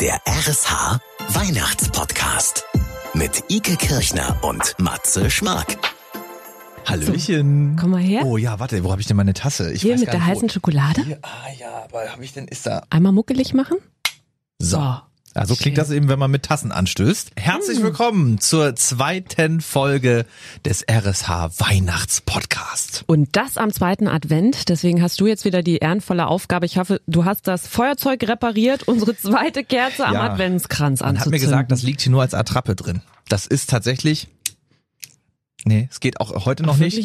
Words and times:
Der 0.00 0.20
RSH 0.26 0.98
Weihnachtspodcast 1.30 2.64
mit 3.14 3.44
Ike 3.50 3.76
Kirchner 3.76 4.36
und 4.42 4.74
Matze 4.78 5.30
Schmark. 5.30 5.76
Hallöchen. 6.86 7.76
Komm 7.78 7.90
mal 7.90 8.00
her. 8.00 8.22
Oh 8.24 8.36
ja, 8.36 8.58
warte, 8.60 8.82
wo 8.84 8.90
habe 8.90 9.00
ich 9.00 9.06
denn 9.06 9.16
meine 9.16 9.34
Tasse? 9.34 9.72
Ich 9.72 9.82
Hier 9.82 9.94
weiß 9.94 10.00
mit 10.00 10.06
gar 10.06 10.12
der 10.12 10.20
nicht, 10.20 10.28
wo- 10.28 10.34
heißen 10.36 10.48
Schokolade. 10.50 11.04
Hier, 11.04 11.18
ah 11.22 11.50
ja, 11.58 11.84
aber 11.84 12.10
habe 12.12 12.24
ich 12.24 12.32
denn, 12.32 12.46
ist 12.48 12.66
da... 12.66 12.82
Einmal 12.90 13.12
muckelig 13.12 13.54
machen. 13.54 13.78
So. 14.58 14.78
Also 15.38 15.54
klingt 15.54 15.78
das 15.78 15.90
eben, 15.90 16.08
wenn 16.08 16.18
man 16.18 16.30
mit 16.30 16.42
Tassen 16.42 16.72
anstößt. 16.72 17.30
Mm. 17.36 17.40
Herzlich 17.40 17.80
willkommen 17.80 18.40
zur 18.40 18.74
zweiten 18.74 19.60
Folge 19.60 20.26
des 20.64 20.84
RSH 20.90 21.28
Weihnachtspodcast. 21.58 23.04
Und 23.06 23.36
das 23.36 23.56
am 23.56 23.72
zweiten 23.72 24.08
Advent. 24.08 24.68
Deswegen 24.68 25.00
hast 25.00 25.20
du 25.20 25.26
jetzt 25.26 25.44
wieder 25.44 25.62
die 25.62 25.76
ehrenvolle 25.76 26.26
Aufgabe. 26.26 26.66
Ich 26.66 26.76
hoffe, 26.76 27.00
du 27.06 27.24
hast 27.24 27.46
das 27.46 27.68
Feuerzeug 27.68 28.26
repariert, 28.26 28.88
unsere 28.88 29.16
zweite 29.16 29.62
Kerze 29.62 30.06
am 30.06 30.14
Ja. 30.14 30.32
Adventskranz 30.32 31.00
Man 31.00 31.10
hat 31.10 31.16
anzuzünden. 31.26 31.40
mir 31.40 31.44
gesagt, 31.44 31.70
das 31.70 31.82
liegt 31.82 32.00
hier 32.00 32.10
nur 32.10 32.22
als 32.22 32.34
Attrappe 32.34 32.74
drin. 32.74 33.02
Das 33.28 33.46
ist 33.46 33.70
tatsächlich... 33.70 34.28
Nee, 35.64 35.88
es 35.90 36.00
geht 36.00 36.20
auch 36.20 36.46
heute 36.46 36.62
noch 36.62 36.78
nicht? 36.78 37.04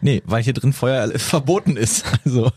Nee, 0.00 0.22
weil 0.24 0.42
hier 0.42 0.52
drin 0.52 0.72
Feuer 0.72 1.10
verboten 1.18 1.76
ist. 1.76 2.04
Also 2.24 2.50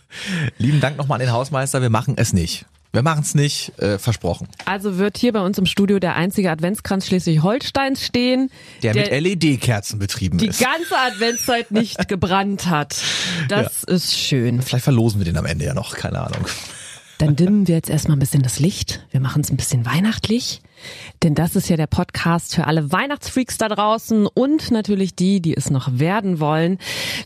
lieben 0.58 0.80
Dank 0.80 0.98
nochmal 0.98 1.20
an 1.20 1.26
den 1.26 1.34
Hausmeister, 1.34 1.82
wir 1.82 1.90
machen 1.90 2.14
es 2.18 2.32
nicht. 2.32 2.66
Wir 2.94 3.04
machen 3.04 3.22
es 3.24 3.36
nicht, 3.36 3.72
äh, 3.80 3.98
versprochen. 3.98 4.50
Also 4.66 4.98
wird 4.98 5.18
hier 5.18 5.32
bei 5.32 5.40
uns 5.40 5.58
im 5.58 5.66
Studio 5.66 6.00
der 6.00 6.16
einzige 6.16 6.52
Adventskranz 6.52 7.08
Schleswig-Holsteins 7.08 8.04
stehen, 8.06 8.50
Der, 8.84 8.94
mit 8.94 9.10
LED-Kerzen 9.10 9.98
betrieben 9.98 10.38
die 10.40 10.48
ist. 10.48 10.60
ganze 10.60 10.98
Adventszeit 10.98 11.72
nicht 11.72 12.08
gebrannt 12.10 12.66
hat. 12.68 12.98
Das 13.48 13.84
ist 13.84 14.18
schön. 14.18 14.62
Vielleicht 14.62 14.84
verlosen 14.84 15.22
wir 15.22 15.26
den 15.26 15.38
am 15.38 15.46
Ende 15.46 15.66
ja 15.66 15.74
noch, 15.74 15.96
keine 15.96 16.20
Ahnung. 16.20 16.46
Dann 17.18 17.36
dimmen 17.36 17.68
wir 17.68 17.76
jetzt 17.76 17.90
erstmal 17.90 18.18
ein 18.18 18.20
bisschen 18.20 18.42
das 18.42 18.60
Licht. 18.60 19.06
Wir 19.12 19.20
machen 19.22 19.42
es 19.44 19.52
ein 19.52 19.56
bisschen 19.58 19.86
weihnachtlich. 19.86 20.62
Denn 21.24 21.36
das 21.36 21.56
ist 21.56 21.70
ja 21.70 21.78
der 21.78 21.88
Podcast 21.88 22.56
für 22.56 22.68
alle 22.68 22.92
Weihnachtsfreaks 22.92 23.58
da 23.58 23.70
draußen 23.70 24.28
und 24.28 24.72
natürlich 24.72 25.16
die, 25.16 25.42
die 25.42 25.56
es 25.56 25.70
noch 25.70 26.00
werden 26.00 26.40
wollen. 26.40 26.78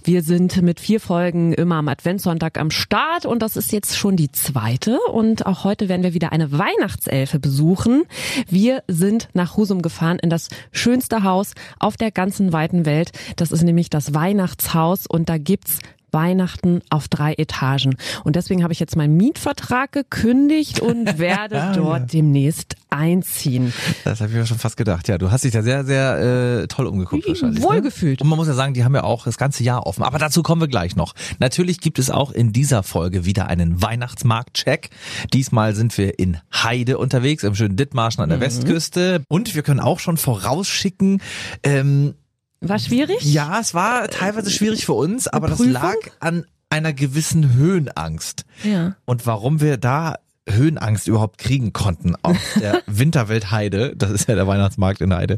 Wir 0.04 0.22
sind 0.22 0.62
mit 0.62 0.80
vier 0.80 1.00
Folgen 1.00 1.54
immer 1.54 1.76
am 1.76 1.88
Adventssonntag 1.88 2.60
am 2.60 2.72
Start 2.72 3.26
und 3.26 3.42
das 3.42 3.56
ist 3.56 3.72
jetzt 3.72 3.98
schon 3.98 4.16
die 4.16 4.32
zweite. 4.32 5.00
Und 5.12 5.46
auch 5.46 5.64
heute 5.64 5.90
werden 5.90 6.04
wir 6.04 6.14
wieder 6.14 6.32
eine 6.32 6.52
Weihnachtselfe 6.52 7.40
besuchen. 7.40 8.04
Wir 8.48 8.84
sind 8.88 9.30
nach 9.34 9.58
Husum 9.58 9.82
gefahren 9.82 10.20
in 10.20 10.30
das 10.30 10.50
schönste 10.72 11.24
Haus 11.24 11.54
auf 11.80 11.98
der 11.98 12.12
ganzen 12.12 12.54
weiten 12.54 12.86
Welt. 12.86 13.12
Das 13.36 13.52
ist 13.52 13.64
nämlich 13.64 13.90
das 13.90 14.14
Weihnachtshaus 14.14 15.08
und 15.08 15.30
da 15.30 15.38
gibt's 15.38 15.80
Weihnachten 16.16 16.82
auf 16.90 17.08
drei 17.08 17.34
Etagen. 17.34 17.98
Und 18.24 18.36
deswegen 18.36 18.64
habe 18.64 18.74
ich 18.74 18.80
jetzt 18.80 18.96
meinen 18.96 19.16
Mietvertrag 19.18 19.92
gekündigt 19.92 20.80
und 20.80 21.20
werde 21.20 21.74
dort 21.76 22.14
demnächst 22.14 22.76
einziehen. 22.90 23.74
Das 24.04 24.22
habe 24.22 24.32
ich 24.32 24.38
mir 24.38 24.46
schon 24.46 24.58
fast 24.58 24.78
gedacht. 24.78 25.08
Ja, 25.08 25.18
du 25.18 25.30
hast 25.30 25.44
dich 25.44 25.52
da 25.52 25.62
sehr, 25.62 25.84
sehr 25.84 26.62
äh, 26.62 26.68
toll 26.68 26.88
umgeguckt 26.88 27.28
wahrscheinlich. 27.28 27.60
Ne? 27.60 27.66
Wohlgefühlt. 27.66 28.22
Und 28.22 28.30
man 28.30 28.38
muss 28.38 28.48
ja 28.48 28.54
sagen, 28.54 28.74
die 28.74 28.84
haben 28.84 28.96
ja 28.96 29.04
auch 29.04 29.26
das 29.26 29.38
ganze 29.38 29.64
Jahr 29.64 29.86
offen. 29.86 30.04
Aber 30.04 30.18
dazu 30.18 30.42
kommen 30.42 30.62
wir 30.62 30.68
gleich 30.68 30.96
noch. 30.96 31.14
Natürlich 31.40 31.82
gibt 31.82 32.00
es 32.00 32.10
auch 32.10 32.32
in 32.32 32.54
dieser 32.54 32.84
Folge 32.84 33.26
wieder 33.26 33.48
einen 33.48 33.82
Weihnachtsmarkt-Check. 33.82 34.90
Diesmal 35.34 35.76
sind 35.76 35.98
wir 35.98 36.18
in 36.18 36.38
Heide 36.54 36.98
unterwegs, 36.98 37.44
im 37.44 37.54
schönen 37.54 37.76
Dithmarschen 37.76 38.24
an 38.24 38.30
der 38.30 38.40
Westküste. 38.40 39.22
Und 39.28 39.54
wir 39.54 39.64
können 39.64 39.82
auch 39.82 40.00
schon 40.00 40.16
vorausschicken, 40.16 41.22
ähm, 41.64 42.16
War 42.62 42.80
schwierig? 42.80 43.22
Ja, 43.22 43.60
es 43.60 43.74
war 43.74 44.08
teilweise 44.08 44.50
schwierig 44.50 44.86
für 44.86 44.94
uns, 44.94 45.28
aber 45.28 45.48
das 45.48 45.60
lag 45.60 45.96
an 46.20 46.46
einer 46.70 46.94
gewissen 46.94 47.54
Höhenangst. 47.54 48.46
Ja. 48.64 48.96
Und 49.06 49.26
warum 49.28 49.62
wir 49.62 49.78
da 49.78 50.16
Höhenangst 50.48 51.08
überhaupt 51.08 51.38
kriegen 51.38 51.74
konnten 51.74 52.16
auf 52.22 52.38
der 52.60 52.82
Winterwelt 52.86 53.52
Heide, 53.52 53.96
das 53.96 54.12
ist 54.12 54.28
ja 54.28 54.36
der 54.36 54.48
Weihnachtsmarkt 54.48 55.02
in 55.02 55.14
Heide, 55.14 55.38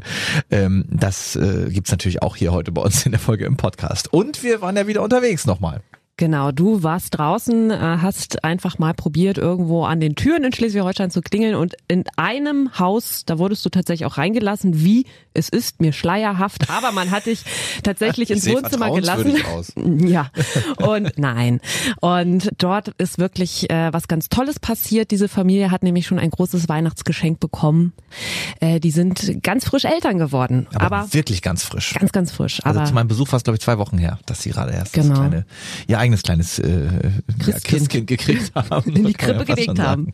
ähm, 0.50 0.84
das 0.90 1.36
äh, 1.36 1.70
gibt's 1.70 1.90
natürlich 1.90 2.22
auch 2.22 2.36
hier 2.36 2.52
heute 2.52 2.72
bei 2.72 2.82
uns 2.82 3.06
in 3.06 3.12
der 3.12 3.20
Folge 3.20 3.46
im 3.46 3.56
Podcast. 3.56 4.12
Und 4.12 4.42
wir 4.42 4.60
waren 4.60 4.76
ja 4.76 4.86
wieder 4.86 5.02
unterwegs 5.02 5.46
nochmal. 5.46 5.80
Genau, 6.18 6.50
du 6.50 6.82
warst 6.82 7.16
draußen, 7.16 7.70
äh, 7.70 7.76
hast 7.78 8.42
einfach 8.44 8.78
mal 8.78 8.92
probiert, 8.92 9.38
irgendwo 9.38 9.84
an 9.84 10.00
den 10.00 10.16
Türen 10.16 10.42
in 10.42 10.52
Schleswig-Holstein 10.52 11.12
zu 11.12 11.22
klingeln 11.22 11.54
und 11.54 11.74
in 11.86 12.04
einem 12.16 12.76
Haus, 12.78 13.22
da 13.24 13.38
wurdest 13.38 13.64
du 13.64 13.70
tatsächlich 13.70 14.04
auch 14.04 14.18
reingelassen, 14.18 14.80
wie 14.82 15.06
es 15.32 15.48
ist 15.48 15.80
mir 15.80 15.92
schleierhaft, 15.92 16.68
aber 16.68 16.90
man 16.90 17.12
hat 17.12 17.26
dich 17.26 17.44
tatsächlich 17.84 18.30
ins 18.32 18.46
Wohnzimmer 18.48 18.90
gelassen. 18.92 19.36
aus. 19.54 19.72
Ja, 20.08 20.30
und 20.78 21.12
nein. 21.18 21.60
Und 22.00 22.50
dort 22.58 22.88
ist 22.98 23.18
wirklich 23.18 23.70
äh, 23.70 23.92
was 23.92 24.08
ganz 24.08 24.28
Tolles 24.28 24.58
passiert. 24.58 25.10
Diese 25.12 25.28
Familie 25.28 25.70
hat 25.70 25.82
nämlich 25.84 26.06
schon 26.06 26.18
ein 26.18 26.30
großes 26.30 26.68
Weihnachtsgeschenk 26.68 27.38
bekommen. 27.40 27.92
Äh, 28.60 28.80
die 28.80 28.90
sind 28.90 29.42
ganz 29.44 29.64
frisch 29.66 29.84
Eltern 29.84 30.18
geworden, 30.18 30.66
Aber, 30.74 30.96
aber, 30.96 31.14
wirklich 31.14 31.42
ganz 31.42 31.62
frisch. 31.62 31.94
ganz, 31.94 32.10
ganz 32.10 32.32
frisch. 32.32 32.60
also 32.64 32.82
zu 32.84 32.92
meinem 32.94 33.06
Besuch 33.08 33.28
war 33.32 33.36
es, 33.36 33.44
glaube 33.44 33.56
ich, 33.56 33.60
zwei 33.62 33.78
Wochen 33.78 33.98
her, 33.98 34.18
dass 34.26 34.42
sie 34.42 34.50
gerade 34.50 34.72
erst 34.72 34.92
Genau. 34.94 35.08
das 35.10 35.18
kleine, 35.18 35.46
ihr 35.86 35.98
eigenes 36.08 36.22
kleines 36.22 36.58
äh, 36.58 36.84
ja, 36.84 36.90
Christkind. 37.38 37.64
Christkind 37.64 38.06
gekriegt 38.06 38.52
haben. 38.54 38.94
in 38.94 39.04
die 39.06 39.12
Krippe 39.12 39.44
ja 39.46 39.54
gelegt 39.54 39.78
haben. 39.78 40.12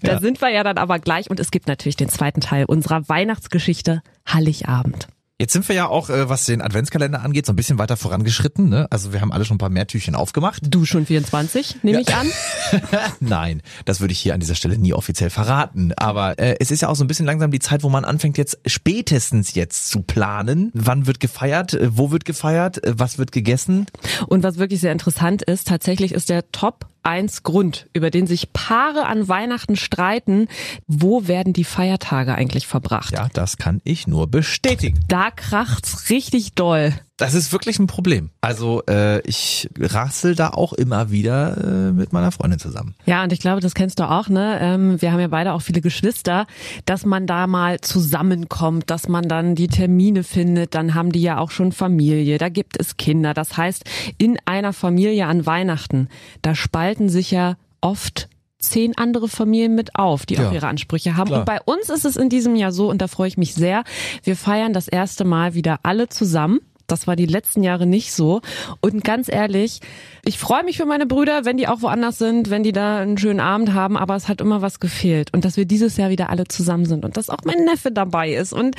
Da 0.00 0.12
Ja. 0.12 0.20
sind 0.20 0.40
wir 0.40 0.48
ja 0.50 0.62
dann 0.62 0.78
aber 0.78 0.98
gleich 0.98 1.28
und 1.30 1.40
es 1.40 1.50
gibt 1.50 1.66
natürlich 1.68 1.96
den 1.96 2.08
zweiten 2.08 2.40
Teil 2.40 2.64
unserer 2.66 3.08
Weihnachtsgeschichte 3.08 4.02
Heiligabend. 4.32 5.08
Jetzt 5.40 5.52
sind 5.52 5.68
wir 5.68 5.74
ja 5.74 5.88
auch, 5.88 6.10
äh, 6.10 6.28
was 6.28 6.44
den 6.46 6.62
Adventskalender 6.62 7.20
angeht, 7.20 7.44
so 7.44 7.52
ein 7.52 7.56
bisschen 7.56 7.76
weiter 7.76 7.96
vorangeschritten. 7.96 8.68
Ne? 8.68 8.86
Also 8.90 9.12
wir 9.12 9.20
haben 9.20 9.32
alle 9.32 9.44
schon 9.44 9.56
ein 9.56 9.58
paar 9.58 9.68
mehr 9.68 9.88
Türchen 9.88 10.14
aufgemacht. 10.14 10.62
Du 10.68 10.84
schon 10.84 11.06
24, 11.06 11.82
nehme 11.82 12.02
ich 12.02 12.14
an. 12.14 12.28
Nein, 13.20 13.60
das 13.84 13.98
würde 14.00 14.12
ich 14.12 14.20
hier 14.20 14.34
an 14.34 14.38
dieser 14.38 14.54
Stelle 14.54 14.78
nie 14.78 14.92
offiziell 14.92 15.30
verraten. 15.30 15.92
Aber 15.96 16.38
äh, 16.38 16.54
es 16.60 16.70
ist 16.70 16.82
ja 16.82 16.88
auch 16.88 16.94
so 16.94 17.02
ein 17.02 17.08
bisschen 17.08 17.26
langsam 17.26 17.50
die 17.50 17.58
Zeit, 17.58 17.82
wo 17.82 17.88
man 17.88 18.04
anfängt 18.04 18.38
jetzt 18.38 18.60
spätestens 18.64 19.54
jetzt 19.54 19.90
zu 19.90 20.02
planen. 20.02 20.70
Wann 20.72 21.08
wird 21.08 21.18
gefeiert? 21.18 21.74
Äh, 21.74 21.98
Wo 21.98 22.12
wird 22.12 22.24
gefeiert? 22.24 22.84
Äh, 22.84 22.94
Was 22.96 23.18
wird 23.18 23.32
gegessen? 23.32 23.86
Und 24.28 24.44
was 24.44 24.58
wirklich 24.58 24.80
sehr 24.80 24.92
interessant 24.92 25.42
ist, 25.42 25.66
tatsächlich 25.66 26.12
ist 26.12 26.28
der 26.28 26.52
Top 26.52 26.86
1 27.04 27.42
Grund, 27.42 27.88
über 27.92 28.10
den 28.10 28.26
sich 28.26 28.52
Paare 28.52 29.06
an 29.06 29.28
Weihnachten 29.28 29.76
streiten, 29.76 30.48
wo 30.86 31.28
werden 31.28 31.52
die 31.52 31.64
Feiertage 31.64 32.34
eigentlich 32.34 32.66
verbracht? 32.66 33.12
Ja, 33.12 33.28
das 33.32 33.56
kann 33.58 33.80
ich 33.84 34.06
nur 34.06 34.26
bestätigen. 34.26 35.00
Da 35.08 35.30
kracht's 35.30 36.10
richtig 36.10 36.54
doll. 36.54 36.94
Das 37.16 37.34
ist 37.34 37.52
wirklich 37.52 37.78
ein 37.78 37.86
Problem. 37.86 38.30
Also 38.40 38.82
äh, 38.88 39.20
ich 39.20 39.68
rassel 39.78 40.34
da 40.34 40.50
auch 40.50 40.72
immer 40.72 41.12
wieder 41.12 41.56
äh, 41.58 41.92
mit 41.92 42.12
meiner 42.12 42.32
Freundin 42.32 42.58
zusammen. 42.58 42.96
Ja, 43.06 43.22
und 43.22 43.32
ich 43.32 43.38
glaube, 43.38 43.60
das 43.60 43.74
kennst 43.74 44.00
du 44.00 44.10
auch, 44.10 44.28
ne? 44.28 44.58
Ähm, 44.60 45.00
wir 45.00 45.12
haben 45.12 45.20
ja 45.20 45.28
beide 45.28 45.52
auch 45.52 45.62
viele 45.62 45.80
Geschwister, 45.80 46.46
dass 46.86 47.06
man 47.06 47.28
da 47.28 47.46
mal 47.46 47.80
zusammenkommt, 47.80 48.90
dass 48.90 49.06
man 49.06 49.28
dann 49.28 49.54
die 49.54 49.68
Termine 49.68 50.24
findet, 50.24 50.74
dann 50.74 50.94
haben 50.94 51.12
die 51.12 51.22
ja 51.22 51.38
auch 51.38 51.52
schon 51.52 51.70
Familie, 51.70 52.38
da 52.38 52.48
gibt 52.48 52.80
es 52.80 52.96
Kinder. 52.96 53.32
Das 53.32 53.56
heißt, 53.56 53.84
in 54.18 54.36
einer 54.44 54.72
Familie 54.72 55.26
an 55.26 55.46
Weihnachten, 55.46 56.08
da 56.42 56.56
spalten 56.56 57.08
sich 57.08 57.30
ja 57.30 57.56
oft 57.80 58.28
zehn 58.58 58.96
andere 58.96 59.28
Familien 59.28 59.76
mit 59.76 59.94
auf, 59.94 60.26
die 60.26 60.34
Ja, 60.34 60.48
auch 60.48 60.52
ihre 60.52 60.66
Ansprüche 60.66 61.16
haben. 61.16 61.28
klar. 61.28 61.40
Und 61.40 61.44
bei 61.46 61.60
uns 61.64 61.90
ist 61.90 62.04
es 62.04 62.16
in 62.16 62.28
diesem 62.28 62.56
Jahr 62.56 62.72
so, 62.72 62.90
und 62.90 63.00
da 63.00 63.06
freue 63.06 63.28
ich 63.28 63.36
mich 63.36 63.54
sehr, 63.54 63.84
wir 64.24 64.34
feiern 64.36 64.72
das 64.72 64.88
erste 64.88 65.24
Mal 65.24 65.54
wieder 65.54 65.78
alle 65.84 66.08
zusammen. 66.08 66.58
Das 66.86 67.06
war 67.06 67.16
die 67.16 67.26
letzten 67.26 67.62
Jahre 67.62 67.86
nicht 67.86 68.12
so. 68.12 68.40
Und 68.80 69.04
ganz 69.04 69.28
ehrlich, 69.28 69.80
ich 70.24 70.38
freue 70.38 70.64
mich 70.64 70.76
für 70.76 70.86
meine 70.86 71.06
Brüder, 71.06 71.44
wenn 71.44 71.56
die 71.56 71.68
auch 71.68 71.82
woanders 71.82 72.18
sind, 72.18 72.50
wenn 72.50 72.62
die 72.62 72.72
da 72.72 72.98
einen 72.98 73.18
schönen 73.18 73.40
Abend 73.40 73.74
haben, 73.74 73.96
aber 73.96 74.16
es 74.16 74.28
hat 74.28 74.40
immer 74.40 74.62
was 74.62 74.80
gefehlt. 74.80 75.32
Und 75.32 75.44
dass 75.44 75.56
wir 75.56 75.66
dieses 75.66 75.96
Jahr 75.96 76.10
wieder 76.10 76.30
alle 76.30 76.46
zusammen 76.46 76.86
sind 76.86 77.04
und 77.04 77.16
dass 77.16 77.30
auch 77.30 77.38
mein 77.44 77.64
Neffe 77.64 77.90
dabei 77.90 78.32
ist 78.32 78.52
und 78.52 78.76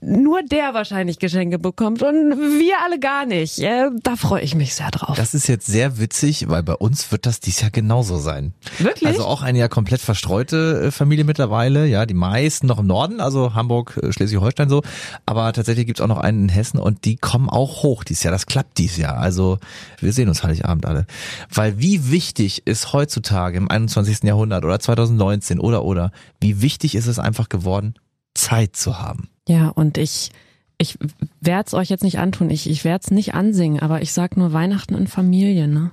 nur 0.00 0.42
der 0.42 0.74
wahrscheinlich 0.74 1.18
Geschenke 1.18 1.58
bekommt 1.58 2.02
und 2.02 2.32
wir 2.60 2.74
alle 2.84 2.98
gar 2.98 3.26
nicht. 3.26 3.60
Da 3.60 4.16
freue 4.16 4.42
ich 4.42 4.54
mich 4.54 4.74
sehr 4.74 4.90
drauf. 4.90 5.16
Das 5.16 5.34
ist 5.34 5.48
jetzt 5.48 5.66
sehr 5.66 5.98
witzig, 5.98 6.48
weil 6.48 6.62
bei 6.62 6.74
uns 6.74 7.10
wird 7.12 7.26
das 7.26 7.40
dies 7.40 7.60
Jahr 7.60 7.70
genauso 7.70 8.18
sein. 8.18 8.54
Wirklich? 8.78 9.08
Also 9.08 9.24
auch 9.24 9.42
eine 9.42 9.58
ja 9.58 9.68
komplett 9.68 10.00
verstreute 10.00 10.84
äh, 10.86 10.90
Familie 10.90 11.24
mittlerweile, 11.24 11.86
ja, 11.86 12.06
die 12.06 12.14
meisten 12.14 12.66
noch 12.66 12.78
im 12.78 12.86
Norden, 12.86 13.20
also 13.20 13.54
Hamburg, 13.54 13.98
äh, 14.02 14.12
Schleswig-Holstein 14.12 14.68
so, 14.68 14.82
aber 15.26 15.52
tatsächlich 15.52 15.86
gibt's 15.86 16.00
auch 16.00 16.08
noch 16.08 16.18
einen 16.18 16.44
in 16.44 16.48
Hessen 16.48 16.78
und 16.78 17.04
die 17.04 17.16
kommen 17.16 17.43
auch 17.48 17.82
hoch 17.82 18.04
dieses 18.04 18.22
Jahr, 18.22 18.32
das 18.32 18.46
klappt 18.46 18.78
dieses 18.78 18.96
Jahr, 18.96 19.16
also 19.16 19.58
wir 20.00 20.12
sehen 20.12 20.28
uns 20.28 20.42
Heiligabend 20.42 20.86
alle. 20.86 21.06
Weil 21.52 21.78
wie 21.78 22.10
wichtig 22.10 22.66
ist 22.66 22.92
heutzutage 22.92 23.56
im 23.56 23.70
21. 23.70 24.22
Jahrhundert 24.24 24.64
oder 24.64 24.78
2019 24.78 25.60
oder 25.60 25.84
oder, 25.84 26.12
wie 26.40 26.62
wichtig 26.62 26.94
ist 26.94 27.06
es 27.06 27.18
einfach 27.18 27.48
geworden, 27.48 27.94
Zeit 28.34 28.76
zu 28.76 28.98
haben. 28.98 29.28
Ja, 29.48 29.68
und 29.68 29.98
ich, 29.98 30.30
ich 30.78 30.98
werde 31.40 31.66
es 31.66 31.74
euch 31.74 31.88
jetzt 31.88 32.04
nicht 32.04 32.18
antun, 32.18 32.50
ich, 32.50 32.68
ich 32.68 32.84
werde 32.84 33.02
es 33.04 33.10
nicht 33.10 33.34
ansingen, 33.34 33.80
aber 33.80 34.02
ich 34.02 34.12
sag 34.12 34.36
nur 34.36 34.52
Weihnachten 34.52 34.94
in 34.94 35.06
Familie, 35.06 35.68
ne? 35.68 35.90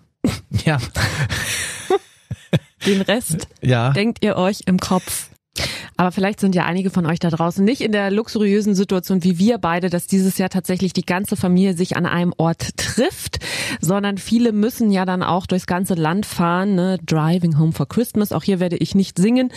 Ja, 0.65 0.77
Den 2.86 3.01
Rest 3.01 3.48
ja. 3.62 3.92
denkt 3.92 4.24
ihr 4.24 4.36
euch 4.36 4.62
im 4.65 4.80
Kopf. 4.80 5.30
Aber 5.98 6.12
vielleicht 6.12 6.39
sind 6.39 6.56
ja 6.56 6.65
einige 6.65 6.89
von 6.89 7.06
euch 7.06 7.19
da 7.19 7.30
draußen 7.30 7.63
nicht 7.63 7.81
in 7.81 7.92
der 7.92 8.09
luxuriösen 8.09 8.74
Situation 8.74 9.24
wie 9.24 9.38
wir 9.38 9.57
beide, 9.57 9.89
dass 9.89 10.07
dieses 10.07 10.38
Jahr 10.38 10.50
tatsächlich 10.50 10.94
die 10.94 11.06
ganze 11.06 11.36
Familie 11.36 11.75
sich 11.75 11.95
an 11.95 12.06
einem 12.06 12.33
Ort 12.38 12.77
trifft, 12.77 13.39
sondern 13.81 14.18
viele 14.18 14.51
müssen 14.51 14.89
ja 14.92 15.06
dann 15.06 15.21
auch 15.21 15.45
durchs 15.45 15.68
ganze 15.68 15.94
Land 15.94 16.25
fahren, 16.25 16.75
ne? 16.75 16.98
Driving 17.06 17.59
Home 17.59 17.71
for 17.71 17.88
Christmas. 17.88 18.31
Auch 18.31 18.44
hier 18.44 18.59
werde 18.59 18.77
ich 18.77 18.95
nicht 18.95 19.19
singen. 19.19 19.51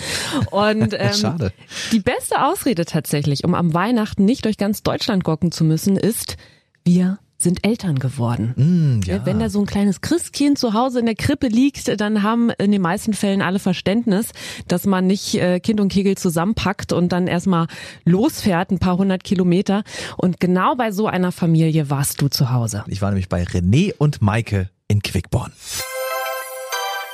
Und 0.50 0.94
ähm, 0.98 1.14
Schade. 1.14 1.52
die 1.92 2.00
beste 2.00 2.44
Ausrede 2.44 2.84
tatsächlich, 2.84 3.44
um 3.44 3.54
am 3.54 3.72
Weihnachten 3.72 4.24
nicht 4.24 4.44
durch 4.44 4.58
ganz 4.58 4.82
Deutschland 4.82 5.24
gucken 5.24 5.52
zu 5.52 5.64
müssen, 5.64 5.96
ist, 5.96 6.36
wir 6.84 7.18
sind 7.44 7.64
Eltern 7.64 8.00
geworden. 8.00 8.54
Hm, 8.56 9.00
ja. 9.04 9.24
Wenn 9.24 9.38
da 9.38 9.48
so 9.48 9.60
ein 9.60 9.66
kleines 9.66 10.00
Christkind 10.00 10.58
zu 10.58 10.74
Hause 10.74 10.98
in 10.98 11.06
der 11.06 11.14
Krippe 11.14 11.46
liegt, 11.46 12.00
dann 12.00 12.24
haben 12.24 12.50
in 12.50 12.72
den 12.72 12.82
meisten 12.82 13.12
Fällen 13.12 13.40
alle 13.40 13.60
Verständnis, 13.60 14.32
dass 14.66 14.86
man 14.86 15.06
nicht 15.06 15.36
äh, 15.36 15.60
Kind 15.60 15.80
und 15.80 15.92
Kegel 15.92 16.16
zusammenpackt 16.16 16.92
und 16.92 17.12
dann 17.12 17.28
erstmal 17.28 17.68
losfährt, 18.04 18.72
ein 18.72 18.80
paar 18.80 18.98
hundert 18.98 19.22
Kilometer. 19.22 19.84
Und 20.16 20.40
genau 20.40 20.74
bei 20.74 20.90
so 20.90 21.06
einer 21.06 21.30
Familie 21.30 21.88
warst 21.90 22.20
du 22.20 22.28
zu 22.28 22.50
Hause. 22.50 22.84
Ich 22.88 23.00
war 23.00 23.10
nämlich 23.10 23.28
bei 23.28 23.44
René 23.44 23.92
und 23.96 24.20
Maike 24.20 24.70
in 24.88 25.02
Quickborn. 25.02 25.52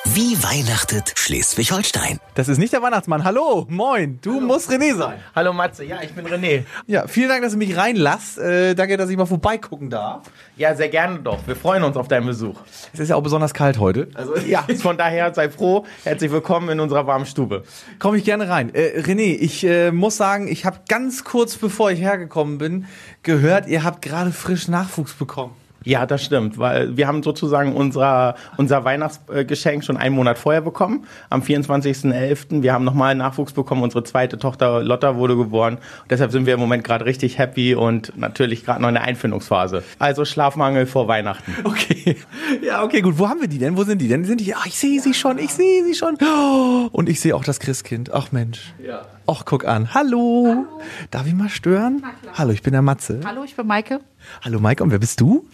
Wie 0.07 0.43
weihnachtet 0.43 1.13
Schleswig-Holstein? 1.15 2.19
Das 2.35 2.49
ist 2.49 2.59
nicht 2.59 2.73
der 2.73 2.83
Weihnachtsmann. 2.83 3.23
Hallo, 3.23 3.67
moin. 3.69 4.19
Du 4.23 4.41
musst 4.41 4.71
René 4.71 4.97
sein. 4.97 5.21
Hallo 5.37 5.53
Matze, 5.53 5.85
ja, 5.85 5.99
ich 6.03 6.13
bin 6.15 6.27
René. 6.27 6.65
Ja, 6.87 7.07
vielen 7.07 7.29
Dank, 7.29 7.43
dass 7.43 7.53
du 7.53 7.59
mich 7.59 7.77
reinlasst. 7.77 8.39
Äh, 8.39 8.75
danke, 8.75 8.97
dass 8.97 9.09
ich 9.11 9.17
mal 9.17 9.27
vorbeigucken 9.27 9.89
darf. 9.91 10.23
Ja, 10.57 10.75
sehr 10.75 10.89
gerne 10.89 11.21
doch. 11.21 11.47
Wir 11.47 11.55
freuen 11.55 11.85
uns 11.85 11.97
auf 11.97 12.09
deinen 12.09 12.27
Besuch. 12.27 12.59
Es 12.93 12.99
ist 13.01 13.09
ja 13.11 13.17
auch 13.17 13.23
besonders 13.23 13.55
kalt 13.55 13.79
heute. 13.79 14.09
Also 14.15 14.37
Ja, 14.39 14.65
von 14.81 14.97
daher 14.97 15.33
sei 15.35 15.49
froh. 15.51 15.85
Herzlich 16.03 16.33
willkommen 16.33 16.71
in 16.71 16.81
unserer 16.81 17.07
warmen 17.07 17.27
Stube. 17.27 17.63
komme 17.99 18.17
ich 18.17 18.25
gerne 18.25 18.49
rein. 18.49 18.75
Äh, 18.75 19.01
René, 19.03 19.37
ich 19.39 19.65
äh, 19.65 19.93
muss 19.93 20.17
sagen, 20.17 20.49
ich 20.49 20.65
habe 20.65 20.81
ganz 20.89 21.25
kurz 21.25 21.57
bevor 21.57 21.91
ich 21.93 22.01
hergekommen 22.01 22.59
bin, 22.59 22.87
gehört, 23.23 23.69
ihr 23.69 23.85
habt 23.85 24.03
gerade 24.03 24.33
frisch 24.33 24.67
Nachwuchs 24.67 25.13
bekommen. 25.13 25.55
Ja, 25.85 26.05
das 26.05 26.23
stimmt, 26.23 26.59
weil 26.59 26.97
wir 26.97 27.07
haben 27.07 27.23
sozusagen 27.23 27.75
unser, 27.75 28.35
unser 28.59 28.85
Weihnachtsgeschenk 28.85 29.83
schon 29.83 29.97
einen 29.97 30.15
Monat 30.15 30.39
vorher 30.39 30.61
bekommen, 30.61 31.07
am 31.31 31.41
24.11. 31.41 32.63
Wir 32.63 32.75
haben 32.75 32.85
nochmal 32.85 33.15
Nachwuchs 33.15 33.55
bekommen, 33.55 33.83
unsere 33.83 34.05
zweite 34.05 34.39
Tochter 34.39 34.83
Lotta 34.83 35.17
wurde 35.17 35.37
geboren. 35.37 35.77
Und 35.77 36.11
deshalb 36.11 36.33
sind 36.33 36.45
wir 36.45 36.55
im 36.55 36.61
Moment 36.61 36.85
gerade 36.85 37.07
richtig 37.07 37.39
happy 37.39 37.75
und 37.75 38.13
natürlich 38.17 38.65
gerade 38.65 38.83
noch 38.83 38.89
in 38.89 38.95
der 38.95 39.05
Einfindungsphase. 39.05 39.83
Also 39.99 40.25
Schlafmangel 40.25 40.87
vor 40.87 41.09
Weihnachten. 41.09 41.55
Okay. 41.71 42.17
Ja, 42.63 42.83
okay, 42.83 43.01
gut. 43.01 43.19
Wo 43.19 43.29
haben 43.29 43.41
wir 43.41 43.49
die 43.49 43.59
denn? 43.59 43.77
Wo 43.77 43.85
sind 43.85 44.01
die 44.01 44.09
denn? 44.09 44.25
Sind 44.25 44.41
die? 44.41 44.55
Ach, 44.55 44.67
ich 44.67 44.77
sehe 44.79 45.01
sie 45.01 45.15
schon. 45.15 45.39
Ich 45.39 45.53
sehe 45.53 45.85
sie 45.85 45.95
schon. 45.95 46.17
Oh, 46.21 46.89
und 46.91 47.09
ich 47.09 47.21
sehe 47.21 47.35
auch 47.37 47.45
das 47.45 47.61
Christkind. 47.61 48.13
Ach 48.13 48.33
Mensch. 48.33 48.73
Ja. 48.85 49.03
Ach, 49.27 49.45
guck 49.45 49.65
an. 49.65 49.95
Hallo. 49.95 50.67
Darf 51.11 51.27
ich 51.27 51.35
mal 51.35 51.49
stören? 51.49 52.03
Hallo, 52.35 52.51
ich 52.51 52.63
bin 52.63 52.73
der 52.73 52.83
Matze. 52.83 53.21
Hallo, 53.25 53.45
ich 53.45 53.55
bin 53.55 53.67
Maike. 53.67 54.01
Hallo, 54.43 54.59
Maike. 54.59 54.83
Und 54.83 54.91
wer 54.91 54.99
bist 54.99 55.21
du? 55.21 55.47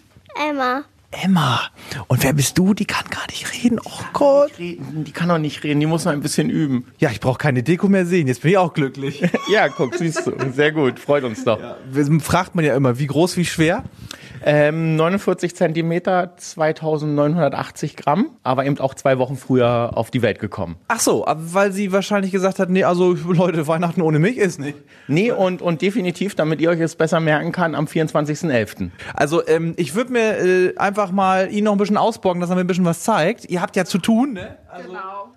Emma. 0.49 0.85
Emma. 1.11 1.61
Und 2.09 2.23
wer 2.23 2.33
bist 2.33 2.59
du? 2.59 2.75
Die 2.75 2.85
kann 2.85 3.05
gar 3.11 3.27
nicht 3.29 3.47
reden. 3.53 3.81
Oh 3.83 4.01
Gott. 4.13 4.59
Reden, 4.59 5.05
Die 5.05 5.13
kann 5.13 5.29
doch 5.29 5.39
nicht 5.39 5.63
reden, 5.65 5.81
die 5.81 5.87
muss 5.87 6.05
noch 6.05 6.13
ein 6.13 6.21
bisschen 6.21 6.51
üben. 6.51 6.87
Ja, 6.99 7.11
ich 7.11 7.21
brauche 7.21 7.39
keine 7.39 7.63
Deko 7.63 7.89
mehr 7.89 8.05
sehen. 8.05 8.27
Jetzt 8.27 8.43
bin 8.43 8.51
ich 8.51 8.59
auch 8.59 8.75
glücklich. 8.75 9.23
Ja, 9.51 9.69
guck, 9.69 9.95
siehst 9.95 10.27
du. 10.27 10.33
Sehr 10.53 10.73
gut, 10.73 10.99
freut 10.99 11.23
uns 11.23 11.45
doch. 11.45 11.61
Fragt 12.21 12.55
man 12.57 12.65
ja 12.65 12.75
immer, 12.75 12.99
wie 12.99 13.07
groß, 13.07 13.37
wie 13.37 13.45
schwer? 13.45 13.85
Ähm, 14.49 14.95
49 14.95 15.57
Zentimeter, 15.57 16.37
2980 16.37 17.97
Gramm, 17.97 18.31
aber 18.45 18.65
eben 18.65 18.79
auch 18.79 18.95
zwei 18.95 19.19
Wochen 19.19 19.35
früher 19.35 19.91
auf 19.95 20.13
die 20.13 20.23
Welt 20.23 20.39
gekommen. 20.39 20.77
Ach 20.87 21.01
so, 21.01 21.27
weil 21.27 21.73
sie 21.73 21.91
wahrscheinlich 21.91 22.31
gesagt 22.31 22.61
hat, 22.61 22.71
nee, 22.71 22.85
also 22.85 23.13
Leute, 23.29 23.67
Weihnachten 23.67 24.03
ohne 24.03 24.21
mich 24.21 24.37
ist 24.37 24.61
nicht. 24.61 24.79
Nee, 25.09 25.33
und, 25.33 25.63
und 25.63 25.83
definitiv, 25.83 26.37
damit 26.37 26.61
ihr 26.61 26.71
euch 26.71 26.79
es 26.79 26.95
besser 26.95 27.19
merken 27.19 27.51
kann, 27.51 27.75
am 27.75 27.87
24.11. 27.87 28.91
Also 29.15 29.45
ähm, 29.49 29.75
ich 29.79 29.97
würde 29.97 30.13
mir 30.13 30.39
äh, 30.39 30.77
einfach 30.77 31.11
mal 31.11 31.51
ihn 31.53 31.65
noch 31.65 31.73
ein 31.73 31.79
bisschen 31.79 31.97
ausborgen, 31.97 32.41
dass 32.41 32.49
er 32.49 32.55
mir 32.55 32.61
ein 32.61 32.69
bisschen 32.69 32.85
was 32.85 33.01
zeigt. 33.01 33.51
Ihr 33.51 33.61
habt 33.61 33.75
ja 33.75 33.85
zu 33.85 33.99
tun, 33.99 34.35
ne? 34.35 34.59
Also, 34.77 34.91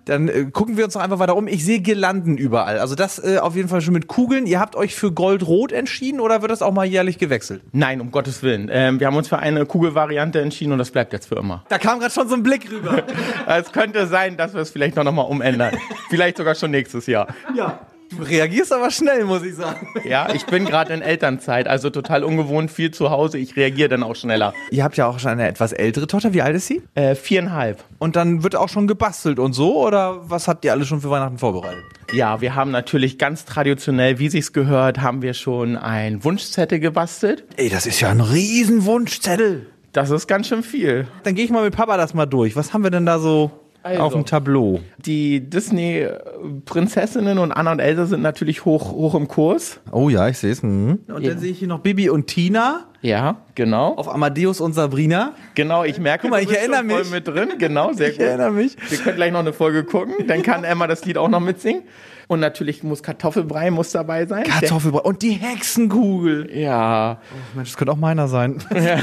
Dann 0.04 0.28
äh, 0.28 0.44
gucken 0.52 0.76
wir 0.76 0.84
uns 0.84 0.94
doch 0.94 1.00
einfach 1.00 1.18
weiter 1.18 1.36
um. 1.36 1.48
Ich 1.48 1.64
sehe 1.64 1.80
Girlanden 1.80 2.36
überall. 2.36 2.78
Also 2.78 2.94
das 2.94 3.22
äh, 3.22 3.38
auf 3.38 3.56
jeden 3.56 3.68
Fall 3.68 3.80
schon 3.80 3.94
mit 3.94 4.06
Kugeln. 4.06 4.46
Ihr 4.46 4.60
habt 4.60 4.76
euch 4.76 4.94
für 4.94 5.12
Gold-Rot 5.12 5.72
entschieden 5.72 6.20
oder 6.20 6.42
wird 6.42 6.50
das 6.50 6.62
auch 6.62 6.72
mal 6.72 6.84
jährlich 6.84 7.18
gewechselt? 7.18 7.62
Nein, 7.72 8.00
um 8.00 8.10
Gottes 8.10 8.42
Willen. 8.42 8.68
Ähm, 8.72 9.00
wir 9.00 9.06
haben 9.06 9.16
uns 9.16 9.28
für 9.28 9.38
eine 9.38 9.66
Kugelvariante 9.66 10.40
entschieden 10.40 10.72
und 10.72 10.78
das 10.78 10.90
bleibt 10.90 11.12
jetzt 11.12 11.26
für 11.26 11.36
immer. 11.36 11.64
Da 11.68 11.78
kam 11.78 11.98
gerade 12.00 12.12
schon 12.12 12.28
so 12.28 12.34
ein 12.34 12.42
Blick 12.42 12.70
rüber. 12.70 13.02
Es 13.46 13.72
könnte 13.72 14.06
sein, 14.06 14.36
dass 14.36 14.54
wir 14.54 14.60
es 14.60 14.70
vielleicht 14.70 14.96
noch 14.96 15.10
mal 15.10 15.22
umändern. 15.22 15.76
vielleicht 16.08 16.36
sogar 16.36 16.54
schon 16.54 16.70
nächstes 16.70 17.06
Jahr. 17.06 17.26
ja. 17.54 17.80
Du 18.16 18.22
reagierst 18.24 18.72
aber 18.72 18.90
schnell, 18.90 19.24
muss 19.24 19.44
ich 19.44 19.54
sagen. 19.54 19.86
Ja, 20.04 20.32
ich 20.34 20.44
bin 20.46 20.64
gerade 20.64 20.92
in 20.92 21.00
Elternzeit, 21.00 21.68
also 21.68 21.90
total 21.90 22.24
ungewohnt, 22.24 22.70
viel 22.70 22.90
zu 22.90 23.10
Hause. 23.10 23.38
Ich 23.38 23.56
reagiere 23.56 23.88
dann 23.88 24.02
auch 24.02 24.16
schneller. 24.16 24.52
Ihr 24.70 24.82
habt 24.82 24.96
ja 24.96 25.06
auch 25.06 25.20
schon 25.20 25.30
eine 25.30 25.46
etwas 25.46 25.72
ältere 25.72 26.06
Tochter. 26.06 26.34
Wie 26.34 26.42
alt 26.42 26.56
ist 26.56 26.66
sie? 26.66 26.82
Äh, 26.94 27.14
viereinhalb. 27.14 27.84
Und 27.98 28.16
dann 28.16 28.42
wird 28.42 28.56
auch 28.56 28.68
schon 28.68 28.88
gebastelt 28.88 29.38
und 29.38 29.52
so? 29.52 29.86
Oder 29.86 30.28
was 30.28 30.48
habt 30.48 30.64
ihr 30.64 30.72
alle 30.72 30.84
schon 30.84 31.00
für 31.00 31.10
Weihnachten 31.10 31.38
vorbereitet? 31.38 31.84
Ja, 32.12 32.40
wir 32.40 32.56
haben 32.56 32.72
natürlich 32.72 33.18
ganz 33.18 33.44
traditionell, 33.44 34.18
wie 34.18 34.28
sich's 34.28 34.52
gehört, 34.52 35.00
haben 35.00 35.22
wir 35.22 35.34
schon 35.34 35.76
ein 35.76 36.24
Wunschzettel 36.24 36.80
gebastelt. 36.80 37.44
Ey, 37.56 37.68
das 37.68 37.86
ist 37.86 38.00
ja 38.00 38.10
ein 38.10 38.20
Riesenwunschzettel. 38.20 39.66
Das 39.92 40.10
ist 40.10 40.26
ganz 40.26 40.48
schön 40.48 40.62
viel. 40.62 41.06
Dann 41.22 41.34
gehe 41.34 41.44
ich 41.44 41.50
mal 41.50 41.62
mit 41.64 41.74
Papa 41.74 41.96
das 41.96 42.14
mal 42.14 42.26
durch. 42.26 42.56
Was 42.56 42.72
haben 42.72 42.82
wir 42.82 42.90
denn 42.90 43.06
da 43.06 43.18
so 43.18 43.50
Also. 43.82 44.02
auf 44.02 44.12
dem 44.12 44.26
Tableau? 44.26 44.80
Die 44.98 45.40
Disney-Prinzessinnen 45.48 47.38
und 47.38 47.52
Anna 47.52 47.72
und 47.72 47.78
Elsa 47.80 48.06
sind 48.06 48.22
natürlich 48.22 48.64
hoch, 48.64 48.92
hoch 48.92 49.14
im 49.14 49.28
Kurs. 49.28 49.80
Oh 49.92 50.08
ja, 50.08 50.28
ich 50.28 50.38
sehe 50.38 50.52
es. 50.52 50.60
Und 50.62 51.00
Ja. 51.08 51.18
dann 51.20 51.38
sehe 51.38 51.50
ich 51.52 51.58
hier 51.58 51.68
noch 51.68 51.80
Bibi 51.80 52.10
und 52.10 52.26
Tina 52.26 52.84
Ja, 53.02 53.36
genau. 53.54 53.94
auf 53.94 54.08
Amadeus 54.12 54.60
und 54.60 54.74
Sabrina. 54.74 55.32
Genau, 55.54 55.84
ich 55.84 55.98
merke, 55.98 56.22
Guck 56.22 56.30
mal, 56.32 56.36
du 56.38 56.42
ich 56.44 56.48
bist 56.48 56.60
erinnere 56.60 56.80
schon 56.80 56.90
voll 56.90 57.00
mich. 57.00 57.10
mit 57.10 57.28
drin. 57.28 57.48
Genau, 57.58 57.92
sehr 57.92 58.08
Ich 58.10 58.18
gut. 58.18 58.26
erinnere 58.26 58.50
mich. 58.52 58.76
Wir 58.90 58.98
können 58.98 59.16
gleich 59.16 59.32
noch 59.32 59.40
eine 59.40 59.52
Folge 59.52 59.84
gucken, 59.84 60.26
dann 60.26 60.42
kann 60.42 60.64
Emma 60.64 60.86
das 60.86 61.04
Lied 61.04 61.16
auch 61.18 61.28
noch 61.28 61.40
mitsingen. 61.40 61.82
Und 62.30 62.38
natürlich 62.38 62.84
muss 62.84 63.02
Kartoffelbrei 63.02 63.72
muss 63.72 63.90
dabei 63.90 64.24
sein. 64.24 64.44
Kartoffelbrei 64.44 65.00
und 65.00 65.20
die 65.20 65.32
Hexenkugel. 65.32 66.48
Ja, 66.56 67.18
Mensch, 67.56 67.70
das 67.70 67.76
könnte 67.76 67.90
auch 67.90 67.96
meiner 67.96 68.28
sein. 68.28 68.62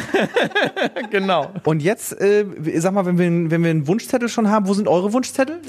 genau. 1.11 1.51
Und 1.65 1.83
jetzt, 1.83 2.13
äh, 2.21 2.45
sag 2.77 2.93
mal, 2.93 3.05
wenn 3.05 3.17
wir, 3.17 3.51
wenn 3.51 3.63
wir 3.65 3.69
einen 3.69 3.85
Wunschzettel 3.85 4.29
schon 4.29 4.49
haben, 4.49 4.69
wo 4.69 4.73
sind 4.73 4.87
eure 4.87 5.11
Wunschzettel? 5.11 5.59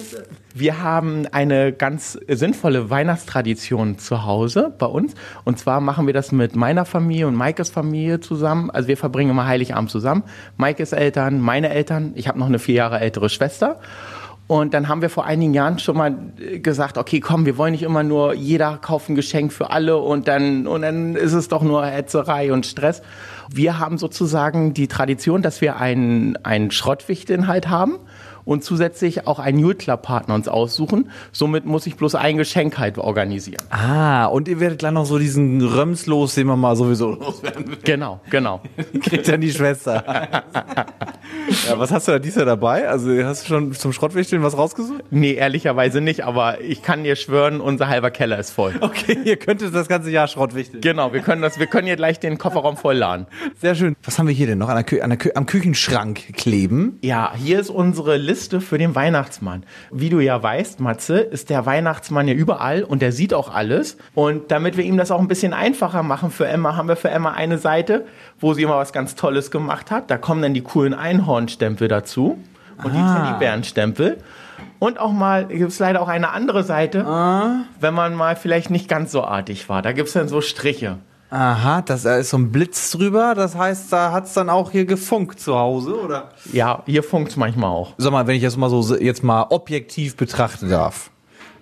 Wir 0.55 0.85
haben 0.85 1.27
eine 1.33 1.73
ganz 1.73 2.17
sinnvolle 2.29 2.91
Weihnachtstradition 2.91 3.99
zu 3.99 4.25
Hause 4.25 4.73
bei 4.79 4.87
uns. 4.87 5.17
Und 5.43 5.59
zwar 5.59 5.81
machen 5.81 6.07
wir 6.07 6.15
das 6.15 6.31
mit 6.31 6.55
meiner 6.55 6.85
Familie 6.85 7.27
und 7.27 7.35
Maikes 7.35 7.71
Familie 7.71 8.21
zusammen. 8.21 8.71
Also 8.71 8.87
wir 8.87 8.97
verbringen 8.97 9.31
immer 9.31 9.49
Heiligabend 9.49 9.91
zusammen. 9.91 10.23
Maikes 10.59 10.93
Eltern, 10.93 11.41
meine 11.41 11.71
Eltern. 11.71 12.13
Ich 12.15 12.29
habe 12.29 12.39
noch 12.39 12.47
eine 12.47 12.61
vier 12.61 12.77
Jahre 12.77 13.01
ältere 13.01 13.29
Schwester. 13.29 13.81
Und 14.49 14.73
dann 14.73 14.89
haben 14.89 15.03
wir 15.03 15.11
vor 15.11 15.27
einigen 15.27 15.53
Jahren 15.53 15.79
schon 15.79 15.99
mal 15.99 16.17
äh, 16.41 16.59
gesagt, 16.59 16.97
okay, 16.97 17.21
komm, 17.21 17.45
wir 17.45 17.59
wollen 17.59 17.73
nicht 17.73 17.83
immer 17.83 18.03
nur 18.03 18.33
jeder 18.33 18.79
kauft 18.79 19.11
ein 19.11 19.15
Geschenk 19.15 19.53
für 19.53 19.71
alle 19.71 19.99
und 19.99 20.27
dann, 20.27 20.67
und 20.67 20.81
dann 20.83 21.15
ist 21.17 21.35
es 21.35 21.49
doch 21.49 21.63
nur 21.63 21.85
Hetzerei 21.85 22.51
und 22.51 22.65
Stress. 22.65 23.03
Wir 23.51 23.79
haben 23.79 23.99
sozusagen 23.99 24.73
die 24.73 24.89
Tradition, 24.89 25.43
dass 25.43 25.61
wir 25.61 25.77
einen, 25.77 26.37
einen 26.45 26.71
Schrottwichtinhalt 26.71 27.69
haben 27.69 27.99
und 28.49 28.65
zusätzlich 28.65 29.27
auch 29.27 29.39
einen 29.39 29.59
Jule 29.59 29.75
Club 29.75 30.01
Partner 30.01 30.35
uns 30.35 30.49
aussuchen. 30.49 31.11
Somit 31.33 31.67
muss 31.67 31.87
ich 31.87 31.97
bloß 31.97 32.15
ein 32.15 32.39
Geschenk 32.39 32.79
halt 32.79 32.97
organisieren. 32.97 33.63
Ah, 33.69 34.25
und 34.25 34.49
ihr 34.49 34.59
werdet 34.59 34.79
gleich 34.79 34.93
noch 34.93 35.05
so 35.05 35.19
diesen 35.19 35.61
Röms 35.61 36.07
los, 36.07 36.35
den 36.35 36.47
man 36.47 36.59
mal 36.59 36.75
sowieso 36.75 37.11
loswerden 37.11 37.69
will. 37.69 37.77
Genau, 37.85 38.21
genau. 38.31 38.63
Kriegt 39.03 39.29
dann 39.29 39.43
die 39.43 39.51
Schwester. 39.51 40.03
ja, 41.69 41.79
was 41.79 41.93
hast 41.93 42.09
du 42.09 42.13
da 42.13 42.19
dieses 42.19 42.37
Jahr 42.37 42.47
dabei? 42.47 42.89
Also 42.89 43.11
hast 43.23 43.43
du 43.45 43.49
schon 43.49 43.73
zum 43.75 43.93
Schrottwichteln 43.93 44.43
was 44.43 44.57
rausgesucht? 44.57 45.05
Nee, 45.11 45.35
ehrlicherweise 45.35 46.01
nicht, 46.01 46.25
aber 46.25 46.63
ich 46.63 46.83
kann 46.83 47.05
dir 47.05 47.17
schwören, 47.17 47.61
unser 47.61 47.89
halber 47.89 48.11
Keller 48.11 48.39
ist 48.39 48.53
voll. 48.53 48.77
Okay, 48.81 49.19
ihr 49.25 49.37
könntet 49.37 49.75
das 49.75 49.89
ganze 49.89 50.11
Jahr 50.11 50.27
Schrottwichteln. 50.27 50.81
Genau, 50.81 51.13
wir 51.13 51.21
können 51.21 51.43
das, 51.43 51.59
wir 51.59 51.67
können 51.67 51.87
hier 51.87 51.97
gleich 51.97 52.19
den 52.19 52.39
Kofferraum 52.39 52.79
vollladen. 52.79 53.27
Sehr 53.61 53.75
schön. 53.75 53.95
Was 54.05 54.19
haben 54.19 54.27
wir 54.27 54.35
hier 54.35 54.47
denn 54.47 54.57
noch 54.57 54.71
an 54.71 54.77
der 54.77 54.85
Kü 54.85 55.03
an 55.03 55.11
der 55.11 55.19
Kü 55.19 55.33
am 55.35 55.45
Küchenschrank 55.45 56.33
kleben? 56.35 56.99
Ja, 57.03 57.35
hier 57.37 57.61
ist 57.61 57.69
unsere 57.69 58.17
Liste 58.17 58.38
für 58.39 58.79
den 58.79 58.95
Weihnachtsmann. 58.95 59.65
Wie 59.91 60.09
du 60.09 60.21
ja 60.21 60.43
weißt, 60.43 60.81
Matze, 60.81 61.19
ist 61.19 61.51
der 61.51 61.67
Weihnachtsmann 61.67 62.29
ja 62.29 62.35
überall 62.35 62.85
und 62.85 63.03
der 63.03 63.13
sieht 63.13 63.35
auch 63.35 63.53
alles. 63.53 63.97
Und 64.15 64.51
damit 64.51 64.77
wir 64.77 64.85
ihm 64.85 64.97
das 64.97 65.11
auch 65.11 65.21
ein 65.21 65.29
bisschen 65.29 65.53
einfacher 65.53 66.03
machen 66.03 66.31
für 66.31 66.47
Emma, 66.47 66.77
haben 66.77 66.89
wir 66.89 66.97
für 66.97 67.11
Emma 67.11 67.33
eine 67.33 67.59
Seite, 67.59 68.07
wo 68.41 68.55
sie 68.55 68.63
immer 68.63 68.77
was 68.77 68.93
ganz 68.93 69.15
Tolles 69.15 69.51
gemacht 69.51 69.91
hat. 69.91 70.11
Da 70.11 70.19
kommen 70.19 70.43
dann 70.43 70.55
die 70.55 70.63
coolen 70.63 70.95
Einhornstempel 70.95 71.89
dazu 71.89 72.39
und 72.83 72.93
die 72.95 72.99
Teddybärenstempel. 72.99 74.19
Und 74.79 74.99
auch 74.99 75.13
mal 75.13 75.47
gibt 75.47 75.73
es 75.73 75.79
leider 75.79 76.01
auch 76.01 76.09
eine 76.09 76.31
andere 76.31 76.63
Seite, 76.63 77.05
wenn 77.81 77.95
man 77.95 78.15
mal 78.15 78.37
vielleicht 78.37 78.71
nicht 78.71 78.89
ganz 78.89 79.13
so 79.13 79.25
artig 79.25 79.69
war. 79.69 79.83
Da 79.83 79.93
gibt 79.93 80.09
es 80.09 80.15
dann 80.15 80.29
so 80.29 80.41
Striche. 80.41 80.99
Aha, 81.31 81.83
das, 81.83 82.05
da 82.05 82.17
ist 82.17 82.31
so 82.31 82.39
ein 82.39 82.51
Blitz 82.51 82.91
drüber. 82.91 83.35
Das 83.35 83.55
heißt, 83.55 83.93
da 83.93 84.13
hat's 84.13 84.35
dann 84.35 84.49
auch 84.49 84.71
hier 84.71 84.87
gefunkt 84.87 85.41
zu 85.41 85.57
Hause, 85.57 86.01
oder? 86.01 86.31
Ja, 86.53 86.83
hier 86.87 87.03
funkt's 87.03 87.37
manchmal 87.37 87.71
auch. 87.71 87.93
Sag 87.99 88.13
mal, 88.13 88.27
wenn 88.27 88.37
ich 88.37 88.43
das 88.43 88.57
mal 88.57 88.71
so 88.71 88.97
jetzt 88.97 89.23
mal 89.23 89.47
objektiv 89.51 90.17
betrachten 90.17 90.71
darf. 90.71 91.11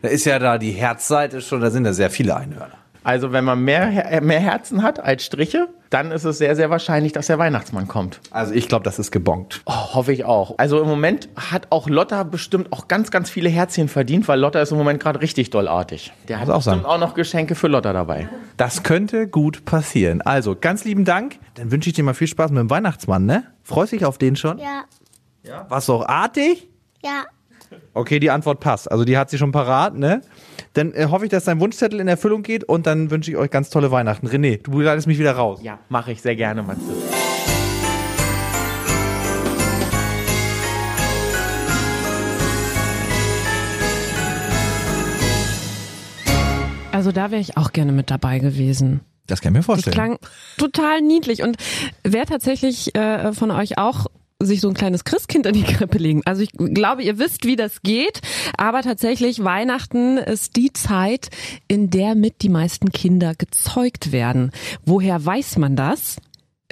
Da 0.02 0.08
ist 0.08 0.24
ja 0.24 0.38
da 0.38 0.58
die 0.58 0.70
Herzseite 0.72 1.40
schon, 1.40 1.60
da 1.60 1.70
sind 1.70 1.84
ja 1.84 1.92
sehr 1.92 2.10
viele 2.10 2.36
Einhörner. 2.36 2.76
Also 3.06 3.32
wenn 3.32 3.44
man 3.44 3.62
mehr, 3.62 4.20
mehr 4.20 4.40
Herzen 4.40 4.82
hat 4.82 4.98
als 4.98 5.24
Striche, 5.24 5.68
dann 5.90 6.10
ist 6.10 6.24
es 6.24 6.38
sehr, 6.38 6.56
sehr 6.56 6.70
wahrscheinlich, 6.70 7.12
dass 7.12 7.28
der 7.28 7.38
Weihnachtsmann 7.38 7.86
kommt. 7.86 8.20
Also 8.32 8.52
ich 8.52 8.66
glaube, 8.68 8.82
das 8.84 8.98
ist 8.98 9.12
gebongt. 9.12 9.62
Oh, 9.64 9.94
hoffe 9.94 10.12
ich 10.12 10.24
auch. 10.24 10.54
Also 10.58 10.80
im 10.80 10.88
Moment 10.88 11.28
hat 11.36 11.68
auch 11.70 11.88
Lotta 11.88 12.24
bestimmt 12.24 12.72
auch 12.72 12.88
ganz, 12.88 13.12
ganz 13.12 13.30
viele 13.30 13.48
Herzchen 13.48 13.88
verdient, 13.88 14.26
weil 14.26 14.40
Lotta 14.40 14.60
ist 14.60 14.72
im 14.72 14.78
Moment 14.78 14.98
gerade 15.00 15.20
richtig 15.20 15.50
dollartig. 15.50 16.12
Der 16.26 16.40
hat 16.40 16.50
auch 16.50 16.56
bestimmt 16.56 16.82
sein. 16.82 16.84
auch 16.84 16.98
noch 16.98 17.14
Geschenke 17.14 17.54
für 17.54 17.68
Lotta 17.68 17.92
dabei. 17.92 18.28
Das 18.56 18.82
könnte 18.82 19.28
gut 19.28 19.64
passieren. 19.64 20.20
Also, 20.22 20.56
ganz 20.60 20.84
lieben 20.84 21.04
Dank. 21.04 21.38
Dann 21.54 21.70
wünsche 21.70 21.88
ich 21.90 21.94
dir 21.94 22.02
mal 22.02 22.14
viel 22.14 22.26
Spaß 22.26 22.50
mit 22.50 22.58
dem 22.58 22.70
Weihnachtsmann, 22.70 23.24
ne? 23.24 23.44
Freust 23.62 23.92
dich 23.92 24.04
auf 24.04 24.18
den 24.18 24.34
schon? 24.34 24.58
Ja, 24.58 24.84
Warst 25.68 25.88
du 25.88 25.92
auch 25.94 26.08
artig? 26.08 26.68
ja. 27.04 27.24
Okay, 27.94 28.20
die 28.20 28.30
Antwort 28.30 28.60
passt. 28.60 28.90
Also 28.90 29.04
die 29.04 29.18
hat 29.18 29.28
sie 29.30 29.38
schon 29.38 29.50
parat, 29.52 29.94
ne? 29.96 30.20
Dann 30.76 30.92
äh, 30.92 31.06
hoffe 31.10 31.24
ich, 31.24 31.30
dass 31.30 31.44
dein 31.44 31.58
Wunschzettel 31.58 32.00
in 32.00 32.08
Erfüllung 32.08 32.42
geht 32.42 32.62
und 32.64 32.86
dann 32.86 33.10
wünsche 33.10 33.30
ich 33.30 33.38
euch 33.38 33.50
ganz 33.50 33.70
tolle 33.70 33.90
Weihnachten. 33.90 34.26
René, 34.28 34.62
du 34.62 34.72
begleitest 34.72 35.06
mich 35.06 35.18
wieder 35.18 35.32
raus. 35.32 35.60
Ja, 35.62 35.78
mache 35.88 36.12
ich 36.12 36.20
sehr 36.20 36.36
gerne, 36.36 36.62
Matze. 36.62 36.82
Also 46.92 47.12
da 47.12 47.30
wäre 47.30 47.40
ich 47.40 47.56
auch 47.56 47.72
gerne 47.72 47.92
mit 47.92 48.10
dabei 48.10 48.38
gewesen. 48.38 49.00
Das 49.26 49.40
kann 49.40 49.52
ich 49.52 49.54
mir 49.54 49.58
Das 49.60 49.66
vorstellen. 49.66 49.94
klang 49.94 50.18
total 50.58 51.00
niedlich. 51.00 51.42
Und 51.42 51.56
wer 52.04 52.26
tatsächlich 52.26 52.94
äh, 52.94 53.32
von 53.32 53.50
euch 53.50 53.78
auch 53.78 54.06
sich 54.42 54.60
so 54.60 54.68
ein 54.68 54.74
kleines 54.74 55.04
Christkind 55.04 55.46
in 55.46 55.54
die 55.54 55.62
Krippe 55.62 55.98
legen. 55.98 56.22
Also 56.24 56.42
ich 56.42 56.52
glaube, 56.52 57.02
ihr 57.02 57.18
wisst, 57.18 57.44
wie 57.46 57.56
das 57.56 57.82
geht, 57.82 58.20
aber 58.58 58.82
tatsächlich 58.82 59.42
Weihnachten 59.42 60.18
ist 60.18 60.56
die 60.56 60.72
Zeit, 60.72 61.30
in 61.68 61.88
der 61.88 62.14
mit 62.14 62.42
die 62.42 62.50
meisten 62.50 62.90
Kinder 62.90 63.34
gezeugt 63.34 64.12
werden. 64.12 64.50
Woher 64.84 65.24
weiß 65.24 65.56
man 65.56 65.74
das? 65.74 66.16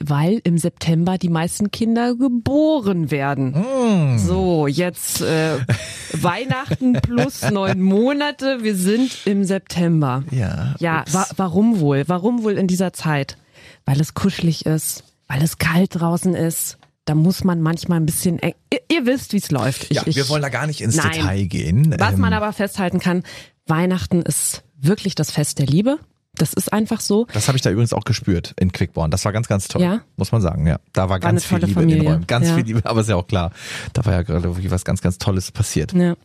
Weil 0.02 0.40
im 0.42 0.59
September 0.59 1.18
die 1.18 1.28
meisten 1.28 1.71
Kinder 1.71 2.16
geboren 2.16 3.12
werden. 3.12 4.18
So, 4.18 4.66
jetzt 4.66 5.23
äh, 5.23 5.59
Weihnachten 6.12 6.94
plus 6.94 7.49
neun 7.49 7.80
Monate. 7.80 8.62
Wir 8.62 8.75
sind 8.75 9.16
im 9.25 9.44
September. 9.44 10.25
Ja. 10.33 10.75
Ja, 10.80 11.04
wa 11.12 11.26
warum 11.37 11.78
wohl? 11.78 12.04
Warum 12.09 12.42
wohl 12.42 12.59
in 12.59 12.66
dieser 12.66 12.92
Zeit? 12.92 13.38
Weil 13.85 14.00
es 14.00 14.14
kuschelig 14.14 14.66
ist, 14.66 15.04
weil 15.28 15.42
es 15.42 15.59
kalt 15.59 15.94
draußen 15.94 16.35
ist. 16.35 16.76
Da 17.06 17.14
muss 17.14 17.44
man 17.44 17.61
manchmal 17.61 18.00
ein 18.00 18.06
bisschen. 18.06 18.38
eng- 18.38 18.54
Ihr, 18.73 18.80
ihr 18.90 19.06
wisst, 19.06 19.32
wie 19.34 19.37
es 19.38 19.50
läuft. 19.50 19.84
Ich, 19.90 19.96
ja, 19.99 20.02
ich, 20.06 20.16
wir 20.16 20.28
wollen 20.28 20.42
da 20.42 20.49
gar 20.49 20.66
nicht 20.66 20.80
ins 20.80 20.96
Nein. 20.96 21.12
Detail 21.12 21.44
gehen. 21.46 21.94
Was 21.99 22.14
Ähm, 22.14 22.20
man 22.20 22.32
aber 22.32 22.52
festhalten 22.52 22.99
kann: 22.99 23.23
Weihnachten 23.66 24.23
ist 24.23 24.62
wirklich 24.80 25.14
das 25.14 25.30
Fest 25.30 25.58
der 25.58 25.66
Liebe. 25.66 25.99
Das 26.37 26.52
ist 26.52 26.73
einfach 26.73 27.00
so. 27.00 27.28
das 27.32 27.46
habe 27.46 27.56
ich 27.56 27.62
da 27.62 27.70
übrigens 27.70 27.92
auch 27.92 28.02
gespürt 28.02 28.54
in 28.58 28.73
Quickborn. 28.73 29.12
Das 29.12 29.25
war 29.25 29.30
ganz, 29.32 29.46
ganz 29.46 29.68
toll. 29.68 29.82
Ja? 29.82 30.00
Muss 30.16 30.32
man 30.32 30.40
sagen, 30.42 30.66
ja. 30.66 30.80
Da 30.92 31.08
war 31.08 31.20
ganz 31.20 31.49
eine 31.52 31.61
viel 31.61 31.68
Liebe 31.68 31.82
in 31.82 31.88
den 31.88 31.94
Familie. 31.99 32.12
Räumen. 32.14 32.26
Ganz 32.26 32.49
Ja. 32.49 32.54
viel 32.56 32.64
Liebe, 32.64 32.80
aber 32.84 33.02
ist 33.02 33.08
ja 33.08 33.14
auch 33.14 33.28
klar. 33.28 33.52
Da 33.92 34.04
war 34.04 34.14
ja 34.14 34.23
gerade 34.23 34.42
wirklich 34.42 34.73
was 34.73 34.84
ganz, 34.84 35.00
ganz 35.00 35.18
Tolles 35.18 35.52
passiert. 35.52 35.92
Ja. 35.92 36.16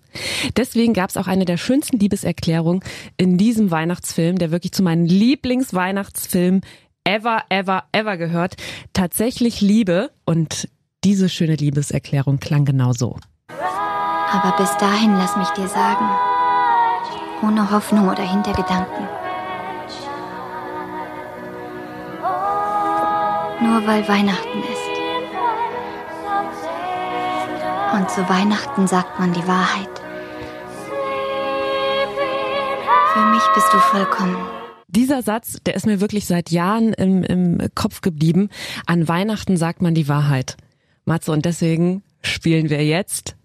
Deswegen 0.57 0.93
gab 0.95 1.11
es 1.11 1.17
auch 1.17 1.27
eine 1.27 1.45
der 1.45 1.57
schönsten 1.57 1.99
Liebeserklärungen 1.99 2.81
in 3.17 3.37
diesem 3.37 3.69
Weihnachtsfilm, 3.69 4.39
der 4.39 4.49
wirklich 4.49 4.71
zu 4.71 4.81
meinen 4.81 5.05
Lieblingsweihnachtsfilmen 5.05 6.61
ever, 7.09 7.43
ever, 7.49 7.83
ever 7.91 8.17
gehört. 8.17 8.55
Tatsächlich 8.93 9.61
Liebe 9.61 10.11
und 10.25 10.69
diese 11.03 11.29
schöne 11.29 11.55
Liebeserklärung 11.55 12.39
klang 12.39 12.65
genau 12.65 12.93
so. 12.93 13.17
Aber 14.31 14.55
bis 14.57 14.75
dahin 14.77 15.15
lass 15.15 15.35
mich 15.35 15.49
dir 15.49 15.67
sagen, 15.67 16.05
ohne 17.41 17.71
Hoffnung 17.71 18.09
oder 18.09 18.21
Hintergedanken. 18.21 19.07
Nur 23.61 23.87
weil 23.87 24.07
Weihnachten 24.07 24.59
ist. 24.59 24.89
Und 27.93 28.09
zu 28.11 28.29
Weihnachten 28.29 28.87
sagt 28.87 29.19
man 29.19 29.33
die 29.33 29.47
Wahrheit. 29.47 29.89
Für 33.13 33.25
mich 33.25 33.43
bist 33.55 33.73
du 33.73 33.79
vollkommen. 33.79 34.58
Dieser 34.89 35.21
Satz, 35.21 35.57
der 35.65 35.75
ist 35.75 35.85
mir 35.85 36.01
wirklich 36.01 36.25
seit 36.25 36.51
Jahren 36.51 36.93
im, 36.93 37.23
im 37.23 37.57
Kopf 37.75 38.01
geblieben. 38.01 38.49
An 38.85 39.07
Weihnachten 39.07 39.55
sagt 39.55 39.81
man 39.81 39.93
die 39.93 40.07
Wahrheit. 40.07 40.57
Matze, 41.05 41.31
und 41.31 41.45
deswegen 41.45 42.03
spielen 42.21 42.69
wir 42.69 42.83
jetzt 42.85 43.35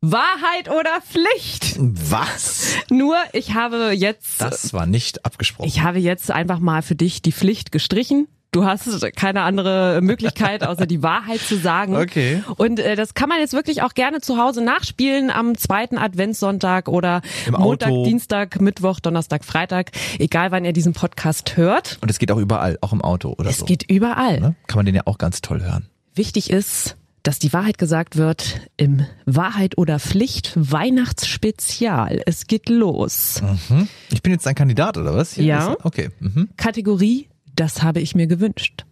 Wahrheit 0.00 0.68
oder 0.68 1.00
Pflicht. 1.00 1.76
Was? 1.78 2.74
Nur, 2.90 3.16
ich 3.32 3.54
habe 3.54 3.92
jetzt 3.92 4.40
Das 4.40 4.72
war 4.72 4.86
nicht 4.86 5.24
abgesprochen. 5.24 5.66
Ich 5.66 5.80
habe 5.80 5.98
jetzt 5.98 6.30
einfach 6.30 6.58
mal 6.58 6.82
für 6.82 6.94
dich 6.94 7.22
die 7.22 7.32
Pflicht 7.32 7.72
gestrichen. 7.72 8.28
Du 8.54 8.64
hast 8.64 8.88
keine 9.16 9.42
andere 9.42 9.98
Möglichkeit, 10.00 10.62
außer 10.64 10.86
die 10.86 11.02
Wahrheit 11.02 11.40
zu 11.40 11.56
sagen. 11.58 11.96
Okay. 11.96 12.42
Und 12.56 12.78
äh, 12.78 12.94
das 12.94 13.14
kann 13.14 13.28
man 13.28 13.40
jetzt 13.40 13.52
wirklich 13.52 13.82
auch 13.82 13.94
gerne 13.94 14.20
zu 14.20 14.38
Hause 14.38 14.62
nachspielen 14.62 15.30
am 15.30 15.58
zweiten 15.58 15.98
Adventssonntag 15.98 16.88
oder 16.88 17.20
Im 17.46 17.54
Montag, 17.54 17.90
Auto. 17.90 18.04
Dienstag, 18.04 18.60
Mittwoch, 18.60 19.00
Donnerstag, 19.00 19.44
Freitag. 19.44 19.90
Egal, 20.20 20.52
wann 20.52 20.64
ihr 20.64 20.72
diesen 20.72 20.92
Podcast 20.92 21.56
hört. 21.56 21.98
Und 22.00 22.10
es 22.12 22.20
geht 22.20 22.30
auch 22.30 22.38
überall, 22.38 22.78
auch 22.80 22.92
im 22.92 23.02
Auto 23.02 23.34
oder 23.36 23.50
Es 23.50 23.58
so. 23.58 23.64
geht 23.66 23.90
überall. 23.90 24.38
ne? 24.40 24.54
Kann 24.68 24.76
man 24.76 24.86
den 24.86 24.94
ja 24.94 25.02
auch 25.06 25.18
ganz 25.18 25.40
toll 25.42 25.60
hören. 25.60 25.88
Wichtig 26.14 26.48
ist, 26.50 26.96
dass 27.24 27.40
die 27.40 27.52
Wahrheit 27.52 27.76
gesagt 27.78 28.16
wird 28.16 28.60
im 28.76 29.04
Wahrheit 29.26 29.78
oder 29.78 29.98
Pflicht 29.98 30.52
Weihnachtsspezial. 30.54 32.22
Es 32.26 32.46
geht 32.46 32.68
los. 32.68 33.42
Ich 34.12 34.22
bin 34.22 34.30
jetzt 34.32 34.46
ein 34.46 34.54
Kandidat 34.54 34.96
oder 34.96 35.14
was? 35.14 35.32
Hier 35.34 35.44
Ja. 35.44 35.76
Okay. 35.82 36.10
Mhm. 36.20 36.50
Kategorie, 36.56 37.28
das 37.56 37.82
habe 37.82 38.00
ich 38.00 38.14
mir 38.14 38.26
gewünscht. 38.26 38.84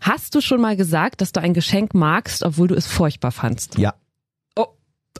Hast 0.00 0.34
du 0.34 0.40
schon 0.40 0.60
mal 0.60 0.76
gesagt, 0.76 1.20
dass 1.20 1.32
du 1.32 1.40
ein 1.40 1.54
Geschenk 1.54 1.94
magst, 1.94 2.42
obwohl 2.42 2.68
du 2.68 2.74
es 2.74 2.86
furchtbar 2.86 3.30
fandst? 3.32 3.78
Ja. 3.78 3.94
Oh, 4.56 4.66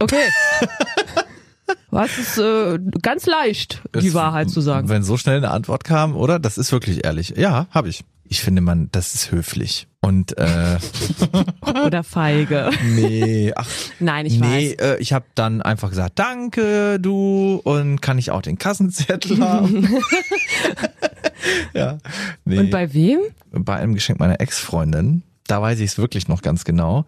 okay. 0.00 0.28
Was 1.90 2.18
ist 2.18 2.38
äh, 2.38 2.78
ganz 3.02 3.26
leicht, 3.26 3.82
die 4.00 4.08
Es- 4.08 4.14
Wahrheit 4.14 4.50
zu 4.50 4.60
sagen. 4.60 4.88
Wenn 4.88 5.02
so 5.02 5.16
schnell 5.16 5.36
eine 5.38 5.50
Antwort 5.50 5.84
kam, 5.84 6.16
oder? 6.16 6.38
Das 6.38 6.58
ist 6.58 6.72
wirklich 6.72 7.04
ehrlich. 7.04 7.34
Ja, 7.36 7.66
habe 7.70 7.88
ich. 7.88 8.04
Ich 8.24 8.40
finde 8.40 8.60
man, 8.60 8.88
das 8.92 9.14
ist 9.14 9.32
höflich. 9.32 9.88
Und 10.02 10.36
äh, 10.38 10.78
Oder 11.84 12.02
feige. 12.02 12.70
nee, 12.84 13.52
ach, 13.54 13.68
Nein, 13.98 14.24
ich 14.26 14.40
nee, 14.40 14.70
weiß. 14.78 14.86
äh, 14.96 14.96
ich 14.98 15.12
habe 15.12 15.26
dann 15.34 15.60
einfach 15.60 15.90
gesagt, 15.90 16.18
danke 16.18 16.98
du 16.98 17.60
und 17.64 18.00
kann 18.00 18.16
ich 18.18 18.30
auch 18.30 18.40
den 18.42 18.56
Kassenzettel 18.58 19.38
haben? 19.46 19.88
ja. 21.74 21.98
Nee. 22.44 22.58
Und 22.58 22.70
bei 22.70 22.92
wem? 22.94 23.20
bei 23.52 23.76
einem 23.76 23.94
Geschenk 23.94 24.18
meiner 24.20 24.40
Ex-Freundin, 24.40 25.22
da 25.46 25.60
weiß 25.60 25.80
ich 25.80 25.90
es 25.90 25.98
wirklich 25.98 26.28
noch 26.28 26.42
ganz 26.42 26.64
genau. 26.64 27.04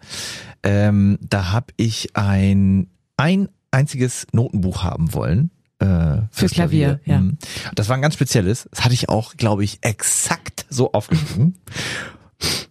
Ähm, 0.63 1.17
da 1.21 1.51
habe 1.51 1.67
ich 1.77 2.15
ein 2.15 2.87
ein 3.17 3.49
einziges 3.71 4.27
Notenbuch 4.33 4.83
haben 4.83 5.13
wollen. 5.13 5.49
Äh, 5.79 6.21
fürs 6.31 6.51
Klavier, 6.51 6.99
ja. 7.05 7.19
Mhm. 7.19 7.37
Das 7.75 7.89
war 7.89 7.95
ein 7.95 8.01
ganz 8.01 8.13
spezielles. 8.13 8.67
Das 8.71 8.83
hatte 8.85 8.93
ich 8.93 9.09
auch, 9.09 9.35
glaube 9.35 9.63
ich, 9.63 9.79
exakt 9.81 10.65
so 10.69 10.93
aufgeschrieben. 10.93 11.55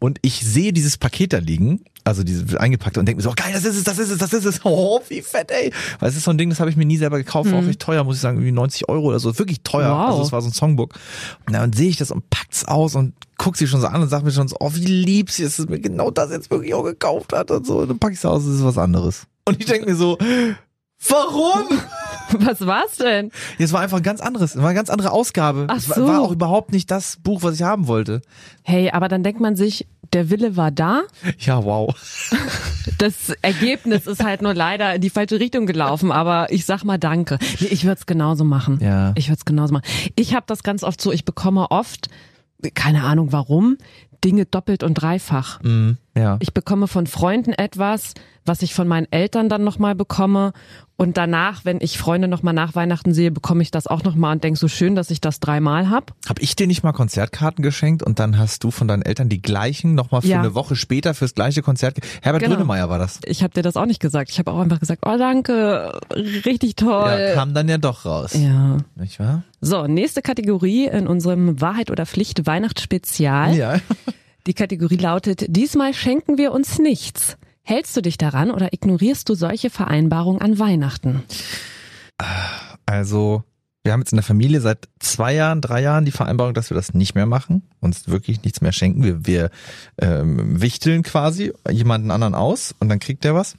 Und 0.02 0.18
ich 0.22 0.44
sehe 0.44 0.72
dieses 0.72 0.98
Paket 0.98 1.32
da 1.32 1.38
liegen, 1.38 1.84
also 2.02 2.24
diese 2.24 2.60
eingepackt 2.60 2.98
und 2.98 3.06
denke 3.06 3.18
mir 3.18 3.22
so, 3.22 3.30
oh, 3.30 3.34
geil, 3.36 3.52
das 3.52 3.64
ist 3.64 3.76
es, 3.76 3.84
das 3.84 4.00
ist 4.00 4.10
es, 4.10 4.18
das 4.18 4.32
ist 4.32 4.44
es. 4.44 4.60
Oh, 4.64 5.00
wie 5.08 5.22
fett, 5.22 5.52
ey. 5.52 5.72
Weil 6.00 6.08
es 6.08 6.16
ist 6.16 6.24
so 6.24 6.32
ein 6.32 6.38
Ding, 6.38 6.50
das 6.50 6.58
habe 6.58 6.68
ich 6.68 6.76
mir 6.76 6.84
nie 6.84 6.96
selber 6.96 7.18
gekauft, 7.18 7.52
war 7.52 7.60
auch 7.60 7.64
recht 7.64 7.78
teuer, 7.78 8.02
muss 8.02 8.16
ich 8.16 8.20
sagen, 8.20 8.38
irgendwie 8.38 8.50
90 8.50 8.88
Euro 8.88 9.06
oder 9.06 9.20
so. 9.20 9.38
Wirklich 9.38 9.62
teuer. 9.62 9.92
Wow. 9.96 10.10
Also 10.10 10.22
es 10.22 10.32
war 10.32 10.42
so 10.42 10.48
ein 10.48 10.52
Songbook. 10.52 10.94
Und 11.46 11.52
dann 11.52 11.72
sehe 11.72 11.88
ich 11.88 11.98
das 11.98 12.10
und 12.10 12.28
packt's 12.30 12.64
aus 12.64 12.96
und 12.96 13.14
guck 13.38 13.56
sie 13.56 13.68
schon 13.68 13.80
so 13.80 13.86
an 13.86 14.02
und 14.02 14.08
sag 14.08 14.24
mir 14.24 14.32
schon 14.32 14.48
so, 14.48 14.56
oh, 14.58 14.72
wie 14.74 14.84
lieb 14.84 15.30
sie 15.30 15.44
ist, 15.44 15.60
dass 15.60 15.68
mir 15.68 15.78
genau 15.78 16.10
das 16.10 16.32
jetzt 16.32 16.50
wirklich 16.50 16.74
auch 16.74 16.82
gekauft 16.82 17.32
hat 17.32 17.52
und 17.52 17.64
so. 17.64 17.78
Und 17.78 17.88
dann 17.88 18.00
pack 18.00 18.12
ich's 18.12 18.24
aus, 18.24 18.42
es 18.44 18.56
ist 18.56 18.64
was 18.64 18.78
anderes. 18.78 19.28
Und 19.44 19.60
ich 19.60 19.66
denke 19.66 19.88
mir 19.88 19.94
so, 19.94 20.18
warum? 21.08 21.78
Was 22.38 22.66
war's 22.66 22.96
denn? 22.96 23.30
Es 23.58 23.72
war 23.72 23.80
einfach 23.80 23.98
ein 23.98 24.02
ganz 24.02 24.20
anderes, 24.20 24.54
es 24.54 24.60
war 24.60 24.68
eine 24.68 24.74
ganz 24.74 24.90
andere 24.90 25.10
Ausgabe. 25.10 25.66
Ach 25.68 25.76
es 25.76 25.88
war, 25.88 25.96
so. 25.96 26.06
auch 26.06 26.32
überhaupt 26.32 26.72
nicht 26.72 26.90
das 26.90 27.18
Buch, 27.22 27.42
was 27.42 27.56
ich 27.56 27.62
haben 27.62 27.86
wollte. 27.86 28.22
Hey, 28.62 28.90
aber 28.90 29.08
dann 29.08 29.22
denkt 29.22 29.40
man 29.40 29.56
sich, 29.56 29.86
der 30.12 30.30
Wille 30.30 30.56
war 30.56 30.70
da. 30.70 31.02
Ja, 31.38 31.64
wow. 31.64 31.94
Das 32.98 33.32
Ergebnis 33.42 34.06
ist 34.06 34.24
halt 34.24 34.42
nur 34.42 34.54
leider 34.54 34.94
in 34.94 35.00
die 35.00 35.10
falsche 35.10 35.38
Richtung 35.38 35.66
gelaufen, 35.66 36.10
aber 36.10 36.52
ich 36.52 36.66
sag 36.66 36.84
mal 36.84 36.98
danke. 36.98 37.38
Ich 37.58 37.84
würde 37.84 37.98
es 38.00 38.06
genauso 38.06 38.44
machen. 38.44 38.78
Ja. 38.80 39.12
Ich 39.16 39.28
würde 39.28 39.38
es 39.38 39.44
genauso 39.44 39.72
machen. 39.72 39.84
Ich 40.16 40.34
habe 40.34 40.44
das 40.46 40.62
ganz 40.62 40.82
oft 40.82 41.00
so, 41.00 41.12
ich 41.12 41.24
bekomme 41.24 41.70
oft, 41.70 42.08
keine 42.74 43.04
Ahnung 43.04 43.32
warum, 43.32 43.76
Dinge 44.24 44.46
doppelt 44.46 44.82
und 44.82 44.94
dreifach. 44.94 45.62
Mhm. 45.62 45.96
Ja. 46.16 46.38
Ich 46.40 46.52
bekomme 46.52 46.88
von 46.88 47.06
Freunden 47.06 47.52
etwas, 47.52 48.14
was 48.44 48.62
ich 48.62 48.74
von 48.74 48.88
meinen 48.88 49.06
Eltern 49.10 49.48
dann 49.48 49.64
nochmal 49.64 49.94
bekomme. 49.94 50.52
Und 50.96 51.16
danach, 51.16 51.64
wenn 51.64 51.78
ich 51.80 51.98
Freunde 51.98 52.28
nochmal 52.28 52.54
nach 52.54 52.76
Weihnachten 52.76 53.12
sehe, 53.12 53.32
bekomme 53.32 53.62
ich 53.62 53.72
das 53.72 53.88
auch 53.88 54.04
nochmal 54.04 54.34
und 54.34 54.44
denke, 54.44 54.58
so 54.58 54.68
schön, 54.68 54.94
dass 54.94 55.10
ich 55.10 55.20
das 55.20 55.40
dreimal 55.40 55.90
hab. 55.90 56.12
Hab 56.28 56.40
ich 56.40 56.54
dir 56.54 56.66
nicht 56.68 56.84
mal 56.84 56.92
Konzertkarten 56.92 57.62
geschenkt 57.64 58.04
und 58.04 58.20
dann 58.20 58.38
hast 58.38 58.62
du 58.62 58.70
von 58.70 58.86
deinen 58.86 59.02
Eltern 59.02 59.28
die 59.28 59.42
gleichen 59.42 59.94
nochmal 59.94 60.20
für 60.22 60.28
Ja. 60.28 60.38
eine 60.40 60.54
Woche 60.54 60.76
später 60.76 61.14
fürs 61.14 61.34
gleiche 61.34 61.62
Konzert. 61.62 61.98
Herbert 62.22 62.42
Genau. 62.42 62.54
Grönemeyer 62.56 62.88
war 62.88 62.98
das. 62.98 63.18
Ich 63.24 63.42
habe 63.42 63.52
dir 63.52 63.62
das 63.62 63.76
auch 63.76 63.86
nicht 63.86 64.00
gesagt. 64.00 64.30
Ich 64.30 64.38
habe 64.38 64.52
auch 64.52 64.60
einfach 64.60 64.78
gesagt, 64.78 65.02
oh 65.04 65.16
danke, 65.18 65.98
richtig 66.14 66.76
toll. 66.76 67.10
Ja, 67.18 67.34
kam 67.34 67.52
dann 67.54 67.68
ja 67.68 67.78
doch 67.78 68.04
raus. 68.04 68.34
Ja. 68.34 68.76
Nicht 68.94 69.18
wahr? 69.18 69.42
So, 69.60 69.86
nächste 69.88 70.22
Kategorie 70.22 70.86
in 70.86 71.06
unserem 71.08 71.60
Wahrheit 71.60 71.90
oder 71.90 72.06
Pflicht 72.06 72.46
Weihnachtsspezial. 72.46 73.56
Ja. 73.56 73.76
Die 74.46 74.54
Kategorie 74.54 74.96
lautet, 74.96 75.44
diesmal 75.48 75.94
schenken 75.94 76.38
wir 76.38 76.52
uns 76.52 76.78
nichts. 76.78 77.36
Hältst 77.64 77.96
du 77.96 78.02
dich 78.02 78.18
daran 78.18 78.50
oder 78.50 78.72
ignorierst 78.72 79.28
du 79.28 79.34
solche 79.34 79.70
Vereinbarungen 79.70 80.40
an 80.40 80.58
Weihnachten? 80.58 81.22
Also, 82.86 83.44
wir 83.84 83.92
haben 83.92 84.00
jetzt 84.00 84.12
in 84.12 84.16
der 84.16 84.24
Familie 84.24 84.60
seit 84.60 84.88
zwei 84.98 85.34
Jahren, 85.34 85.60
drei 85.60 85.82
Jahren 85.82 86.04
die 86.04 86.12
Vereinbarung, 86.12 86.54
dass 86.54 86.70
wir 86.70 86.74
das 86.74 86.94
nicht 86.94 87.14
mehr 87.14 87.26
machen, 87.26 87.62
uns 87.80 88.08
wirklich 88.08 88.42
nichts 88.42 88.60
mehr 88.60 88.72
schenken. 88.72 89.04
Wir, 89.04 89.26
wir 89.26 89.50
ähm, 90.00 90.60
wichteln 90.60 91.02
quasi 91.02 91.52
jemanden 91.70 92.10
anderen 92.10 92.34
aus 92.34 92.74
und 92.80 92.88
dann 92.88 92.98
kriegt 92.98 93.24
der 93.24 93.34
was. 93.34 93.56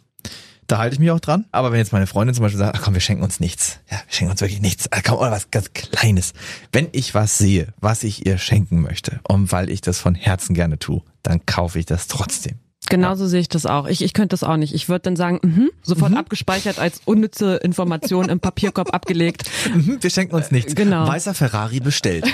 Da 0.68 0.78
halte 0.78 0.94
ich 0.94 1.00
mich 1.00 1.12
auch 1.12 1.20
dran. 1.20 1.46
Aber 1.52 1.72
wenn 1.72 1.80
jetzt 1.80 1.92
meine 1.92 2.08
Freundin 2.08 2.34
zum 2.34 2.44
Beispiel 2.44 2.60
sagt, 2.60 2.78
ach 2.78 2.82
komm, 2.82 2.94
wir 2.94 3.02
schenken 3.02 3.24
uns 3.24 3.40
nichts. 3.40 3.80
Ja, 3.92 3.98
wir 3.98 4.14
schenken 4.14 4.32
uns 4.32 4.42
wirklich 4.42 4.62
nichts. 4.62 4.90
Ah, 4.92 5.02
komm, 5.04 5.18
oder 5.18 5.32
was 5.32 5.52
ganz 5.52 5.74
Kleines. 5.74 6.34
Wenn 6.72 6.88
ich 6.94 7.14
was 7.14 7.38
sehe, 7.38 7.74
was 7.80 8.04
ich 8.04 8.26
ihr 8.26 8.38
schenken 8.38 8.82
möchte, 8.82 9.20
und 9.28 9.52
weil 9.52 9.70
ich 9.70 9.82
das 9.82 10.00
von 10.00 10.16
Herzen 10.16 10.54
gerne 10.54 10.80
tue, 10.80 11.02
dann 11.22 11.46
kaufe 11.46 11.80
ich 11.80 11.86
das 11.86 12.08
trotzdem. 12.08 12.60
Genauso 12.90 13.28
sehe 13.28 13.40
ich 13.40 13.50
das 13.50 13.66
auch. 13.66 13.88
Ich, 13.88 14.02
ich 14.02 14.14
könnte 14.14 14.30
das 14.30 14.44
auch 14.44 14.58
nicht. 14.58 14.74
Ich 14.74 14.90
würde 14.90 15.04
dann 15.04 15.16
sagen, 15.16 15.40
mhm, 15.42 15.72
sofort 15.82 16.16
abgespeichert 16.16 16.80
als 16.80 17.02
unnütze 17.06 17.56
Information 17.58 18.30
im 18.30 18.40
Papierkorb 18.40 18.94
abgelegt. 18.94 19.50
Mhm, 19.74 19.98
wir 20.02 20.10
schenken 20.10 20.36
uns 20.36 20.52
nichts. 20.52 20.76
Genau. 20.76 21.08
Weißer 21.08 21.34
Ferrari 21.34 21.80
bestellt. 21.80 22.26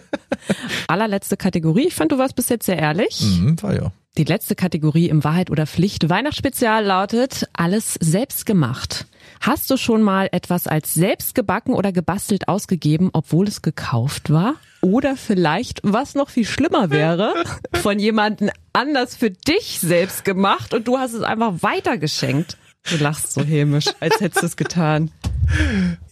Allerletzte 0.88 1.36
Kategorie. 1.36 1.88
Ich 1.88 1.94
fand, 1.94 2.12
du 2.12 2.18
warst 2.18 2.36
bis 2.36 2.48
jetzt 2.48 2.66
sehr 2.66 2.78
ehrlich. 2.78 3.20
Mhm, 3.20 3.60
war 3.62 3.74
ja. 3.74 3.92
Die 4.16 4.24
letzte 4.24 4.54
Kategorie 4.54 5.08
im 5.10 5.24
Wahrheit 5.24 5.50
oder 5.50 5.66
Pflicht 5.66 6.08
Weihnachtsspezial 6.08 6.84
lautet 6.84 7.48
alles 7.52 7.94
selbst 8.00 8.46
gemacht. 8.46 9.06
Hast 9.40 9.70
du 9.70 9.76
schon 9.76 10.02
mal 10.02 10.28
etwas 10.32 10.66
als 10.66 10.94
selbst 10.94 11.34
gebacken 11.34 11.74
oder 11.74 11.92
gebastelt 11.92 12.48
ausgegeben, 12.48 13.10
obwohl 13.12 13.46
es 13.46 13.60
gekauft 13.60 14.30
war? 14.30 14.54
Oder 14.86 15.16
vielleicht, 15.16 15.80
was 15.82 16.14
noch 16.14 16.30
viel 16.30 16.46
schlimmer 16.46 16.90
wäre, 16.90 17.34
von 17.82 17.98
jemandem 17.98 18.50
anders 18.72 19.16
für 19.16 19.32
dich 19.32 19.80
selbst 19.80 20.24
gemacht 20.24 20.72
und 20.74 20.86
du 20.86 20.96
hast 20.96 21.12
es 21.12 21.24
einfach 21.24 21.54
weitergeschenkt? 21.60 22.56
Du 22.88 22.96
lachst 22.98 23.32
so 23.32 23.42
hämisch, 23.42 23.86
als 23.98 24.20
hättest 24.20 24.42
du 24.42 24.46
es 24.46 24.56
getan. 24.56 25.10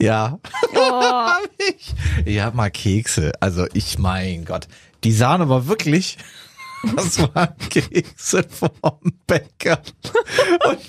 Ja. 0.00 0.40
Oh. 0.74 1.28
Ja, 2.26 2.50
mal 2.50 2.70
Kekse. 2.70 3.30
Also 3.38 3.66
ich, 3.74 3.98
mein 4.00 4.44
Gott. 4.44 4.66
Die 5.04 5.12
Sahne 5.12 5.48
war 5.48 5.68
wirklich, 5.68 6.18
das 6.96 7.20
waren 7.20 7.56
Kekse 7.70 8.44
vom 8.48 9.12
Bäcker. 9.28 9.80
Und 10.68 10.80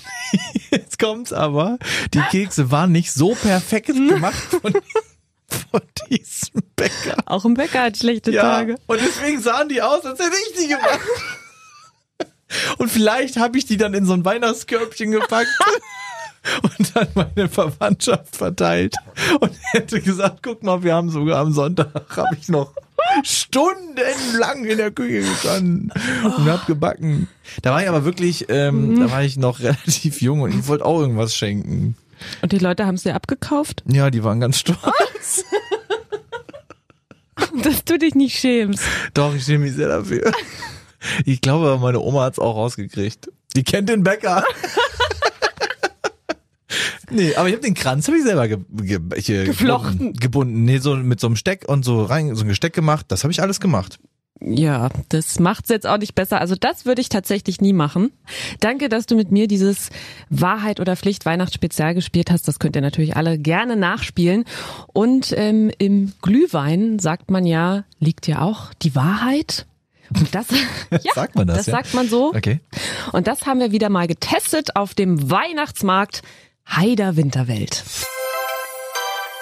jetzt 0.72 0.98
kommt's 0.98 1.32
aber, 1.32 1.78
die 2.12 2.22
Kekse 2.32 2.72
waren 2.72 2.90
nicht 2.90 3.12
so 3.12 3.36
perfekt 3.36 3.86
gemacht 3.86 4.42
von, 4.60 4.74
von 5.70 5.80
diesem 6.10 6.62
Bäcker. 6.76 7.16
Auch 7.26 7.44
ein 7.44 7.54
Bäcker 7.54 7.82
hat 7.82 7.96
schlechte 7.96 8.30
Ja, 8.32 8.42
Tage. 8.42 8.76
und 8.86 9.00
deswegen 9.00 9.40
sahen 9.40 9.68
die 9.68 9.82
aus, 9.82 10.04
als 10.04 10.18
hätte 10.18 10.36
ich 10.50 10.62
die 10.62 10.68
gemacht. 10.68 11.00
Und 12.78 12.88
vielleicht 12.92 13.38
habe 13.38 13.58
ich 13.58 13.66
die 13.66 13.76
dann 13.76 13.92
in 13.92 14.06
so 14.06 14.12
ein 14.12 14.24
Weihnachtskörbchen 14.24 15.10
gepackt 15.10 15.48
und 16.62 16.94
dann 16.94 17.08
meine 17.14 17.48
Verwandtschaft 17.48 18.36
verteilt 18.36 18.94
und 19.40 19.50
hätte 19.72 20.00
gesagt, 20.00 20.44
guck 20.44 20.62
mal, 20.62 20.84
wir 20.84 20.94
haben 20.94 21.10
sogar 21.10 21.40
am 21.40 21.50
Sonntag, 21.52 22.16
habe 22.16 22.36
ich 22.40 22.48
noch 22.48 22.72
stundenlang 23.24 24.64
in 24.64 24.78
der 24.78 24.92
Küche 24.92 25.28
gestanden 25.28 25.92
und 26.24 26.48
hab 26.50 26.66
gebacken. 26.66 27.28
Da 27.62 27.72
war 27.72 27.82
ich 27.82 27.88
aber 27.88 28.04
wirklich, 28.04 28.46
ähm, 28.48 29.00
da 29.00 29.10
war 29.10 29.24
ich 29.24 29.36
noch 29.36 29.58
relativ 29.60 30.20
jung 30.22 30.42
und 30.42 30.56
ich 30.56 30.68
wollte 30.68 30.84
auch 30.84 31.00
irgendwas 31.00 31.34
schenken. 31.34 31.96
Und 32.42 32.52
die 32.52 32.58
Leute 32.58 32.86
haben 32.86 32.94
es 32.96 33.02
dir 33.02 33.14
abgekauft, 33.14 33.82
Ja, 33.86 34.10
die 34.10 34.24
waren 34.24 34.40
ganz 34.40 34.58
stolz. 34.58 35.44
dass 37.62 37.84
du 37.84 37.98
dich 37.98 38.14
nicht 38.14 38.38
schämst. 38.38 38.82
Doch, 39.14 39.34
ich 39.34 39.44
schäme 39.44 39.64
mich 39.64 39.74
sehr 39.74 39.88
dafür. 39.88 40.32
Ich 41.24 41.40
glaube, 41.40 41.78
meine 41.80 42.00
Oma 42.00 42.24
hat's 42.24 42.38
auch 42.38 42.56
rausgekriegt. 42.56 43.30
Die 43.54 43.64
kennt 43.64 43.88
den 43.88 44.02
Bäcker. 44.02 44.44
Nee, 47.08 47.36
aber 47.36 47.48
ich 47.48 47.54
habe 47.54 47.62
den 47.62 47.74
Kranz 47.74 48.08
hab 48.08 48.14
ich 48.16 48.24
selber 48.24 48.48
ge 48.48 48.58
ge 48.68 48.98
Geflochten. 49.44 49.98
Gebunden, 49.98 50.12
gebunden. 50.14 50.64
Nee, 50.64 50.78
so 50.78 50.96
mit 50.96 51.20
so 51.20 51.28
einem 51.28 51.36
Steck 51.36 51.64
und 51.68 51.84
so 51.84 52.02
rein, 52.02 52.34
so 52.34 52.44
ein 52.44 52.48
Gesteck 52.48 52.72
gemacht. 52.72 53.06
Das 53.08 53.22
habe 53.22 53.30
ich 53.30 53.40
alles 53.40 53.60
gemacht. 53.60 53.98
Ja, 54.40 54.90
das 55.08 55.38
macht's 55.38 55.70
jetzt 55.70 55.86
auch 55.86 55.96
nicht 55.96 56.14
besser. 56.14 56.40
Also 56.40 56.54
das 56.58 56.84
würde 56.84 57.00
ich 57.00 57.08
tatsächlich 57.08 57.60
nie 57.60 57.72
machen. 57.72 58.12
Danke, 58.60 58.88
dass 58.88 59.06
du 59.06 59.16
mit 59.16 59.32
mir 59.32 59.48
dieses 59.48 59.88
Wahrheit 60.28 60.78
oder 60.78 60.94
Pflicht 60.94 61.24
Weihnachtsspezial 61.24 61.94
gespielt 61.94 62.30
hast. 62.30 62.46
Das 62.46 62.58
könnt 62.58 62.76
ihr 62.76 62.82
natürlich 62.82 63.16
alle 63.16 63.38
gerne 63.38 63.76
nachspielen. 63.76 64.44
Und 64.92 65.32
ähm, 65.36 65.70
im 65.78 66.12
Glühwein 66.20 66.98
sagt 66.98 67.30
man 67.30 67.46
ja, 67.46 67.84
liegt 67.98 68.26
ja 68.26 68.42
auch 68.42 68.74
die 68.82 68.94
Wahrheit. 68.94 69.66
Und 70.14 70.34
das, 70.34 70.46
ja, 70.90 71.12
Sagt 71.14 71.34
man 71.34 71.46
das, 71.46 71.56
Das 71.58 71.66
ja? 71.66 71.72
sagt 71.72 71.94
man 71.94 72.08
so. 72.08 72.34
Okay. 72.34 72.60
Und 73.12 73.26
das 73.26 73.46
haben 73.46 73.58
wir 73.58 73.72
wieder 73.72 73.88
mal 73.88 74.06
getestet 74.06 74.76
auf 74.76 74.94
dem 74.94 75.30
Weihnachtsmarkt 75.30 76.22
Heider 76.68 77.16
Winterwelt. 77.16 77.84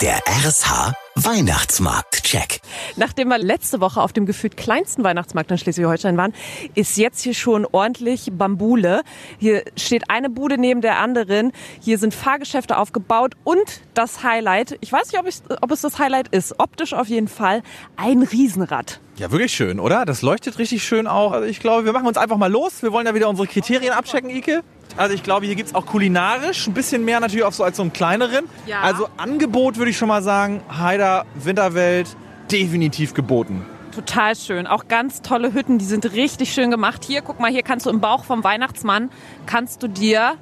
Der 0.01 0.21
RSH 0.27 0.95
Weihnachtsmarkt-Check. 1.17 2.61
Nachdem 2.97 3.29
wir 3.29 3.39
letzte 3.39 3.81
Woche 3.81 4.01
auf 4.01 4.13
dem 4.13 4.27
gefühlt 4.27 4.57
kleinsten 4.57 5.05
Weihnachtsmarkt 5.05 5.49
in 5.49 5.59
Schleswig-Holstein 5.59 6.17
waren, 6.17 6.33
ist 6.75 6.97
jetzt 6.97 7.21
hier 7.21 7.35
schon 7.35 7.65
ordentlich 7.71 8.31
Bambule. 8.33 9.03
Hier 9.39 9.63
steht 9.77 10.11
eine 10.11 10.29
Bude 10.29 10.59
neben 10.59 10.81
der 10.81 10.99
anderen. 10.99 11.53
Hier 11.81 11.99
sind 11.99 12.15
Fahrgeschäfte 12.15 12.77
aufgebaut 12.77 13.35
und 13.45 13.83
das 13.95 14.25
Highlight, 14.25 14.77
ich 14.81 14.91
weiß 14.91 15.13
nicht, 15.13 15.21
ob, 15.21 15.29
ich, 15.29 15.37
ob 15.61 15.71
es 15.71 15.83
das 15.83 16.01
Highlight 16.01 16.29
ist, 16.29 16.59
optisch 16.59 16.93
auf 16.93 17.07
jeden 17.07 17.29
Fall, 17.29 17.63
ein 17.97 18.23
Riesenrad. 18.23 18.99
Ja, 19.17 19.31
wirklich 19.31 19.53
schön, 19.53 19.79
oder? 19.79 20.05
Das 20.05 20.23
leuchtet 20.23 20.59
richtig 20.59 20.83
schön 20.83 21.07
auch. 21.07 21.31
Also 21.31 21.47
ich 21.47 21.61
glaube, 21.61 21.85
wir 21.85 21.93
machen 21.93 22.09
uns 22.09 22.17
einfach 22.17 22.37
mal 22.37 22.51
los. 22.51 22.83
Wir 22.83 22.91
wollen 22.91 23.07
ja 23.07 23.15
wieder 23.15 23.29
unsere 23.29 23.47
Kriterien 23.47 23.93
abchecken, 23.93 24.29
Ike. 24.29 24.65
Also 24.97 25.15
ich 25.15 25.23
glaube, 25.23 25.47
hier 25.47 25.55
gibt's 25.55 25.75
auch 25.75 25.87
kulinarisch 25.87 26.67
ein 26.67 26.75
bisschen 26.75 27.05
mehr 27.05 27.21
natürlich 27.21 27.45
auf 27.45 27.55
so 27.55 27.65
als 27.65 27.77
so 27.77 27.83
einem 27.83 27.93
kleineren. 27.93 28.47
Ja. 28.67 28.81
Also 28.81 29.09
Angebot 29.17 29.77
würde 29.77 29.91
ich 29.91 29.97
schon 29.97 30.09
mal 30.09 30.23
sagen, 30.23 30.63
Haider, 31.05 31.27
Winterwelt, 31.35 32.17
definitiv 32.51 33.13
geboten. 33.13 33.65
Total 33.95 34.35
schön. 34.35 34.67
Auch 34.67 34.89
ganz 34.89 35.21
tolle 35.21 35.53
Hütten, 35.53 35.79
die 35.79 35.85
sind 35.85 36.13
richtig 36.13 36.53
schön 36.53 36.71
gemacht. 36.71 37.05
Hier, 37.05 37.21
guck 37.21 37.39
mal, 37.41 37.51
hier 37.51 37.63
kannst 37.63 37.85
du 37.87 37.91
im 37.91 38.01
Bauch 38.01 38.25
vom 38.25 38.43
Weihnachtsmann, 38.43 39.11
kannst 39.45 39.83
du 39.83 39.89
dir, 39.89 40.35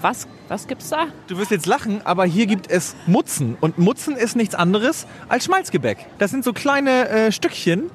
was, 0.00 0.26
was 0.48 0.66
gibt's 0.66 0.88
da? 0.88 1.06
Du 1.26 1.36
wirst 1.36 1.50
jetzt 1.50 1.66
lachen, 1.66 2.00
aber 2.04 2.24
hier 2.24 2.46
gibt 2.46 2.70
es 2.70 2.96
Mutzen. 3.06 3.58
Und 3.60 3.78
Mutzen 3.78 4.16
ist 4.16 4.36
nichts 4.36 4.54
anderes 4.54 5.06
als 5.28 5.44
Schmalzgebäck. 5.44 5.98
Das 6.18 6.30
sind 6.30 6.44
so 6.44 6.54
kleine 6.54 7.08
äh, 7.08 7.32
Stückchen 7.32 7.90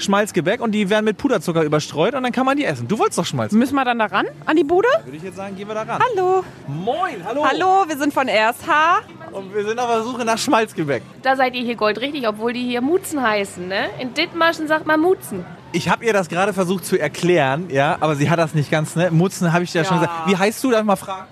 Schmalzgebäck 0.00 0.60
und 0.60 0.72
die 0.72 0.88
werden 0.90 1.04
mit 1.04 1.18
Puderzucker 1.18 1.62
überstreut 1.62 2.14
und 2.14 2.22
dann 2.22 2.32
kann 2.32 2.46
man 2.46 2.56
die 2.56 2.64
essen. 2.64 2.88
Du 2.88 2.98
wolltest 2.98 3.18
doch 3.18 3.26
Schmalz. 3.26 3.52
Müssen 3.52 3.74
wir 3.74 3.84
dann 3.84 3.98
da 3.98 4.06
ran, 4.06 4.26
an 4.46 4.56
die 4.56 4.64
Bude? 4.64 4.88
Würde 5.04 5.16
ich 5.16 5.22
jetzt 5.22 5.36
sagen, 5.36 5.56
gehen 5.56 5.68
wir 5.68 5.74
da 5.74 5.82
ran. 5.82 6.02
Hallo. 6.10 6.44
Moin, 6.66 7.24
hallo. 7.24 7.44
Hallo, 7.44 7.84
wir 7.86 7.96
sind 7.96 8.12
von 8.12 8.28
RSH. 8.28 9.02
Und 9.32 9.54
wir 9.54 9.64
sind 9.64 9.78
auf 9.78 9.88
der 9.88 10.02
Suche 10.02 10.24
nach 10.24 10.38
Schmalzgebäck. 10.38 11.02
Da 11.22 11.36
seid 11.36 11.54
ihr 11.54 11.62
hier 11.62 11.76
goldrichtig, 11.76 12.26
obwohl 12.26 12.52
die 12.52 12.64
hier 12.64 12.80
Mutzen 12.80 13.22
heißen, 13.22 13.68
ne? 13.68 13.90
In 13.98 14.14
Dithmarschen 14.14 14.66
sagt 14.66 14.86
man 14.86 15.00
Mutzen. 15.00 15.44
Ich 15.72 15.88
habe 15.88 16.04
ihr 16.04 16.12
das 16.12 16.28
gerade 16.28 16.52
versucht 16.52 16.84
zu 16.84 16.98
erklären, 16.98 17.70
ja, 17.70 17.96
aber 18.00 18.16
sie 18.16 18.28
hat 18.28 18.38
das 18.38 18.54
nicht 18.54 18.70
ganz, 18.70 18.96
ne? 18.96 19.10
Mutzen 19.10 19.52
habe 19.52 19.62
ich 19.64 19.70
dir 19.70 19.82
ja. 19.82 19.84
schon 19.84 20.00
gesagt. 20.00 20.28
Wie 20.28 20.36
heißt 20.36 20.64
du? 20.64 20.70
Darf 20.70 20.80
ich 20.80 20.86
mal 20.86 20.96
fragen? 20.96 21.28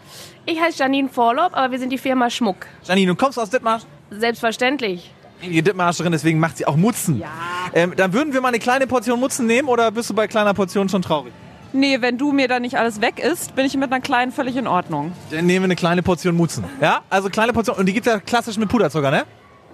Ich 0.46 0.60
heiße 0.60 0.78
Janine 0.78 1.08
Vorlaub, 1.08 1.54
aber 1.54 1.72
wir 1.72 1.78
sind 1.78 1.90
die 1.90 1.98
Firma 1.98 2.30
Schmuck. 2.30 2.66
Janine, 2.84 3.08
du 3.08 3.16
kommst 3.16 3.38
aus 3.38 3.50
Dithmarsch? 3.50 3.82
Selbstverständlich. 4.10 5.12
Die 5.42 5.62
Dithmarscherin, 5.62 6.12
deswegen 6.12 6.40
macht 6.40 6.56
sie 6.58 6.66
auch 6.66 6.76
Mutzen. 6.76 7.20
Ja. 7.20 7.28
Ähm, 7.72 7.94
dann 7.96 8.12
würden 8.12 8.32
wir 8.32 8.40
mal 8.40 8.48
eine 8.48 8.58
kleine 8.58 8.86
Portion 8.86 9.20
Mutzen 9.20 9.46
nehmen 9.46 9.68
oder 9.68 9.90
bist 9.90 10.10
du 10.10 10.14
bei 10.14 10.26
kleiner 10.26 10.54
Portion 10.54 10.88
schon 10.88 11.02
traurig? 11.02 11.32
Nee, 11.72 12.00
wenn 12.00 12.16
du 12.16 12.32
mir 12.32 12.48
da 12.48 12.60
nicht 12.60 12.78
alles 12.78 13.00
weg 13.00 13.18
isst, 13.18 13.54
bin 13.54 13.66
ich 13.66 13.76
mit 13.76 13.92
einer 13.92 14.00
kleinen 14.00 14.32
völlig 14.32 14.56
in 14.56 14.66
Ordnung. 14.66 15.12
Dann 15.30 15.46
nehmen 15.46 15.64
wir 15.64 15.64
eine 15.64 15.76
kleine 15.76 16.02
Portion 16.02 16.34
Mutzen. 16.34 16.64
Ja, 16.80 17.02
also 17.10 17.28
kleine 17.28 17.52
Portion. 17.52 17.76
Und 17.76 17.86
die 17.86 17.92
gibt's 17.92 18.08
ja 18.08 18.18
klassisch 18.20 18.56
mit 18.56 18.68
Puderzucker, 18.68 19.10
ne? 19.10 19.24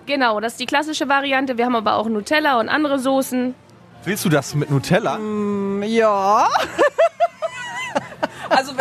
Genau, 0.07 0.41
das 0.41 0.53
ist 0.53 0.61
die 0.61 0.67
klassische 0.67 1.09
Variante. 1.09 1.57
Wir 1.57 1.65
haben 1.65 1.77
aber 1.77 1.95
auch 1.95 2.09
Nutella 2.09 2.59
und 2.61 2.69
andere 2.69 2.99
Soßen. 2.99 3.55
Willst 4.05 4.25
du 4.25 4.29
das 4.29 4.55
mit 4.55 4.71
Nutella? 4.71 5.19
Ja. 5.87 6.49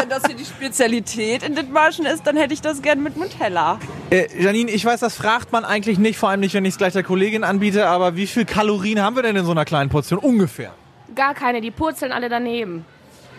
wenn 0.03 0.09
das 0.09 0.23
hier 0.25 0.35
die 0.35 0.43
Spezialität 0.43 1.43
in 1.43 1.55
Dithmarschen 1.55 2.05
ist, 2.05 2.27
dann 2.27 2.35
hätte 2.35 2.53
ich 2.53 2.59
das 2.59 2.81
gern 2.81 3.01
mit 3.01 3.15
Nutella. 3.15 3.79
Äh, 4.09 4.27
Janine, 4.37 4.69
ich 4.69 4.83
weiß, 4.83 4.99
das 4.99 5.15
fragt 5.15 5.53
man 5.53 5.63
eigentlich 5.63 5.97
nicht, 5.97 6.19
vor 6.19 6.27
allem 6.27 6.41
nicht, 6.41 6.53
wenn 6.53 6.65
ich 6.65 6.71
es 6.73 6.77
gleich 6.77 6.91
der 6.91 7.03
Kollegin 7.03 7.45
anbiete, 7.45 7.87
aber 7.87 8.17
wie 8.17 8.27
viel 8.27 8.43
Kalorien 8.43 9.01
haben 9.01 9.15
wir 9.15 9.23
denn 9.23 9.37
in 9.37 9.45
so 9.45 9.51
einer 9.51 9.63
kleinen 9.63 9.89
Portion? 9.89 10.19
Ungefähr. 10.19 10.73
Gar 11.15 11.33
keine, 11.33 11.61
die 11.61 11.71
purzeln 11.71 12.11
alle 12.11 12.27
daneben. 12.27 12.83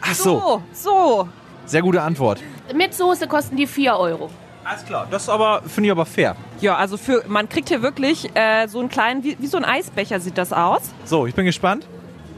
Ach 0.00 0.14
so, 0.14 0.40
So, 0.40 0.62
so. 0.72 1.28
sehr 1.66 1.82
gute 1.82 2.00
Antwort. 2.00 2.40
Mit 2.74 2.94
Soße 2.94 3.26
kosten 3.28 3.56
die 3.56 3.66
4 3.66 3.96
Euro. 3.98 4.30
Alles 4.64 4.86
klar, 4.86 5.06
das 5.10 5.24
ist 5.24 5.28
aber, 5.28 5.60
finde 5.66 5.88
ich 5.88 5.92
aber 5.92 6.06
fair. 6.06 6.34
Ja, 6.62 6.76
also 6.76 6.96
für, 6.96 7.24
man 7.28 7.46
kriegt 7.50 7.68
hier 7.68 7.82
wirklich 7.82 8.34
äh, 8.34 8.66
so 8.68 8.80
einen 8.80 8.88
kleinen, 8.88 9.22
wie, 9.22 9.36
wie 9.38 9.48
so 9.48 9.58
ein 9.58 9.66
Eisbecher 9.66 10.18
sieht 10.18 10.38
das 10.38 10.54
aus. 10.54 10.80
So, 11.04 11.26
ich 11.26 11.34
bin 11.34 11.44
gespannt. 11.44 11.86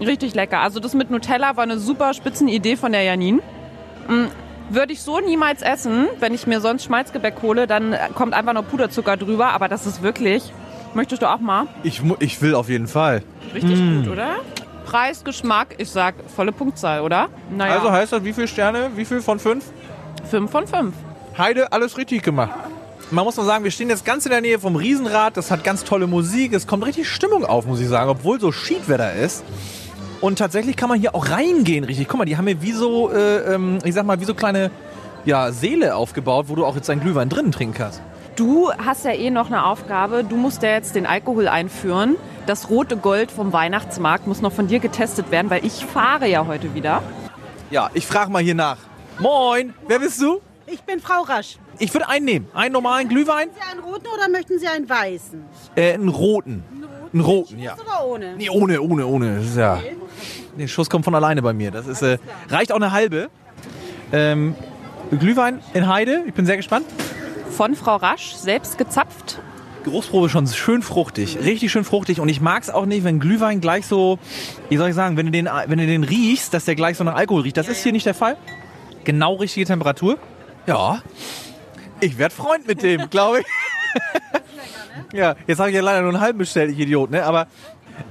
Richtig 0.01 0.35
lecker. 0.35 0.59
Also 0.61 0.81
das 0.81 0.95
mit 0.95 1.11
Nutella 1.11 1.57
war 1.57 1.63
eine 1.63 1.79
super 1.79 2.13
Spitzenidee 2.13 2.77
von 2.77 2.91
der 2.91 3.03
Janine. 3.05 3.41
Mm, 4.09 4.27
Würde 4.71 4.93
ich 4.93 5.03
so 5.03 5.21
niemals 5.21 5.63
essen. 5.63 6.09
Wenn 6.21 6.35
ich 6.35 6.47
mir 6.47 6.61
sonst 6.61 6.85
Schmalzgebäck 6.85 7.41
hole, 7.43 7.67
dann 7.67 7.95
kommt 8.15 8.35
einfach 8.35 8.53
nur 8.53 8.63
Puderzucker 8.65 9.17
drüber. 9.17 9.49
Aber 9.49 9.69
das 9.69 9.87
ist 9.87 10.03
wirklich... 10.03 10.43
Möchtest 10.95 11.21
du 11.23 11.31
auch 11.31 11.41
mal? 11.41 11.67
Ich, 11.83 12.01
ich 12.21 12.41
will 12.41 12.55
auf 12.55 12.69
jeden 12.71 12.87
Fall. 12.89 13.23
Richtig 13.53 13.79
gut, 13.79 14.09
oder? 14.13 14.37
Preis, 14.87 15.25
Geschmack, 15.25 15.75
ich 15.79 15.91
sag 15.91 16.15
volle 16.35 16.53
Punktzahl, 16.53 17.03
oder? 17.03 17.29
Naja, 17.55 17.75
Also 17.75 17.91
heißt 17.93 18.13
das, 18.13 18.25
wie 18.25 18.33
viele 18.33 18.49
Sterne? 18.49 18.91
Wie 18.97 19.05
viel 19.05 19.21
von 19.21 19.39
fünf? 19.39 19.65
5 20.31 20.51
von 20.51 20.67
5. 20.67 20.95
Heide, 21.37 21.71
alles 21.73 21.99
richtig 21.99 22.23
gemacht. 22.23 22.51
Man 23.11 23.25
muss 23.25 23.37
mal 23.37 23.45
sagen, 23.45 23.63
wir 23.63 23.71
stehen 23.71 23.91
jetzt 23.91 24.05
ganz 24.05 24.25
in 24.27 24.31
der 24.33 24.41
Nähe 24.41 24.59
vom 24.59 24.75
Riesenrad. 24.75 25.37
Das 25.37 25.51
hat 25.51 25.63
ganz 25.65 25.85
tolle 25.85 26.07
Musik. 26.07 26.53
Es 26.53 26.67
kommt 26.67 26.85
richtig 26.87 27.09
Stimmung 27.09 27.45
auf, 27.45 27.67
muss 27.67 27.81
ich 27.81 27.89
sagen, 27.89 28.09
obwohl 28.11 28.41
so 28.41 28.51
Schiedwetter 28.51 29.13
ist. 29.13 29.45
Und 30.21 30.39
tatsächlich 30.39 30.77
kann 30.77 30.89
man 30.89 30.99
hier 30.99 31.15
auch 31.15 31.29
reingehen, 31.29 31.85
richtig. 31.85 32.09
Guck 32.09 32.19
mal, 32.19 32.25
die 32.25 32.37
haben 32.37 32.47
hier 32.47 32.63
wie 32.63 32.73
so, 32.73 33.11
äh, 33.13 33.55
ähm, 33.55 33.79
ich 33.85 33.95
sag 33.95 34.07
mal, 34.07 34.21
wie 34.21 34.25
so 34.25 34.35
kleine 34.35 34.71
ja, 35.25 35.53
Seele 35.53 35.97
aufgebaut, 35.97 36.47
wo 36.49 36.55
du 36.55 36.65
auch 36.65 36.77
jetzt 36.77 36.89
deinen 36.89 37.01
Glühwein 37.01 37.29
drinnen 37.29 37.53
trinken 37.53 37.75
kannst. 37.75 38.01
Du 38.37 38.71
hast 38.73 39.05
ja 39.05 39.13
eh 39.13 39.31
noch 39.31 39.47
eine 39.47 39.65
Aufgabe. 39.65 40.23
Du 40.25 40.37
musst 40.37 40.63
ja 40.63 40.71
jetzt 40.71 40.95
den 40.95 41.07
Alkohol 41.07 41.49
einführen. 41.49 42.17
Das 42.47 42.71
rote 42.71 42.97
Gold 42.97 43.31
vom 43.31 43.53
Weihnachtsmarkt 43.53 44.27
muss 44.27 44.43
noch 44.43 44.53
von 44.53 44.69
dir 44.69 44.79
getestet 44.79 45.31
werden, 45.31 45.51
weil 45.51 45.65
ich 45.65 45.85
fahre 45.85 46.29
ja 46.29 46.47
heute 46.47 46.75
wieder. 46.75 47.03
Ja, 47.71 47.91
ich 47.95 48.07
frage 48.07 48.31
mal 48.31 48.43
hier 48.43 48.55
nach. 48.55 48.77
Moin, 49.19 49.75
wer 49.89 49.99
bist 49.99 50.21
du? 50.21 50.41
Ich 50.67 50.83
bin 50.83 51.01
Frau 51.01 51.23
Rasch. 51.23 51.59
Ich 51.79 51.93
würde 51.95 52.09
einen 52.09 52.25
nehmen. 52.25 52.49
Einen 52.53 52.73
normalen 52.73 53.09
Glühwein, 53.09 53.49
Sie 53.55 53.61
einen 53.71 53.81
roten 53.81 54.07
oder 54.07 54.29
möchten 54.29 54.59
Sie 54.59 54.67
einen 54.67 54.89
weißen? 54.89 55.45
äh, 55.77 55.93
einen 55.93 56.09
roten. 56.09 56.65
Einen 57.13 57.23
roten, 57.23 57.59
ja. 57.59 57.75
Oder 57.75 58.05
ohne? 58.07 58.37
Nee, 58.37 58.51
ohne, 58.51 58.81
ohne, 58.81 59.07
ohne. 59.07 59.37
Das 59.37 59.45
ist 59.47 59.57
ja. 59.57 59.81
Der 60.59 60.67
Schuss 60.67 60.91
kommt 60.91 61.05
von 61.05 61.15
alleine 61.15 61.41
bei 61.41 61.53
mir. 61.53 61.71
Das 61.71 61.87
ist, 61.87 62.03
äh, 62.03 62.19
reicht 62.49 62.73
auch 62.73 62.77
eine 62.77 62.91
halbe. 62.91 63.31
Ähm, 64.13 64.55
Glühwein 65.11 65.61
in 65.73 65.87
Heide. 65.89 66.25
Ich 66.27 66.35
bin 66.35 66.47
sehr 66.47 66.57
gespannt. 66.57 66.87
Von 67.51 67.75
Frau 67.77 67.97
Rasch, 67.97 68.35
selbst 68.35 68.77
gezapft. 68.77 69.41
Geruchsprobe 69.85 70.29
schon 70.29 70.49
schön 70.49 70.83
fruchtig. 70.83 71.39
Richtig 71.41 71.71
schön 71.71 71.85
fruchtig. 71.85 72.19
Und 72.21 72.29
ich 72.29 72.41
mag 72.41 72.63
es 72.65 72.71
auch 72.71 72.87
nicht, 72.87 73.05
wenn 73.05 73.21
Glühwein 73.21 73.61
gleich 73.61 73.87
so, 73.87 74.19
wie 74.69 74.77
soll 74.77 74.89
ich 74.89 74.97
sagen, 74.97 75.17
wenn 75.17 75.27
du 75.27 75.33
den, 75.33 75.49
wenn 75.67 75.79
du 75.79 75.87
den 75.87 76.03
riechst, 76.03 76.53
dass 76.55 76.65
der 76.65 76.75
gleich 76.75 76.97
so 76.97 77.05
nach 77.05 77.15
Alkohol 77.15 77.43
riecht. 77.43 77.57
Das 77.57 77.69
ist 77.69 77.83
hier 77.85 77.93
nicht 77.93 78.05
der 78.05 78.15
Fall. 78.15 78.37
Genau 79.05 79.35
richtige 79.35 79.65
Temperatur. 79.65 80.19
Ja. 80.67 81.03
Ich 82.01 82.19
werde 82.19 82.35
Freund 82.35 82.67
mit 82.67 82.83
dem, 82.83 83.09
glaube 83.11 83.41
ich. 83.41 83.47
ja, 85.13 85.35
jetzt 85.47 85.59
habe 85.59 85.71
ich 85.71 85.77
ja 85.77 85.83
leider 85.83 86.03
nur 86.03 86.11
einen 86.11 86.21
halben 86.21 86.39
bestellt, 86.39 86.71
ich 86.73 86.79
Idiot, 86.79 87.11
ne? 87.11 87.25
Aber 87.25 87.47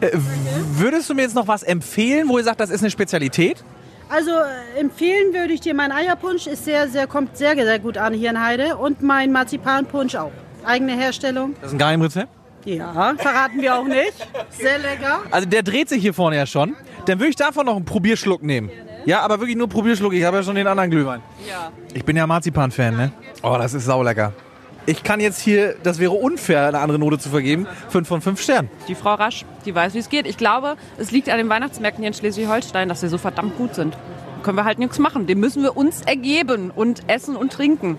äh, 0.01 0.09
würdest 0.13 1.09
du 1.09 1.13
mir 1.13 1.23
jetzt 1.23 1.35
noch 1.35 1.47
was 1.47 1.63
empfehlen, 1.63 2.27
wo 2.27 2.37
ihr 2.37 2.43
sagt, 2.43 2.59
das 2.59 2.69
ist 2.69 2.81
eine 2.81 2.89
Spezialität? 2.91 3.63
Also 4.09 4.31
äh, 4.31 4.79
empfehlen 4.79 5.33
würde 5.33 5.53
ich 5.53 5.61
dir 5.61 5.73
meinen 5.73 5.91
Eierpunsch, 5.91 6.47
ist 6.47 6.65
sehr, 6.65 6.87
sehr, 6.87 7.07
kommt 7.07 7.37
sehr, 7.37 7.55
sehr 7.55 7.79
gut 7.79 7.97
an 7.97 8.13
hier 8.13 8.29
in 8.31 8.43
Heide. 8.43 8.77
Und 8.77 9.01
mein 9.01 9.31
Marzipanpunsch 9.31 10.15
auch. 10.15 10.31
Eigene 10.63 10.93
Herstellung. 10.95 11.55
Das 11.61 11.67
ist 11.69 11.75
ein 11.75 11.79
Geheimrezept. 11.79 12.29
Ja, 12.65 13.13
verraten 13.17 13.61
wir 13.61 13.75
auch 13.75 13.85
nicht. 13.85 14.13
Sehr 14.49 14.79
lecker. 14.79 15.21
Also 15.29 15.47
der 15.47 15.61
dreht 15.61 15.87
sich 15.87 16.01
hier 16.01 16.15
vorne 16.15 16.35
ja 16.35 16.47
schon. 16.47 16.75
Dann 17.05 17.19
würde 17.19 17.29
ich 17.29 17.35
davon 17.35 17.67
noch 17.67 17.75
einen 17.75 17.85
Probierschluck 17.85 18.41
nehmen. 18.41 18.71
Ja, 19.05 19.21
aber 19.21 19.39
wirklich 19.39 19.55
nur 19.55 19.69
Probierschluck. 19.69 20.13
Ich 20.13 20.23
habe 20.23 20.37
ja 20.37 20.43
schon 20.43 20.55
den 20.55 20.67
anderen 20.67 20.89
Glühwein. 20.89 21.21
Ja. 21.47 21.71
Ich 21.93 22.03
bin 22.03 22.17
ja 22.17 22.25
Marzipan-Fan, 22.25 22.97
ne? 22.97 23.11
Oh, 23.43 23.55
das 23.57 23.73
ist 23.73 23.85
saulecker. 23.85 24.33
Ich 24.87 25.03
kann 25.03 25.19
jetzt 25.19 25.39
hier, 25.39 25.75
das 25.81 25.99
wäre 25.99 26.11
unfair, 26.11 26.67
eine 26.67 26.79
andere 26.79 26.99
Note 26.99 27.17
zu 27.17 27.29
vergeben. 27.29 27.67
Fünf 27.89 28.07
von 28.07 28.21
fünf 28.21 28.41
Sternen. 28.41 28.69
Die 28.87 28.95
Frau 28.95 29.15
Rasch, 29.15 29.45
die 29.65 29.73
weiß, 29.73 29.93
wie 29.95 29.99
es 29.99 30.09
geht. 30.09 30.27
Ich 30.27 30.37
glaube, 30.37 30.75
es 30.97 31.11
liegt 31.11 31.29
an 31.29 31.37
den 31.37 31.49
Weihnachtsmärkten 31.49 32.03
hier 32.03 32.09
in 32.09 32.13
Schleswig-Holstein, 32.13 32.89
dass 32.89 33.01
sie 33.01 33.07
so 33.09 33.17
verdammt 33.17 33.57
gut 33.57 33.73
sind. 33.73 33.97
Können 34.43 34.57
wir 34.57 34.65
halt 34.65 34.77
nichts 34.77 34.99
machen. 34.99 35.25
Dem 35.25 35.39
müssen 35.39 35.63
wir 35.63 35.75
uns 35.75 36.01
ergeben 36.01 36.69
und 36.69 37.09
essen 37.09 37.35
und 37.35 37.51
trinken. 37.51 37.97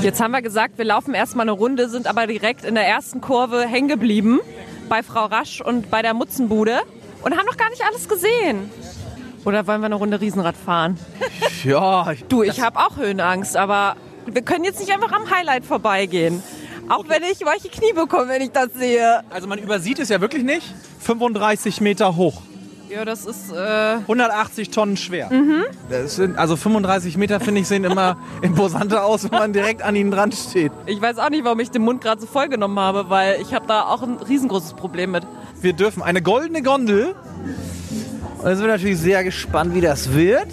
Jetzt 0.00 0.20
haben 0.20 0.32
wir 0.32 0.40
gesagt, 0.42 0.78
wir 0.78 0.84
laufen 0.86 1.14
erstmal 1.14 1.44
eine 1.44 1.52
Runde, 1.52 1.88
sind 1.88 2.06
aber 2.06 2.26
direkt 2.26 2.64
in 2.64 2.74
der 2.74 2.86
ersten 2.86 3.20
Kurve 3.20 3.66
hängen 3.66 3.88
geblieben 3.88 4.40
bei 4.88 5.02
Frau 5.02 5.26
Rasch 5.26 5.60
und 5.60 5.90
bei 5.90 6.02
der 6.02 6.14
Mutzenbude 6.14 6.80
und 7.22 7.36
haben 7.36 7.46
noch 7.46 7.56
gar 7.56 7.70
nicht 7.70 7.82
alles 7.84 8.08
gesehen. 8.08 8.70
Oder 9.44 9.66
wollen 9.66 9.80
wir 9.80 9.86
eine 9.86 9.94
Runde 9.96 10.20
Riesenrad 10.20 10.56
fahren? 10.56 10.98
Ja, 11.64 12.10
ich, 12.12 12.24
Du, 12.24 12.42
ich 12.42 12.60
habe 12.60 12.78
auch 12.78 12.96
Höhenangst, 12.96 13.56
aber 13.56 13.96
wir 14.26 14.42
können 14.42 14.64
jetzt 14.64 14.80
nicht 14.80 14.92
einfach 14.92 15.12
am 15.12 15.30
Highlight 15.30 15.64
vorbeigehen. 15.64 16.42
Auch 16.88 17.04
wenn 17.08 17.22
ich 17.22 17.44
weiche 17.44 17.68
Knie 17.68 17.92
bekomme, 17.94 18.28
wenn 18.28 18.42
ich 18.42 18.50
das 18.52 18.72
sehe. 18.74 19.22
also 19.30 19.46
man 19.46 19.58
übersieht 19.58 19.98
es 19.98 20.08
ja 20.10 20.20
wirklich 20.20 20.44
nicht. 20.44 20.74
35 21.00 21.80
Meter 21.80 22.16
hoch. 22.16 22.42
Ja, 22.90 23.04
das 23.04 23.24
ist 23.24 23.50
äh, 23.50 23.94
180 23.96 24.70
Tonnen 24.70 24.96
schwer. 24.96 25.30
Das 25.88 26.16
sind, 26.16 26.38
also 26.38 26.54
35 26.56 27.16
Meter, 27.16 27.40
finde 27.40 27.62
ich, 27.62 27.66
sehen 27.66 27.84
immer 27.84 28.18
imposanter 28.42 29.04
aus, 29.04 29.24
wenn 29.24 29.30
man 29.38 29.52
direkt 29.52 29.82
an 29.82 29.96
ihnen 29.96 30.10
dran 30.10 30.30
steht. 30.32 30.70
Ich 30.86 31.00
weiß 31.00 31.18
auch 31.18 31.30
nicht, 31.30 31.44
warum 31.44 31.58
ich 31.60 31.70
den 31.70 31.82
Mund 31.82 32.02
gerade 32.02 32.20
so 32.20 32.26
voll 32.26 32.48
genommen 32.48 32.78
habe, 32.78 33.08
weil 33.08 33.40
ich 33.40 33.54
habe 33.54 33.66
da 33.66 33.84
auch 33.86 34.02
ein 34.02 34.16
riesengroßes 34.18 34.74
Problem 34.74 35.12
mit. 35.12 35.26
Wir 35.60 35.72
dürfen 35.72 36.02
eine 36.02 36.20
goldene 36.22 36.62
Gondel. 36.62 37.14
Und 38.44 38.50
jetzt 38.50 38.58
sind 38.58 38.66
wir 38.66 38.74
natürlich 38.74 38.98
sehr 38.98 39.24
gespannt, 39.24 39.74
wie 39.74 39.80
das 39.80 40.12
wird. 40.12 40.48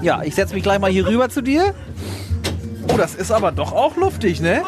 Ja, 0.00 0.22
ich 0.22 0.34
setze 0.34 0.54
mich 0.54 0.62
gleich 0.62 0.78
mal 0.78 0.90
hier 0.90 1.06
rüber 1.06 1.28
zu 1.28 1.42
dir. 1.42 1.74
Oh, 2.90 2.96
das 2.96 3.14
ist 3.14 3.30
aber 3.30 3.52
doch 3.52 3.72
auch 3.72 3.94
luftig, 3.96 4.40
ne? 4.40 4.62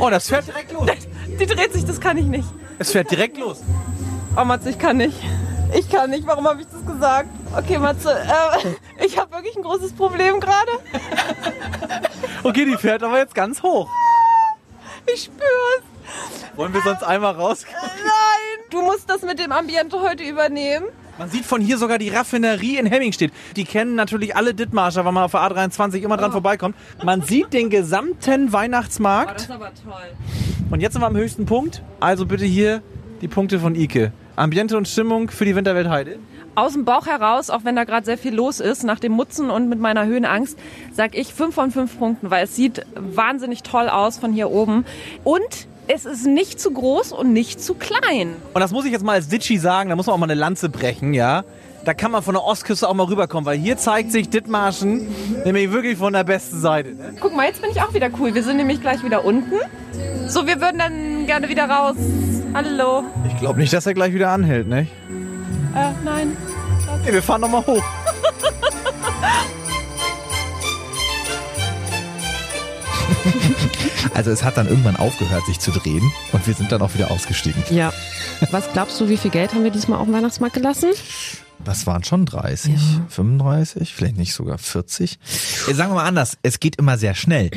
Oh, 0.00 0.08
das 0.08 0.28
fährt 0.28 0.46
direkt 0.46 0.72
los. 0.72 0.88
Die 1.38 1.44
dreht 1.44 1.70
sich, 1.74 1.84
das 1.84 2.00
kann 2.00 2.16
ich 2.16 2.24
nicht. 2.24 2.48
Es 2.78 2.92
fährt 2.92 3.10
direkt 3.10 3.36
los. 3.36 3.62
Oh, 4.38 4.44
Matze, 4.46 4.70
ich 4.70 4.78
kann 4.78 4.96
nicht. 4.96 5.18
Ich 5.74 5.90
kann 5.90 6.08
nicht. 6.08 6.26
Warum 6.26 6.48
habe 6.48 6.62
ich 6.62 6.66
das 6.68 6.90
gesagt? 6.90 7.28
Okay, 7.58 7.76
Matze, 7.76 8.10
äh, 8.18 9.04
ich 9.04 9.18
habe 9.18 9.32
wirklich 9.32 9.54
ein 9.54 9.62
großes 9.62 9.92
Problem 9.92 10.40
gerade. 10.40 10.72
Okay, 12.44 12.64
die 12.64 12.76
fährt 12.76 13.04
aber 13.04 13.18
jetzt 13.18 13.36
ganz 13.36 13.62
hoch. 13.62 13.88
Ich 15.12 15.24
spür's. 15.24 15.84
Wollen 16.56 16.74
wir 16.74 16.80
sonst 16.82 17.04
einmal 17.04 17.34
raus? 17.34 17.64
Nein! 17.70 18.64
Du 18.70 18.82
musst 18.82 19.08
das 19.08 19.22
mit 19.22 19.38
dem 19.38 19.52
Ambiente 19.52 20.00
heute 20.00 20.24
übernehmen. 20.24 20.86
Man 21.22 21.30
sieht 21.30 21.44
von 21.44 21.60
hier 21.60 21.78
sogar 21.78 21.98
die 21.98 22.08
Raffinerie 22.08 22.78
in 22.78 22.86
Hemmingstedt. 22.86 23.32
Die 23.54 23.64
kennen 23.64 23.94
natürlich 23.94 24.34
alle 24.34 24.54
Dithmarscher, 24.54 25.04
wenn 25.04 25.14
man 25.14 25.22
auf 25.22 25.30
der 25.30 25.40
A23 25.42 26.02
immer 26.02 26.16
dran 26.16 26.32
vorbeikommt. 26.32 26.74
Man 27.04 27.22
sieht 27.22 27.52
den 27.52 27.70
gesamten 27.70 28.52
Weihnachtsmarkt. 28.52 29.48
aber 29.48 29.70
toll. 29.84 30.16
Und 30.72 30.80
jetzt 30.80 30.94
sind 30.94 31.02
wir 31.02 31.06
am 31.06 31.16
höchsten 31.16 31.46
Punkt. 31.46 31.84
Also 32.00 32.26
bitte 32.26 32.44
hier 32.44 32.82
die 33.20 33.28
Punkte 33.28 33.60
von 33.60 33.76
Ike. 33.76 34.10
Ambiente 34.34 34.76
und 34.76 34.88
Stimmung 34.88 35.30
für 35.30 35.44
die 35.44 35.54
Winterwelt 35.54 35.88
Heide. 35.88 36.18
Aus 36.56 36.72
dem 36.72 36.84
Bauch 36.84 37.06
heraus, 37.06 37.50
auch 37.50 37.64
wenn 37.64 37.76
da 37.76 37.84
gerade 37.84 38.04
sehr 38.04 38.18
viel 38.18 38.34
los 38.34 38.58
ist, 38.58 38.82
nach 38.82 38.98
dem 38.98 39.12
Mutzen 39.12 39.48
und 39.48 39.68
mit 39.68 39.78
meiner 39.78 40.04
Höhenangst, 40.04 40.58
sag 40.92 41.16
ich 41.16 41.32
5 41.32 41.54
von 41.54 41.70
5 41.70 41.98
Punkten, 42.00 42.30
weil 42.32 42.42
es 42.42 42.56
sieht 42.56 42.84
wahnsinnig 42.96 43.62
toll 43.62 43.88
aus 43.88 44.18
von 44.18 44.32
hier 44.32 44.50
oben. 44.50 44.84
Und 45.22 45.68
es 45.88 46.04
ist 46.04 46.26
nicht 46.26 46.60
zu 46.60 46.70
groß 46.70 47.12
und 47.12 47.32
nicht 47.32 47.60
zu 47.62 47.74
klein. 47.74 48.36
Und 48.54 48.60
das 48.60 48.70
muss 48.70 48.84
ich 48.84 48.92
jetzt 48.92 49.04
mal 49.04 49.14
als 49.14 49.28
Ditchy 49.28 49.58
sagen, 49.58 49.90
da 49.90 49.96
muss 49.96 50.06
man 50.06 50.14
auch 50.14 50.18
mal 50.18 50.26
eine 50.26 50.34
Lanze 50.34 50.68
brechen, 50.68 51.14
ja. 51.14 51.44
Da 51.84 51.94
kann 51.94 52.12
man 52.12 52.22
von 52.22 52.34
der 52.34 52.44
Ostküste 52.44 52.88
auch 52.88 52.94
mal 52.94 53.06
rüberkommen, 53.06 53.44
weil 53.44 53.58
hier 53.58 53.76
zeigt 53.76 54.12
sich 54.12 54.30
Dithmarschen 54.30 55.08
nämlich 55.44 55.72
wirklich 55.72 55.98
von 55.98 56.12
der 56.12 56.22
besten 56.22 56.60
Seite. 56.60 56.90
ne? 56.90 57.14
Guck 57.20 57.34
mal, 57.34 57.46
jetzt 57.46 57.60
bin 57.60 57.72
ich 57.72 57.82
auch 57.82 57.92
wieder 57.92 58.08
cool. 58.20 58.32
Wir 58.32 58.44
sind 58.44 58.58
nämlich 58.58 58.80
gleich 58.80 59.02
wieder 59.02 59.24
unten. 59.24 59.54
So, 60.28 60.46
wir 60.46 60.60
würden 60.60 60.78
dann 60.78 61.26
gerne 61.26 61.48
wieder 61.48 61.68
raus. 61.68 61.96
Hallo. 62.54 63.02
Ich 63.26 63.36
glaube 63.38 63.58
nicht, 63.58 63.72
dass 63.72 63.84
er 63.86 63.94
gleich 63.94 64.14
wieder 64.14 64.30
anhält, 64.30 64.68
ne? 64.68 64.86
Äh, 65.74 65.90
nein. 66.04 66.36
Nee, 67.04 67.12
wir 67.12 67.22
fahren 67.22 67.40
noch 67.40 67.48
mal 67.48 67.66
hoch. 67.66 67.82
Also 74.14 74.30
es 74.30 74.42
hat 74.42 74.56
dann 74.56 74.68
irgendwann 74.68 74.96
aufgehört, 74.96 75.46
sich 75.46 75.58
zu 75.58 75.70
drehen 75.70 76.12
und 76.32 76.46
wir 76.46 76.54
sind 76.54 76.72
dann 76.72 76.82
auch 76.82 76.94
wieder 76.94 77.10
ausgestiegen. 77.10 77.62
Ja. 77.70 77.92
Was 78.50 78.72
glaubst 78.72 79.00
du, 79.00 79.08
wie 79.08 79.16
viel 79.16 79.30
Geld 79.30 79.54
haben 79.54 79.64
wir 79.64 79.70
diesmal 79.70 79.98
auf 79.98 80.06
dem 80.06 80.14
Weihnachtsmarkt 80.14 80.54
gelassen? 80.54 80.90
Das 81.64 81.86
waren 81.86 82.02
schon 82.02 82.26
30, 82.26 82.74
35, 83.08 83.94
vielleicht 83.94 84.16
nicht 84.16 84.34
sogar 84.34 84.58
40. 84.58 85.18
Jetzt 85.68 85.76
sagen 85.76 85.90
wir 85.90 85.96
mal 85.96 86.06
anders, 86.06 86.36
es 86.42 86.58
geht 86.58 86.76
immer 86.76 86.98
sehr 86.98 87.14
schnell. 87.14 87.50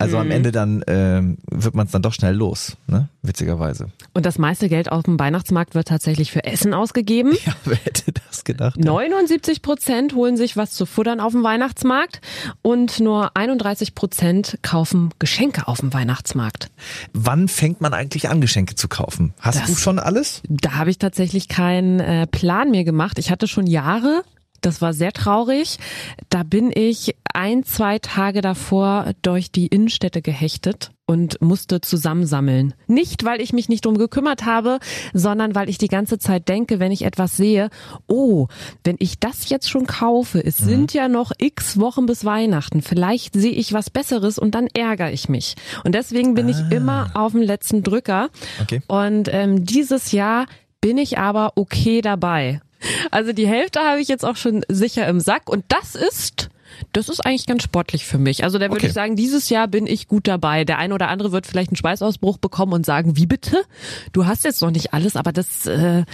Also 0.00 0.18
am 0.18 0.30
Ende 0.30 0.50
dann 0.52 0.82
ähm, 0.86 1.38
wird 1.50 1.74
man 1.74 1.86
es 1.86 1.92
dann 1.92 2.02
doch 2.02 2.12
schnell 2.12 2.34
los, 2.34 2.76
ne? 2.86 3.08
Witzigerweise. 3.22 3.88
Und 4.14 4.24
das 4.26 4.38
meiste 4.38 4.68
Geld 4.68 4.90
auf 4.90 5.02
dem 5.04 5.18
Weihnachtsmarkt 5.20 5.74
wird 5.74 5.88
tatsächlich 5.88 6.32
für 6.32 6.44
Essen 6.44 6.74
ausgegeben. 6.74 7.36
Ja, 7.46 7.52
wer 7.64 7.76
hätte 7.76 8.12
das 8.28 8.44
gedacht? 8.44 8.78
79 8.78 9.62
Prozent 9.62 10.14
holen 10.14 10.36
sich 10.36 10.56
was 10.56 10.72
zu 10.72 10.86
futtern 10.86 11.20
auf 11.20 11.32
dem 11.32 11.42
Weihnachtsmarkt 11.42 12.20
und 12.62 13.00
nur 13.00 13.36
31 13.36 13.94
Prozent 13.94 14.58
kaufen 14.62 15.10
Geschenke 15.18 15.68
auf 15.68 15.80
dem 15.80 15.92
Weihnachtsmarkt. 15.92 16.70
Wann 17.12 17.48
fängt 17.48 17.80
man 17.80 17.92
eigentlich 17.94 18.28
an, 18.28 18.40
Geschenke 18.40 18.74
zu 18.74 18.88
kaufen? 18.88 19.34
Hast 19.40 19.60
Das- 19.60 19.66
du 19.68 19.74
schon 19.76 19.98
alles? 19.98 20.42
Da 20.48 20.72
habe 20.74 20.90
ich 20.90 20.98
tatsächlich 20.98 21.48
keinen 21.48 22.00
äh, 22.00 22.26
Plan 22.26 22.70
mehr 22.70 22.84
gemacht. 22.84 23.18
Ich 23.18 23.30
hatte 23.30 23.46
schon 23.48 23.66
Jahre 23.66 24.22
Das 24.60 24.80
war 24.82 24.92
sehr 24.92 25.12
traurig. 25.12 25.78
Da 26.28 26.42
bin 26.42 26.70
ich 26.74 27.14
ein, 27.32 27.64
zwei 27.64 27.98
Tage 27.98 28.40
davor 28.40 29.12
durch 29.22 29.50
die 29.52 29.66
Innenstädte 29.68 30.20
gehechtet 30.22 30.90
und 31.06 31.40
musste 31.40 31.80
zusammensammeln. 31.80 32.74
Nicht, 32.86 33.24
weil 33.24 33.40
ich 33.40 33.52
mich 33.52 33.68
nicht 33.68 33.84
drum 33.84 33.96
gekümmert 33.98 34.44
habe, 34.44 34.78
sondern 35.12 35.54
weil 35.54 35.68
ich 35.68 35.78
die 35.78 35.88
ganze 35.88 36.18
Zeit 36.18 36.48
denke, 36.48 36.78
wenn 36.78 36.92
ich 36.92 37.02
etwas 37.02 37.36
sehe, 37.36 37.70
oh, 38.06 38.46
wenn 38.84 38.96
ich 38.98 39.18
das 39.18 39.48
jetzt 39.48 39.68
schon 39.68 39.86
kaufe, 39.86 40.44
es 40.44 40.60
Mhm. 40.60 40.64
sind 40.66 40.92
ja 40.94 41.08
noch 41.08 41.32
x 41.38 41.80
Wochen 41.80 42.06
bis 42.06 42.24
Weihnachten, 42.24 42.82
vielleicht 42.82 43.34
sehe 43.34 43.52
ich 43.52 43.72
was 43.72 43.90
Besseres 43.90 44.38
und 44.38 44.54
dann 44.54 44.68
ärgere 44.72 45.10
ich 45.12 45.28
mich. 45.28 45.56
Und 45.84 45.94
deswegen 45.94 46.34
bin 46.34 46.48
ich 46.48 46.58
immer 46.70 47.10
auf 47.14 47.32
dem 47.32 47.42
letzten 47.42 47.82
Drücker. 47.82 48.28
Ah. 48.58 48.62
Okay. 48.62 48.82
Und 48.86 49.28
ähm, 49.32 49.64
dieses 49.64 50.12
Jahr 50.12 50.46
bin 50.80 50.96
ich 50.98 51.18
aber 51.18 51.52
okay 51.56 52.00
dabei. 52.02 52.60
Also 53.10 53.32
die 53.32 53.46
Hälfte 53.46 53.80
habe 53.80 54.00
ich 54.00 54.08
jetzt 54.08 54.24
auch 54.24 54.36
schon 54.36 54.64
sicher 54.68 55.06
im 55.06 55.20
Sack. 55.20 55.48
Und 55.48 55.64
das 55.68 55.94
ist 55.94 56.48
das 56.92 57.08
ist 57.08 57.24
eigentlich 57.24 57.46
ganz 57.46 57.62
sportlich 57.62 58.04
für 58.04 58.18
mich. 58.18 58.44
Also 58.44 58.58
da 58.58 58.64
würde 58.66 58.76
Okay. 58.76 58.86
ich 58.88 58.92
sagen, 58.92 59.16
dieses 59.16 59.48
Jahr 59.50 59.68
bin 59.68 59.86
ich 59.86 60.08
gut 60.08 60.26
dabei. 60.28 60.64
Der 60.64 60.78
eine 60.78 60.94
oder 60.94 61.08
andere 61.08 61.32
wird 61.32 61.46
vielleicht 61.46 61.70
einen 61.70 61.76
Schweißausbruch 61.76 62.38
bekommen 62.38 62.72
und 62.72 62.86
sagen, 62.86 63.16
wie 63.16 63.26
bitte? 63.26 63.62
Du 64.12 64.26
hast 64.26 64.44
jetzt 64.44 64.62
noch 64.62 64.70
nicht 64.70 64.92
alles, 64.94 65.16
aber 65.16 65.32
das, 65.32 65.66
äh, 65.66 66.04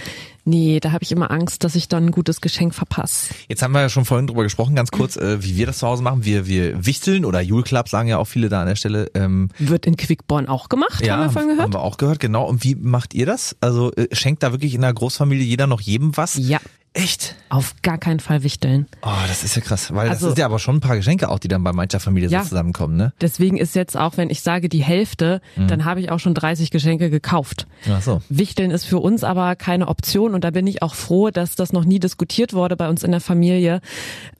nee, 0.45 0.79
da 0.79 0.91
habe 0.91 1.03
ich 1.03 1.11
immer 1.11 1.31
Angst, 1.31 1.63
dass 1.63 1.75
ich 1.75 1.87
dann 1.87 2.05
ein 2.07 2.11
gutes 2.11 2.41
Geschenk 2.41 2.73
verpasse. 2.75 3.33
Jetzt 3.47 3.61
haben 3.61 3.71
wir 3.73 3.81
ja 3.81 3.89
schon 3.89 4.05
vorhin 4.05 4.27
drüber 4.27 4.43
gesprochen, 4.43 4.75
ganz 4.75 4.91
kurz, 4.91 5.15
äh, 5.17 5.43
wie 5.43 5.57
wir 5.57 5.65
das 5.65 5.79
zu 5.79 5.87
Hause 5.87 6.03
machen. 6.03 6.25
Wir, 6.25 6.47
wir 6.47 6.85
wichteln 6.85 7.25
oder 7.25 7.41
Jule 7.41 7.63
Club 7.63 7.89
sagen 7.89 8.07
ja 8.09 8.17
auch 8.17 8.25
viele 8.27 8.49
da 8.49 8.61
an 8.61 8.67
der 8.67 8.75
Stelle. 8.75 9.09
Ähm, 9.13 9.49
Wird 9.59 9.85
in 9.85 9.97
Quickborn 9.97 10.47
auch 10.47 10.69
gemacht, 10.69 11.05
ja, 11.05 11.13
haben 11.17 11.23
wir 11.25 11.29
vorhin 11.31 11.49
haben 11.51 11.57
gehört? 11.57 11.73
wir 11.73 11.81
auch 11.81 11.97
gehört, 11.97 12.19
genau. 12.19 12.45
Und 12.47 12.63
wie 12.63 12.75
macht 12.75 13.13
ihr 13.13 13.25
das? 13.25 13.55
Also 13.61 13.91
äh, 13.93 14.07
schenkt 14.13 14.43
da 14.43 14.51
wirklich 14.51 14.73
in 14.73 14.81
der 14.81 14.93
Großfamilie 14.93 15.45
jeder 15.45 15.67
noch 15.67 15.81
jedem 15.81 16.15
was? 16.17 16.35
Ja, 16.37 16.59
Echt? 16.97 17.35
auf 17.49 17.75
gar 17.81 17.97
keinen 17.97 18.19
Fall 18.19 18.43
wichteln. 18.43 18.87
Oh, 19.03 19.09
das 19.27 19.41
ist 19.45 19.55
ja 19.55 19.61
krass, 19.61 19.93
weil 19.93 20.07
das 20.09 20.17
Also- 20.17 20.27
sind 20.27 20.37
ja 20.39 20.45
aber 20.45 20.59
schon 20.59 20.75
ein 20.77 20.79
paar 20.81 20.97
Geschenke 20.97 21.29
auch, 21.29 21.39
die 21.39 21.47
dann 21.47 21.63
bei 21.63 21.71
mancher 21.71 22.01
Familie 22.01 22.27
Ja. 22.29 22.43
so 22.43 22.49
zusammenkommen, 22.49 22.97
ne? 22.97 23.13
Deswegen 23.21 23.55
ist 23.55 23.73
jetzt 23.73 23.95
auch, 23.95 24.17
wenn 24.17 24.29
ich 24.29 24.41
sage 24.41 24.67
die 24.67 24.83
Hälfte, 24.83 25.39
Mhm. 25.55 25.67
dann 25.69 25.85
habe 25.85 26.01
ich 26.01 26.11
auch 26.11 26.19
schon 26.19 26.33
30 26.33 26.71
Geschenke 26.71 27.09
gekauft. 27.09 27.65
Ach 27.89 28.01
so. 28.01 28.21
Wichteln 28.27 28.69
ist 28.71 28.83
für 28.85 28.99
uns 28.99 29.23
aber 29.23 29.55
keine 29.55 29.87
Option 29.87 30.33
und 30.33 30.43
da 30.43 30.51
bin 30.51 30.67
ich 30.67 30.81
auch 30.81 30.93
froh, 30.93 31.29
dass 31.29 31.55
das 31.55 31.71
noch 31.71 31.85
nie 31.85 31.99
diskutiert 31.99 32.51
wurde 32.53 32.75
bei 32.75 32.89
uns 32.89 33.03
in 33.03 33.11
der 33.11 33.21
Familie. 33.21 33.79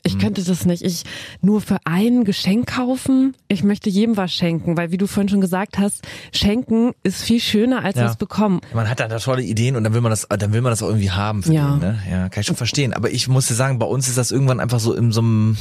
Ich 0.03 0.15
Mhm. 0.15 0.19
könnte 0.19 0.43
das 0.43 0.65
nicht. 0.65 0.83
Ich 0.83 1.03
nur 1.41 1.61
für 1.61 1.77
ein 1.85 2.25
Geschenk 2.25 2.67
kaufen. 2.75 3.35
Ich 3.47 3.63
möchte 3.63 3.89
jedem 3.89 4.17
was 4.17 4.33
schenken, 4.33 4.75
weil 4.75 4.91
wie 4.91 4.97
du 4.97 5.07
vorhin 5.07 5.29
schon 5.29 5.41
gesagt 5.41 5.77
hast, 5.77 6.05
schenken 6.33 6.91
ist 7.03 7.23
viel 7.23 7.39
schöner 7.39 7.85
als 7.85 7.95
Ja. 7.97 8.03
das 8.03 8.17
bekommen. 8.17 8.59
Man 8.73 8.89
hat 8.89 8.99
dann 8.99 9.09
da 9.09 9.19
tolle 9.19 9.43
Ideen 9.43 9.75
und 9.77 9.83
dann 9.85 9.93
will 9.93 10.01
man 10.01 10.09
das, 10.09 10.27
dann 10.29 10.51
will 10.51 10.61
man 10.61 10.71
das 10.71 10.83
auch 10.83 10.87
irgendwie 10.89 11.11
haben 11.11 11.43
für 11.43 11.53
Ja. 11.53 11.71
den, 11.71 11.79
ne? 11.79 11.99
Ja, 12.09 12.29
kann 12.29 12.41
schon 12.47 12.55
verstehen. 12.55 12.93
Aber 12.93 13.11
ich 13.11 13.27
muss 13.27 13.47
dir 13.47 13.53
sagen, 13.53 13.77
bei 13.79 13.85
uns 13.85 14.07
ist 14.07 14.17
das 14.17 14.31
irgendwann 14.31 14.59
einfach 14.59 14.79
so 14.79 14.93
in 14.93 15.11
so 15.11 15.21
einem, 15.21 15.57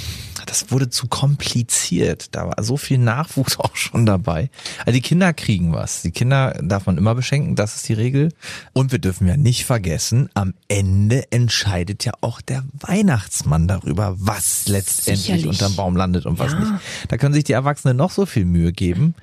das 0.46 0.70
wurde 0.70 0.88
zu 0.88 1.06
kompliziert. 1.08 2.28
Da 2.34 2.46
war 2.48 2.62
so 2.64 2.76
viel 2.76 2.98
Nachwuchs 2.98 3.56
auch 3.58 3.76
schon 3.76 4.06
dabei. 4.06 4.50
Also 4.80 4.92
die 4.92 5.00
Kinder 5.02 5.32
kriegen 5.34 5.72
was. 5.72 6.02
Die 6.02 6.10
Kinder 6.12 6.58
darf 6.62 6.86
man 6.86 6.96
immer 6.98 7.14
beschenken, 7.14 7.56
das 7.56 7.76
ist 7.76 7.88
die 7.88 7.94
Regel. 7.94 8.32
Und 8.72 8.92
wir 8.92 8.98
dürfen 8.98 9.26
ja 9.26 9.36
nicht 9.36 9.64
vergessen, 9.66 10.28
am 10.34 10.54
Ende 10.68 11.30
entscheidet 11.30 12.04
ja 12.04 12.12
auch 12.22 12.40
der 12.40 12.64
Weihnachtsmann 12.80 13.68
darüber, 13.68 14.14
was 14.18 14.68
letztendlich 14.68 15.26
Sicherlich. 15.26 15.46
unterm 15.46 15.76
Baum 15.76 15.96
landet 15.96 16.26
und 16.26 16.38
was 16.38 16.52
Ja. 16.52 16.60
nicht. 16.60 16.72
Da 17.08 17.16
können 17.18 17.34
sich 17.34 17.44
die 17.44 17.52
Erwachsenen 17.52 17.96
noch 17.96 18.10
so 18.10 18.24
viel 18.26 18.44
Mühe 18.44 18.72
geben. 18.72 19.14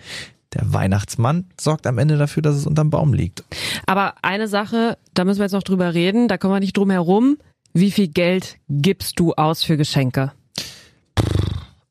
Der 0.54 0.72
Weihnachtsmann 0.72 1.46
sorgt 1.60 1.88
am 1.88 1.98
Ende 1.98 2.18
dafür, 2.18 2.44
dass 2.44 2.56
es 2.56 2.68
unterm 2.68 2.92
Baum 2.92 3.14
liegt. 3.14 3.44
Aber 3.88 4.14
eine 4.22 4.48
Sache, 4.48 5.00
da 5.16 5.26
müssen 5.26 5.40
wir 5.40 5.46
jetzt 5.46 5.54
noch 5.54 5.64
drüber 5.64 5.96
reden, 5.96 6.28
da 6.28 6.38
kommen 6.38 6.54
wir 6.54 6.60
nicht 6.60 6.78
drum 6.78 6.92
herum. 6.92 7.38
Wie 7.76 7.90
viel 7.90 8.08
Geld 8.08 8.58
gibst 8.70 9.20
du 9.20 9.34
aus 9.34 9.64
für 9.64 9.78
Geschenke? 9.78 10.32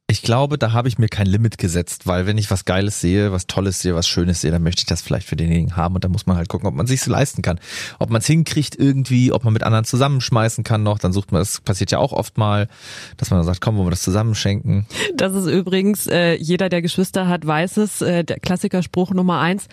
Ich 0.06 0.22
glaube, 0.22 0.56
da 0.56 0.72
habe 0.72 0.86
ich 0.86 0.98
mir 0.98 1.08
kein 1.08 1.26
Limit 1.26 1.58
gesetzt, 1.58 2.06
weil 2.06 2.24
wenn 2.26 2.38
ich 2.38 2.52
was 2.52 2.64
Geiles 2.64 3.00
sehe, 3.00 3.32
was 3.32 3.48
Tolles 3.48 3.80
sehe, 3.80 3.96
was 3.96 4.06
Schönes 4.06 4.42
sehe, 4.42 4.52
dann 4.52 4.62
möchte 4.62 4.80
ich 4.80 4.86
das 4.86 5.02
vielleicht 5.02 5.26
für 5.26 5.34
denjenigen 5.34 5.74
haben 5.74 5.96
und 5.96 6.04
da 6.04 6.08
muss 6.08 6.26
man 6.26 6.36
halt 6.36 6.48
gucken, 6.48 6.68
ob 6.68 6.74
man 6.74 6.86
sich's 6.86 7.06
leisten 7.06 7.42
kann. 7.42 7.58
Ob 7.98 8.10
man 8.10 8.20
es 8.20 8.26
hinkriegt 8.26 8.78
irgendwie, 8.78 9.32
ob 9.32 9.42
man 9.42 9.54
mit 9.54 9.64
anderen 9.64 9.84
zusammenschmeißen 9.84 10.62
kann 10.62 10.84
noch, 10.84 11.00
dann 11.00 11.12
sucht 11.12 11.32
man, 11.32 11.40
das 11.40 11.60
passiert 11.62 11.90
ja 11.90 11.98
auch 11.98 12.12
oft 12.12 12.38
mal, 12.38 12.68
dass 13.16 13.30
man 13.30 13.40
dann 13.40 13.46
sagt, 13.46 13.60
komm, 13.60 13.76
wollen 13.76 13.86
wir 13.86 13.90
das 13.92 14.02
zusammenschenken. 14.02 14.86
Das 15.16 15.34
ist 15.34 15.46
übrigens, 15.46 16.06
äh, 16.06 16.34
jeder, 16.34 16.68
der 16.68 16.82
Geschwister 16.82 17.26
hat, 17.26 17.44
weiß 17.44 17.78
es, 17.78 18.02
äh, 18.02 18.22
der 18.22 18.38
Klassikerspruch 18.38 19.10
Nummer 19.12 19.40
eins. 19.40 19.66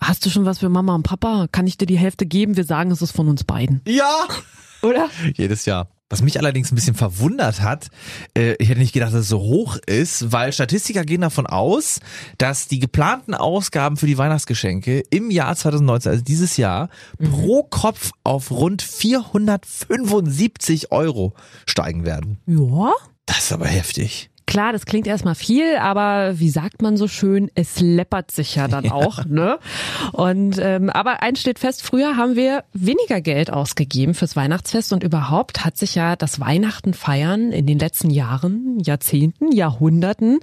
Hast 0.00 0.26
du 0.26 0.30
schon 0.30 0.44
was 0.44 0.58
für 0.58 0.70
Mama 0.70 0.96
und 0.96 1.04
Papa? 1.04 1.46
Kann 1.52 1.68
ich 1.68 1.78
dir 1.78 1.86
die 1.86 1.98
Hälfte 1.98 2.26
geben? 2.26 2.56
Wir 2.56 2.64
sagen, 2.64 2.90
es 2.90 3.02
ist 3.02 3.12
von 3.12 3.28
uns 3.28 3.44
beiden. 3.44 3.82
Ja! 3.86 4.26
Oder? 4.82 5.08
Jedes 5.36 5.64
Jahr. 5.64 5.88
Was 6.12 6.20
mich 6.20 6.38
allerdings 6.38 6.70
ein 6.70 6.74
bisschen 6.74 6.94
verwundert 6.94 7.62
hat, 7.62 7.88
äh, 8.36 8.54
ich 8.58 8.68
hätte 8.68 8.80
nicht 8.80 8.92
gedacht, 8.92 9.14
dass 9.14 9.20
es 9.20 9.28
so 9.28 9.40
hoch 9.40 9.78
ist, 9.86 10.30
weil 10.30 10.52
Statistiker 10.52 11.04
gehen 11.04 11.22
davon 11.22 11.46
aus, 11.46 12.00
dass 12.36 12.68
die 12.68 12.80
geplanten 12.80 13.32
Ausgaben 13.32 13.96
für 13.96 14.06
die 14.06 14.18
Weihnachtsgeschenke 14.18 15.04
im 15.08 15.30
Jahr 15.30 15.56
2019, 15.56 16.12
also 16.12 16.22
dieses 16.22 16.58
Jahr, 16.58 16.90
pro 17.18 17.62
Kopf 17.62 18.10
auf 18.24 18.50
rund 18.50 18.82
475 18.82 20.92
Euro 20.92 21.32
steigen 21.66 22.04
werden. 22.04 22.36
Ja. 22.46 22.92
Das 23.24 23.44
ist 23.44 23.52
aber 23.52 23.66
heftig. 23.66 24.31
Klar, 24.52 24.74
das 24.74 24.84
klingt 24.84 25.06
erstmal 25.06 25.34
viel, 25.34 25.78
aber 25.78 26.38
wie 26.38 26.50
sagt 26.50 26.82
man 26.82 26.98
so 26.98 27.08
schön, 27.08 27.50
es 27.54 27.80
läppert 27.80 28.30
sich 28.30 28.54
ja 28.54 28.68
dann 28.68 28.90
auch, 28.90 29.24
ne? 29.24 29.58
Und 30.12 30.58
ähm, 30.58 30.90
aber 30.90 31.22
eins 31.22 31.40
steht 31.40 31.58
fest, 31.58 31.82
früher 31.82 32.18
haben 32.18 32.36
wir 32.36 32.62
weniger 32.74 33.22
Geld 33.22 33.50
ausgegeben 33.50 34.12
fürs 34.12 34.36
Weihnachtsfest 34.36 34.92
und 34.92 35.04
überhaupt 35.04 35.64
hat 35.64 35.78
sich 35.78 35.94
ja 35.94 36.16
das 36.16 36.38
Weihnachten 36.38 36.92
feiern 36.92 37.50
in 37.50 37.66
den 37.66 37.78
letzten 37.78 38.10
Jahren, 38.10 38.78
Jahrzehnten, 38.84 39.52
Jahrhunderten 39.52 40.40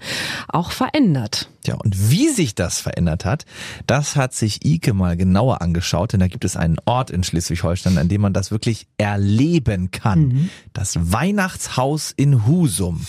auch 0.47 0.71
verändert. 0.71 1.47
Ja, 1.67 1.75
und 1.75 2.09
wie 2.09 2.29
sich 2.29 2.55
das 2.55 2.79
verändert 2.79 3.25
hat, 3.25 3.45
das 3.85 4.15
hat 4.15 4.33
sich 4.33 4.65
Ike 4.65 4.95
mal 4.95 5.17
genauer 5.17 5.61
angeschaut, 5.61 6.13
denn 6.13 6.19
da 6.19 6.27
gibt 6.27 6.45
es 6.45 6.57
einen 6.57 6.77
Ort 6.85 7.11
in 7.11 7.23
Schleswig-Holstein, 7.23 7.99
an 7.99 8.09
dem 8.09 8.21
man 8.21 8.33
das 8.33 8.49
wirklich 8.49 8.87
erleben 8.97 9.91
kann. 9.91 10.49
Das 10.73 11.11
Weihnachtshaus 11.11 12.11
in 12.11 12.47
Husum. 12.47 13.05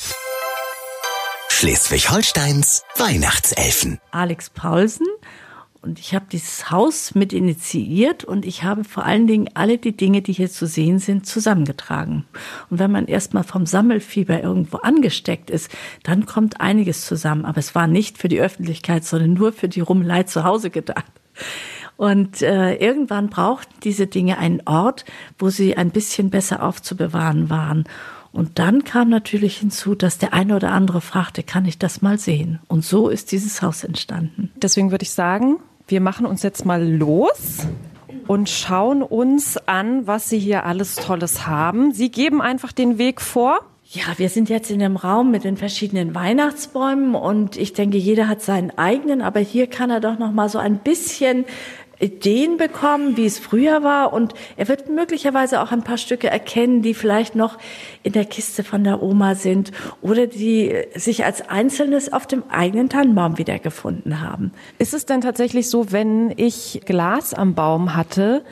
Schleswig-Holsteins 1.60 2.84
Weihnachtselfen. 2.96 3.98
Alex 4.12 4.48
Paulsen 4.48 5.06
und 5.82 5.98
ich 5.98 6.14
habe 6.14 6.24
dieses 6.32 6.70
Haus 6.70 7.14
mit 7.14 7.34
initiiert 7.34 8.24
und 8.24 8.46
ich 8.46 8.62
habe 8.62 8.82
vor 8.82 9.04
allen 9.04 9.26
Dingen 9.26 9.50
alle 9.52 9.76
die 9.76 9.94
Dinge, 9.94 10.22
die 10.22 10.32
hier 10.32 10.50
zu 10.50 10.66
sehen 10.66 10.98
sind, 11.00 11.26
zusammengetragen. 11.26 12.24
Und 12.70 12.78
wenn 12.78 12.90
man 12.90 13.04
erstmal 13.04 13.44
vom 13.44 13.66
Sammelfieber 13.66 14.42
irgendwo 14.42 14.78
angesteckt 14.78 15.50
ist, 15.50 15.70
dann 16.02 16.24
kommt 16.24 16.62
einiges 16.62 17.04
zusammen. 17.04 17.44
Aber 17.44 17.58
es 17.58 17.74
war 17.74 17.86
nicht 17.86 18.16
für 18.16 18.28
die 18.28 18.40
Öffentlichkeit, 18.40 19.04
sondern 19.04 19.34
nur 19.34 19.52
für 19.52 19.68
die 19.68 19.80
Rummelei 19.80 20.22
zu 20.22 20.44
Hause 20.44 20.70
gedacht. 20.70 21.12
Und 21.98 22.40
äh, 22.40 22.76
irgendwann 22.76 23.28
brauchten 23.28 23.74
diese 23.84 24.06
Dinge 24.06 24.38
einen 24.38 24.62
Ort, 24.64 25.04
wo 25.38 25.50
sie 25.50 25.76
ein 25.76 25.90
bisschen 25.90 26.30
besser 26.30 26.62
aufzubewahren 26.62 27.50
waren. 27.50 27.84
Und 28.32 28.58
dann 28.58 28.84
kam 28.84 29.08
natürlich 29.08 29.58
hinzu, 29.58 29.94
dass 29.94 30.18
der 30.18 30.32
eine 30.32 30.56
oder 30.56 30.70
andere 30.72 31.00
fragte, 31.00 31.42
kann 31.42 31.64
ich 31.64 31.78
das 31.78 32.00
mal 32.00 32.18
sehen? 32.18 32.60
Und 32.68 32.84
so 32.84 33.08
ist 33.08 33.32
dieses 33.32 33.60
Haus 33.62 33.82
entstanden. 33.84 34.50
Deswegen 34.56 34.90
würde 34.90 35.02
ich 35.02 35.10
sagen, 35.10 35.56
wir 35.88 36.00
machen 36.00 36.26
uns 36.26 36.42
jetzt 36.42 36.64
mal 36.64 36.86
los 36.86 37.66
und 38.28 38.48
schauen 38.48 39.02
uns 39.02 39.56
an, 39.66 40.06
was 40.06 40.28
Sie 40.28 40.38
hier 40.38 40.64
alles 40.64 40.94
Tolles 40.94 41.48
haben. 41.48 41.92
Sie 41.92 42.12
geben 42.12 42.40
einfach 42.40 42.70
den 42.70 42.96
Weg 42.96 43.20
vor. 43.20 43.58
Ja, 43.84 44.04
wir 44.18 44.28
sind 44.28 44.48
jetzt 44.48 44.70
in 44.70 44.78
dem 44.78 44.94
Raum 44.94 45.32
mit 45.32 45.42
den 45.42 45.56
verschiedenen 45.56 46.14
Weihnachtsbäumen 46.14 47.16
und 47.16 47.56
ich 47.56 47.72
denke, 47.72 47.98
jeder 47.98 48.28
hat 48.28 48.40
seinen 48.40 48.70
eigenen, 48.78 49.20
aber 49.20 49.40
hier 49.40 49.66
kann 49.66 49.90
er 49.90 49.98
doch 49.98 50.16
noch 50.16 50.30
mal 50.30 50.48
so 50.48 50.58
ein 50.58 50.78
bisschen 50.78 51.44
Ideen 52.00 52.56
bekommen, 52.56 53.16
wie 53.16 53.26
es 53.26 53.38
früher 53.38 53.82
war 53.82 54.12
und 54.12 54.34
er 54.56 54.68
wird 54.68 54.88
möglicherweise 54.88 55.60
auch 55.60 55.70
ein 55.70 55.84
paar 55.84 55.98
Stücke 55.98 56.28
erkennen, 56.28 56.82
die 56.82 56.94
vielleicht 56.94 57.34
noch 57.34 57.58
in 58.02 58.12
der 58.12 58.24
Kiste 58.24 58.64
von 58.64 58.84
der 58.84 59.02
Oma 59.02 59.34
sind 59.34 59.70
oder 60.00 60.26
die 60.26 60.74
sich 60.94 61.24
als 61.24 61.48
Einzelnes 61.48 62.12
auf 62.12 62.26
dem 62.26 62.42
eigenen 62.50 62.88
Tannenbaum 62.88 63.38
wiedergefunden 63.38 64.20
haben. 64.20 64.52
Ist 64.78 64.94
es 64.94 65.06
denn 65.06 65.20
tatsächlich 65.20 65.68
so, 65.68 65.92
wenn 65.92 66.32
ich 66.36 66.82
Glas 66.86 67.34
am 67.34 67.54
Baum 67.54 67.94
hatte, 67.94 68.42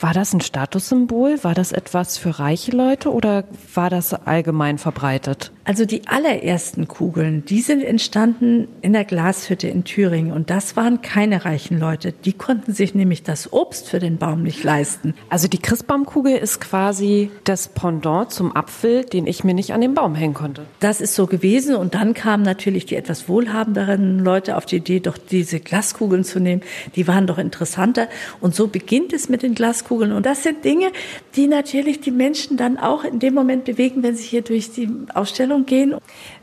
war 0.00 0.12
das 0.12 0.32
ein 0.32 0.40
Statussymbol? 0.40 1.42
War 1.44 1.54
das 1.54 1.72
etwas 1.72 2.18
für 2.18 2.38
reiche 2.38 2.72
Leute 2.72 3.12
oder 3.12 3.44
war 3.74 3.90
das 3.90 4.12
allgemein 4.14 4.78
verbreitet? 4.78 5.52
Also 5.66 5.86
die 5.86 6.06
allerersten 6.06 6.88
Kugeln, 6.88 7.46
die 7.46 7.62
sind 7.62 7.82
entstanden 7.82 8.68
in 8.82 8.92
der 8.92 9.06
Glashütte 9.06 9.66
in 9.66 9.84
Thüringen 9.84 10.30
und 10.30 10.50
das 10.50 10.76
waren 10.76 11.00
keine 11.00 11.46
reichen 11.46 11.80
Leute. 11.80 12.12
Die 12.12 12.34
konnten 12.34 12.74
sich 12.74 12.94
nämlich 12.94 13.22
das 13.22 13.50
Obst 13.50 13.88
für 13.88 13.98
den 13.98 14.18
Baum 14.18 14.42
nicht 14.42 14.62
leisten. 14.62 15.14
Also 15.30 15.48
die 15.48 15.58
Christbaumkugel 15.58 16.36
ist 16.36 16.60
quasi 16.60 17.30
das 17.44 17.68
Pendant 17.68 18.30
zum 18.30 18.54
Apfel, 18.54 19.04
den 19.04 19.26
ich 19.26 19.42
mir 19.42 19.54
nicht 19.54 19.72
an 19.72 19.80
den 19.80 19.94
Baum 19.94 20.14
hängen 20.14 20.34
konnte. 20.34 20.66
Das 20.80 21.00
ist 21.00 21.14
so 21.14 21.26
gewesen 21.26 21.76
und 21.76 21.94
dann 21.94 22.12
kamen 22.12 22.42
natürlich 22.42 22.84
die 22.84 22.96
etwas 22.96 23.26
wohlhabenderen 23.30 24.18
Leute 24.18 24.58
auf 24.58 24.66
die 24.66 24.76
Idee, 24.76 25.00
doch 25.00 25.16
diese 25.16 25.60
Glaskugeln 25.60 26.24
zu 26.24 26.40
nehmen. 26.40 26.60
Die 26.94 27.08
waren 27.08 27.26
doch 27.26 27.38
interessanter 27.38 28.08
und 28.42 28.54
so 28.54 28.66
beginnt 28.66 29.14
es 29.14 29.30
mit 29.30 29.42
den 29.42 29.54
Glaskugeln 29.54 30.12
und 30.12 30.26
das 30.26 30.42
sind 30.42 30.62
Dinge, 30.62 30.92
die 31.36 31.46
natürlich 31.46 32.02
die 32.02 32.10
Menschen 32.10 32.58
dann 32.58 32.76
auch 32.76 33.02
in 33.02 33.18
dem 33.18 33.32
Moment 33.32 33.64
bewegen, 33.64 34.02
wenn 34.02 34.14
sie 34.14 34.24
hier 34.24 34.42
durch 34.42 34.70
die 34.70 34.90
Ausstellung 35.14 35.53
gehen. 35.60 35.94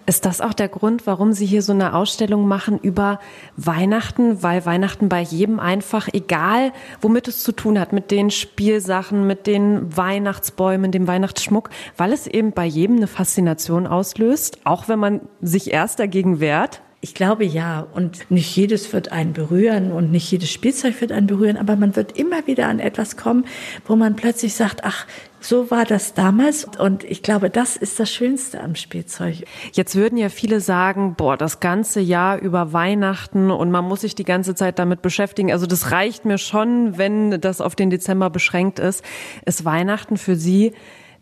Ist 0.06 0.26
das 0.26 0.42
auch 0.42 0.54
der 0.54 0.68
Grund, 0.68 1.06
warum 1.06 1.34
Sie 1.34 1.46
hier 1.46 1.62
so 1.62 1.74
eine 1.74 1.94
Ausstellung 1.94 2.48
machen 2.48 2.80
über 2.82 3.20
Weihnachten? 3.56 4.42
Weil 4.42 4.66
Weihnachten 4.66 5.10
bei 5.10 5.22
jedem 5.22 5.60
einfach, 5.60 6.10
egal 6.12 6.74
womit 7.02 7.28
es 7.28 7.44
zu 7.44 7.52
tun 7.52 7.80
hat, 7.80 7.94
mit 7.94 8.12
den 8.12 8.32
Spielsachen, 8.32 9.28
mit 9.28 9.48
den 9.48 9.96
Weihnachtsbäumen, 9.96 10.92
dem 10.92 11.08
Weihnachtsschmuck, 11.08 11.70
weil 11.98 12.14
es 12.14 12.28
eben 12.28 12.52
bei 12.52 12.66
jedem 12.66 12.98
eine 12.98 13.08
Faszination 13.08 13.88
auslöst, 13.88 14.60
auch 14.64 14.88
wenn 14.88 15.00
man 15.00 15.22
sich 15.42 15.72
erst 15.72 16.00
dagegen 16.00 16.40
wehrt? 16.40 16.82
Ich 17.04 17.16
glaube 17.16 17.44
ja. 17.46 17.88
Und 17.94 18.30
nicht 18.30 18.56
jedes 18.56 18.94
wird 18.94 19.12
einen 19.12 19.34
berühren 19.34 19.92
und 19.92 20.12
nicht 20.12 20.32
jedes 20.32 20.52
Spielzeug 20.52 21.02
wird 21.02 21.12
einen 21.12 21.26
berühren, 21.28 21.58
aber 21.58 21.76
man 21.76 21.96
wird 21.96 22.18
immer 22.18 22.46
wieder 22.46 22.68
an 22.68 22.80
etwas 22.80 23.18
kommen, 23.18 23.46
wo 23.86 23.96
man 23.96 24.16
plötzlich 24.16 24.54
sagt, 24.54 24.84
ach, 24.84 25.08
so 25.42 25.72
war 25.72 25.86
das 25.86 26.14
damals. 26.14 26.66
Und 26.66 27.04
ich 27.04 27.24
glaube, 27.24 27.50
das 27.50 27.76
ist 27.76 28.00
das 28.00 28.12
Schönste 28.12 28.62
am 28.62 28.76
Spielzeug. 28.76 29.44
Jetzt 29.74 29.96
würden 29.96 30.18
ja 30.18 30.30
viele 30.30 30.62
sagen, 30.62 31.16
boah, 31.16 31.36
das 31.36 31.60
ganze 31.60 32.00
Jahr 32.00 32.40
über 32.40 32.72
Weihnachten 32.74 33.52
und 33.52 33.72
man 33.72 33.84
muss 33.86 34.02
sich 34.02 34.16
die 34.16 34.24
ganze 34.24 34.56
Zeit 34.56 34.80
damit 34.80 35.02
beschäftigen. 35.02 35.52
Also 35.52 35.66
das 35.66 35.92
reicht 35.92 36.26
mir 36.26 36.38
schon, 36.38 36.98
wenn 36.98 37.42
das 37.42 37.60
auf 37.60 37.76
den 37.76 37.90
Dezember 37.90 38.30
beschränkt 38.30 38.80
ist. 38.80 39.04
Ist 39.46 39.66
Weihnachten 39.66 40.18
für 40.18 40.36
Sie 40.36 40.74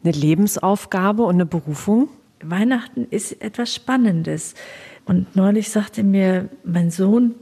eine 0.03 0.11
Lebensaufgabe 0.11 1.23
und 1.23 1.35
eine 1.35 1.45
Berufung? 1.45 2.09
Weihnachten 2.43 3.07
ist 3.09 3.41
etwas 3.41 3.73
Spannendes. 3.73 4.53
Und 5.05 5.35
neulich 5.35 5.69
sagte 5.69 6.03
mir 6.03 6.49
mein 6.63 6.91
Sohn, 6.91 7.35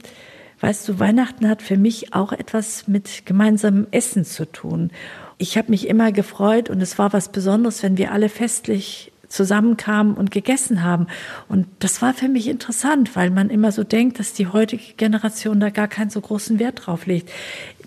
weißt 0.60 0.88
du, 0.88 0.98
Weihnachten 0.98 1.48
hat 1.48 1.62
für 1.62 1.76
mich 1.76 2.14
auch 2.14 2.32
etwas 2.32 2.88
mit 2.88 3.26
gemeinsamem 3.26 3.86
Essen 3.90 4.24
zu 4.24 4.50
tun. 4.50 4.90
Ich 5.38 5.56
habe 5.56 5.70
mich 5.70 5.86
immer 5.88 6.12
gefreut 6.12 6.68
und 6.68 6.80
es 6.80 6.98
war 6.98 7.12
was 7.12 7.30
Besonderes, 7.30 7.82
wenn 7.82 7.96
wir 7.96 8.12
alle 8.12 8.28
festlich 8.28 9.12
zusammenkamen 9.28 10.14
und 10.14 10.30
gegessen 10.30 10.82
haben. 10.82 11.06
Und 11.48 11.66
das 11.80 12.00
war 12.00 12.14
für 12.14 12.28
mich 12.28 12.48
interessant, 12.48 13.14
weil 13.14 13.30
man 13.30 13.50
immer 13.50 13.72
so 13.72 13.84
denkt, 13.84 14.18
dass 14.18 14.32
die 14.32 14.46
heutige 14.46 14.94
Generation 14.96 15.60
da 15.60 15.70
gar 15.70 15.86
keinen 15.86 16.10
so 16.10 16.20
großen 16.20 16.58
Wert 16.58 16.86
drauf 16.86 17.06
legt 17.06 17.30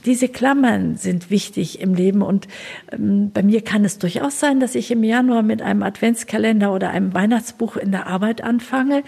diese 0.05 0.27
Klammern 0.29 0.95
sind 0.95 1.29
wichtig 1.29 1.79
im 1.79 1.93
Leben 1.93 2.21
und 2.21 2.47
ähm, 2.91 3.31
bei 3.31 3.43
mir 3.43 3.61
kann 3.61 3.85
es 3.85 3.99
durchaus 3.99 4.39
sein, 4.39 4.59
dass 4.59 4.75
ich 4.75 4.91
im 4.91 5.03
Januar 5.03 5.43
mit 5.43 5.61
einem 5.61 5.83
Adventskalender 5.83 6.73
oder 6.73 6.89
einem 6.89 7.13
Weihnachtsbuch 7.13 7.77
in 7.77 7.91
der 7.91 8.07
Arbeit 8.07 8.43
anfange. 8.43 9.03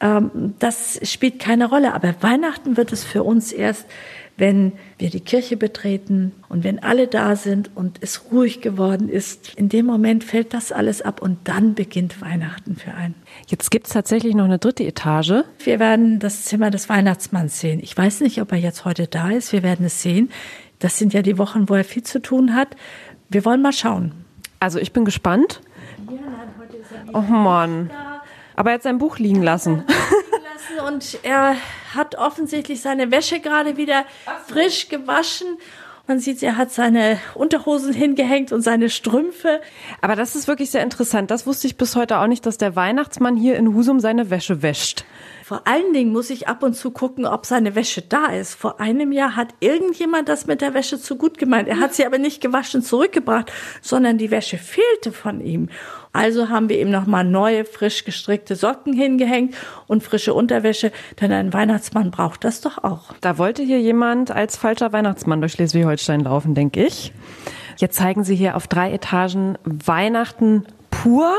Ähm, 0.00 0.54
das 0.58 1.00
spielt 1.04 1.38
keine 1.38 1.66
Rolle, 1.66 1.94
aber 1.94 2.14
Weihnachten 2.20 2.76
wird 2.76 2.92
es 2.92 3.04
für 3.04 3.22
uns 3.22 3.52
erst 3.52 3.86
wenn 4.36 4.72
wir 4.98 5.10
die 5.10 5.20
Kirche 5.20 5.56
betreten 5.56 6.32
und 6.48 6.64
wenn 6.64 6.82
alle 6.82 7.06
da 7.06 7.36
sind 7.36 7.70
und 7.74 7.98
es 8.00 8.32
ruhig 8.32 8.60
geworden 8.60 9.08
ist, 9.08 9.54
in 9.54 9.68
dem 9.68 9.86
Moment 9.86 10.24
fällt 10.24 10.54
das 10.54 10.72
alles 10.72 11.02
ab 11.02 11.20
und 11.20 11.38
dann 11.44 11.74
beginnt 11.74 12.20
Weihnachten 12.20 12.76
für 12.76 12.94
einen. 12.94 13.14
Jetzt 13.46 13.70
gibt 13.70 13.86
es 13.86 13.92
tatsächlich 13.92 14.34
noch 14.34 14.44
eine 14.44 14.58
dritte 14.58 14.84
Etage. 14.84 15.44
Wir 15.62 15.78
werden 15.78 16.18
das 16.18 16.44
Zimmer 16.44 16.70
des 16.70 16.88
Weihnachtsmanns 16.88 17.60
sehen. 17.60 17.80
Ich 17.82 17.96
weiß 17.96 18.20
nicht, 18.20 18.40
ob 18.40 18.52
er 18.52 18.58
jetzt 18.58 18.84
heute 18.84 19.06
da 19.06 19.30
ist. 19.30 19.52
Wir 19.52 19.62
werden 19.62 19.86
es 19.86 20.02
sehen. 20.02 20.30
Das 20.78 20.98
sind 20.98 21.12
ja 21.12 21.22
die 21.22 21.38
Wochen, 21.38 21.68
wo 21.68 21.74
er 21.74 21.84
viel 21.84 22.02
zu 22.02 22.20
tun 22.20 22.54
hat. 22.54 22.74
Wir 23.28 23.44
wollen 23.44 23.62
mal 23.62 23.72
schauen. 23.72 24.12
Also 24.60 24.78
ich 24.78 24.92
bin 24.92 25.04
gespannt. 25.04 25.60
Ja, 26.06 26.12
nein, 26.12 26.48
heute 26.58 26.76
ist 26.76 26.90
er 26.90 27.14
oh 27.14 27.20
Mann. 27.20 27.90
Aber 28.56 28.70
er 28.70 28.74
hat 28.74 28.82
sein 28.82 28.98
Buch 28.98 29.18
liegen 29.18 29.42
lassen. 29.42 29.84
Und 30.86 31.18
er 31.22 31.56
hat 31.94 32.16
offensichtlich 32.16 32.80
seine 32.80 33.10
Wäsche 33.10 33.40
gerade 33.40 33.76
wieder 33.76 34.04
frisch 34.46 34.88
gewaschen. 34.88 35.58
Man 36.08 36.18
sieht, 36.18 36.42
er 36.42 36.56
hat 36.56 36.72
seine 36.72 37.18
Unterhosen 37.34 37.92
hingehängt 37.92 38.50
und 38.50 38.62
seine 38.62 38.90
Strümpfe. 38.90 39.60
Aber 40.00 40.16
das 40.16 40.34
ist 40.34 40.48
wirklich 40.48 40.70
sehr 40.70 40.82
interessant. 40.82 41.30
Das 41.30 41.46
wusste 41.46 41.68
ich 41.68 41.76
bis 41.76 41.94
heute 41.94 42.18
auch 42.18 42.26
nicht, 42.26 42.44
dass 42.44 42.58
der 42.58 42.74
Weihnachtsmann 42.74 43.36
hier 43.36 43.56
in 43.56 43.72
Husum 43.74 44.00
seine 44.00 44.28
Wäsche 44.28 44.62
wäscht. 44.62 45.04
Vor 45.52 45.66
allen 45.66 45.92
Dingen 45.92 46.12
muss 46.12 46.30
ich 46.30 46.48
ab 46.48 46.62
und 46.62 46.72
zu 46.72 46.92
gucken, 46.92 47.26
ob 47.26 47.44
seine 47.44 47.74
Wäsche 47.74 48.00
da 48.00 48.28
ist. 48.28 48.54
Vor 48.54 48.80
einem 48.80 49.12
Jahr 49.12 49.36
hat 49.36 49.48
irgendjemand 49.60 50.30
das 50.30 50.46
mit 50.46 50.62
der 50.62 50.72
Wäsche 50.72 50.98
zu 50.98 51.16
gut 51.16 51.36
gemeint. 51.36 51.68
Er 51.68 51.78
hat 51.78 51.92
sie 51.92 52.06
aber 52.06 52.16
nicht 52.16 52.40
gewaschen 52.40 52.80
zurückgebracht, 52.80 53.52
sondern 53.82 54.16
die 54.16 54.30
Wäsche 54.30 54.56
fehlte 54.56 55.12
von 55.12 55.42
ihm. 55.42 55.68
Also 56.14 56.48
haben 56.48 56.70
wir 56.70 56.80
ihm 56.80 56.90
nochmal 56.90 57.24
neue, 57.24 57.66
frisch 57.66 58.04
gestrickte 58.04 58.56
Socken 58.56 58.94
hingehängt 58.94 59.54
und 59.88 60.02
frische 60.02 60.32
Unterwäsche, 60.32 60.90
denn 61.20 61.30
ein 61.32 61.52
Weihnachtsmann 61.52 62.10
braucht 62.10 62.44
das 62.44 62.62
doch 62.62 62.82
auch. 62.82 63.12
Da 63.20 63.36
wollte 63.36 63.62
hier 63.62 63.78
jemand 63.78 64.30
als 64.30 64.56
falscher 64.56 64.94
Weihnachtsmann 64.94 65.42
durch 65.42 65.52
Schleswig-Holstein 65.52 66.20
laufen, 66.20 66.54
denke 66.54 66.82
ich. 66.82 67.12
Jetzt 67.76 67.96
zeigen 67.96 68.24
Sie 68.24 68.36
hier 68.36 68.56
auf 68.56 68.68
drei 68.68 68.90
Etagen 68.90 69.58
Weihnachten 69.64 70.64
pur. 70.90 71.34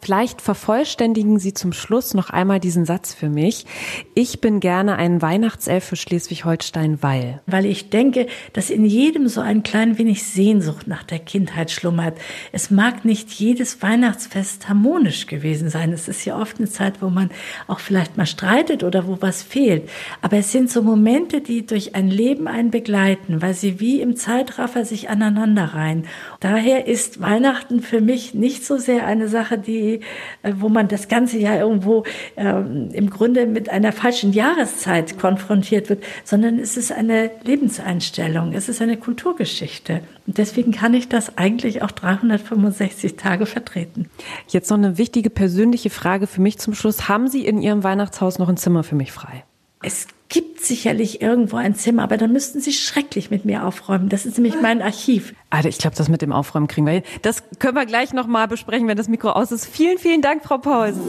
Vielleicht 0.00 0.40
vervollständigen 0.40 1.38
Sie 1.38 1.54
zum 1.54 1.72
Schluss 1.72 2.14
noch 2.14 2.30
einmal 2.30 2.60
diesen 2.60 2.84
Satz 2.84 3.14
für 3.14 3.28
mich. 3.28 3.66
Ich 4.14 4.40
bin 4.40 4.60
gerne 4.60 4.96
ein 4.96 5.22
Weihnachtself 5.22 5.84
für 5.84 5.96
Schleswig-Holstein, 5.96 7.02
weil. 7.02 7.40
Weil 7.46 7.66
ich 7.66 7.90
denke, 7.90 8.26
dass 8.52 8.70
in 8.70 8.84
jedem 8.84 9.28
so 9.28 9.40
ein 9.40 9.62
klein 9.62 9.98
wenig 9.98 10.24
Sehnsucht 10.24 10.86
nach 10.86 11.02
der 11.02 11.18
Kindheit 11.18 11.70
schlummert. 11.70 12.18
Es 12.52 12.70
mag 12.70 13.04
nicht 13.04 13.30
jedes 13.30 13.82
Weihnachtsfest 13.82 14.68
harmonisch 14.68 15.26
gewesen 15.26 15.70
sein. 15.70 15.92
Es 15.92 16.08
ist 16.08 16.24
ja 16.24 16.38
oft 16.38 16.58
eine 16.58 16.68
Zeit, 16.68 17.02
wo 17.02 17.10
man 17.10 17.30
auch 17.68 17.80
vielleicht 17.80 18.16
mal 18.16 18.26
streitet 18.26 18.82
oder 18.82 19.06
wo 19.06 19.18
was 19.20 19.42
fehlt. 19.42 19.88
Aber 20.20 20.38
es 20.38 20.52
sind 20.52 20.70
so 20.70 20.82
Momente, 20.82 21.40
die 21.40 21.66
durch 21.66 21.94
ein 21.94 22.08
Leben 22.08 22.48
einen 22.48 22.70
begleiten, 22.70 23.42
weil 23.42 23.54
sie 23.54 23.80
wie 23.80 24.00
im 24.00 24.16
Zeitraffer 24.16 24.84
sich 24.84 25.10
aneinander 25.10 25.74
reihen. 25.74 26.04
Daher 26.40 26.86
ist 26.86 27.20
Weihnachten 27.20 27.80
für 27.80 28.00
mich 28.00 28.34
nicht 28.34 28.64
so 28.64 28.78
sehr 28.78 29.06
eine 29.06 29.28
Sache, 29.28 29.41
Sache, 29.42 29.58
die, 29.58 30.00
äh, 30.42 30.52
wo 30.58 30.68
man 30.68 30.88
das 30.88 31.08
ganze 31.08 31.38
Jahr 31.38 31.58
irgendwo 31.58 32.04
ähm, 32.36 32.90
im 32.92 33.10
Grunde 33.10 33.46
mit 33.46 33.68
einer 33.68 33.92
falschen 33.92 34.32
Jahreszeit 34.32 35.18
konfrontiert 35.18 35.88
wird, 35.88 36.04
sondern 36.24 36.58
es 36.58 36.76
ist 36.76 36.92
eine 36.92 37.30
Lebenseinstellung, 37.44 38.52
es 38.52 38.68
ist 38.68 38.80
eine 38.80 38.96
Kulturgeschichte. 38.96 40.00
Und 40.26 40.38
deswegen 40.38 40.72
kann 40.72 40.94
ich 40.94 41.08
das 41.08 41.36
eigentlich 41.36 41.82
auch 41.82 41.90
365 41.90 43.16
Tage 43.16 43.46
vertreten. 43.46 44.08
Jetzt 44.48 44.70
noch 44.70 44.78
eine 44.78 44.98
wichtige 44.98 45.30
persönliche 45.30 45.90
Frage 45.90 46.26
für 46.26 46.40
mich 46.40 46.58
zum 46.58 46.74
Schluss. 46.74 47.08
Haben 47.08 47.28
Sie 47.28 47.44
in 47.44 47.60
Ihrem 47.60 47.82
Weihnachtshaus 47.82 48.38
noch 48.38 48.48
ein 48.48 48.56
Zimmer 48.56 48.84
für 48.84 48.94
mich 48.94 49.10
frei? 49.10 49.44
Es 49.82 50.06
gibt 50.32 50.64
sicherlich 50.64 51.20
irgendwo 51.20 51.56
ein 51.56 51.74
Zimmer, 51.74 52.02
aber 52.02 52.16
dann 52.16 52.32
müssten 52.32 52.60
Sie 52.60 52.72
schrecklich 52.72 53.30
mit 53.30 53.44
mir 53.44 53.66
aufräumen. 53.66 54.08
Das 54.08 54.24
ist 54.24 54.38
nämlich 54.38 54.60
mein 54.62 54.80
Archiv. 54.80 55.34
Also 55.50 55.68
ich 55.68 55.76
glaube, 55.76 55.94
das 55.94 56.08
mit 56.08 56.22
dem 56.22 56.32
Aufräumen 56.32 56.68
kriegen 56.68 56.86
wir. 56.86 57.02
Das 57.20 57.44
können 57.58 57.76
wir 57.76 57.84
gleich 57.84 58.14
nochmal 58.14 58.48
besprechen, 58.48 58.88
wenn 58.88 58.96
das 58.96 59.08
Mikro 59.08 59.30
aus 59.30 59.52
ist. 59.52 59.66
Vielen, 59.66 59.98
vielen 59.98 60.22
Dank, 60.22 60.42
Frau 60.42 60.56
Pausen. 60.56 61.02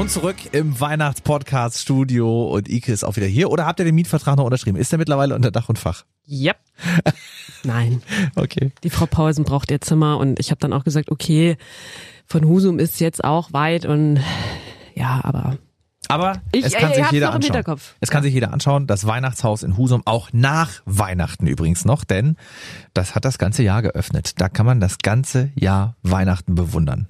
Und 0.00 0.10
zurück 0.10 0.36
im 0.52 0.80
Weihnachtspodcast-Studio 0.80 2.54
und 2.54 2.70
Ike 2.70 2.90
ist 2.90 3.04
auch 3.04 3.16
wieder 3.16 3.26
hier. 3.26 3.50
Oder 3.50 3.66
habt 3.66 3.80
ihr 3.80 3.84
den 3.84 3.94
Mietvertrag 3.94 4.34
noch 4.38 4.46
unterschrieben? 4.46 4.78
Ist 4.78 4.90
der 4.92 4.98
mittlerweile 4.98 5.34
unter 5.34 5.50
Dach 5.50 5.68
und 5.68 5.78
Fach? 5.78 6.06
Yep. 6.26 6.56
Nein. 7.64 8.00
Okay. 8.34 8.72
Die 8.82 8.88
Frau 8.88 9.04
Pausen 9.04 9.44
braucht 9.44 9.70
ihr 9.70 9.82
Zimmer 9.82 10.16
und 10.16 10.40
ich 10.40 10.52
habe 10.52 10.58
dann 10.58 10.72
auch 10.72 10.84
gesagt, 10.84 11.10
okay, 11.10 11.58
von 12.24 12.48
Husum 12.48 12.78
ist 12.78 12.98
jetzt 12.98 13.22
auch 13.22 13.52
weit 13.52 13.84
und 13.84 14.20
ja, 14.94 15.20
aber 15.22 15.58
aber 16.08 16.40
ich, 16.50 16.64
es 16.64 16.72
kann 16.72 16.94
sich 16.94 17.10
jeder 17.10 17.34
anschauen. 17.34 17.78
Es 18.00 18.10
kann 18.10 18.22
sich 18.22 18.32
jeder 18.32 18.54
anschauen. 18.54 18.86
Das 18.86 19.06
Weihnachtshaus 19.06 19.62
in 19.62 19.76
Husum 19.76 20.02
auch 20.06 20.30
nach 20.32 20.80
Weihnachten 20.86 21.46
übrigens 21.46 21.84
noch, 21.84 22.04
denn 22.04 22.36
das 22.94 23.14
hat 23.14 23.26
das 23.26 23.36
ganze 23.36 23.62
Jahr 23.62 23.82
geöffnet. 23.82 24.40
Da 24.40 24.48
kann 24.48 24.64
man 24.64 24.80
das 24.80 24.96
ganze 24.98 25.50
Jahr 25.56 25.96
Weihnachten 26.02 26.54
bewundern. 26.54 27.08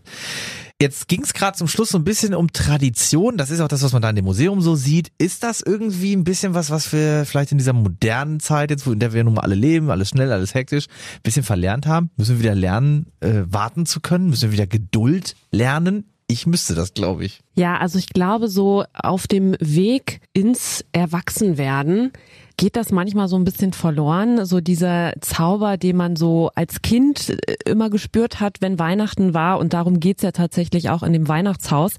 Jetzt 0.81 1.09
ging 1.09 1.23
es 1.23 1.35
gerade 1.35 1.59
zum 1.59 1.69
Schluss 1.69 1.91
so 1.91 1.99
ein 1.99 2.05
bisschen 2.05 2.35
um 2.35 2.51
Tradition. 2.55 3.37
Das 3.37 3.51
ist 3.51 3.61
auch 3.61 3.69
das, 3.69 3.83
was 3.83 3.93
man 3.93 4.01
da 4.01 4.09
in 4.09 4.17
dem 4.17 4.25
Museum 4.25 4.63
so 4.63 4.77
sieht. 4.77 5.13
Ist 5.19 5.43
das 5.43 5.61
irgendwie 5.61 6.17
ein 6.17 6.25
bisschen 6.25 6.55
was, 6.55 6.71
was 6.71 6.91
wir 6.91 7.27
vielleicht 7.27 7.53
in 7.53 7.59
dieser 7.59 7.75
modernen 7.75 8.41
Zeit, 8.41 8.71
jetzt, 8.71 8.87
in 8.87 8.99
der 8.99 9.13
wir 9.13 9.23
nun 9.23 9.35
mal 9.35 9.43
alle 9.43 9.57
leben, 9.57 9.91
alles 9.91 10.09
schnell, 10.09 10.33
alles 10.33 10.55
hektisch, 10.55 10.87
ein 10.87 11.23
bisschen 11.23 11.43
verlernt 11.43 11.87
haben? 11.87 12.09
Müssen 12.17 12.37
wir 12.37 12.45
wieder 12.45 12.55
lernen, 12.55 13.13
äh, 13.21 13.43
warten 13.45 13.85
zu 13.85 14.01
können? 14.01 14.31
Müssen 14.31 14.45
wir 14.45 14.53
wieder 14.53 14.67
Geduld 14.67 15.37
lernen? 15.51 16.07
Ich 16.29 16.47
müsste 16.47 16.75
das, 16.75 16.95
glaube 16.95 17.27
ich. 17.27 17.41
Ja, 17.55 17.77
also 17.79 17.99
ich 17.99 18.09
glaube, 18.09 18.49
so 18.49 18.85
auf 18.95 19.27
dem 19.27 19.57
Weg 19.61 20.21
ins 20.33 20.85
Erwachsenwerden 20.93 22.13
geht 22.61 22.77
das 22.77 22.93
manchmal 22.93 23.27
so 23.27 23.37
ein 23.37 23.45
bisschen 23.45 23.73
verloren. 23.73 24.45
So 24.45 24.61
dieser 24.61 25.15
Zauber, 25.23 25.79
den 25.79 25.97
man 25.97 26.15
so 26.15 26.51
als 26.55 26.83
Kind 26.83 27.31
äh, 27.31 27.55
immer 27.65 27.89
gespürt 27.89 28.39
hat, 28.39 28.59
wenn 28.61 28.79
Weihnachten 28.79 29.33
war. 29.33 29.59
Und 29.59 29.73
darum 29.73 29.99
geht's 29.99 30.23
ja 30.23 30.31
tatsächlich 30.31 30.91
auch 30.91 31.03
in 31.03 31.15
dem 31.15 31.27
Weihnachtshaus, 31.27 31.95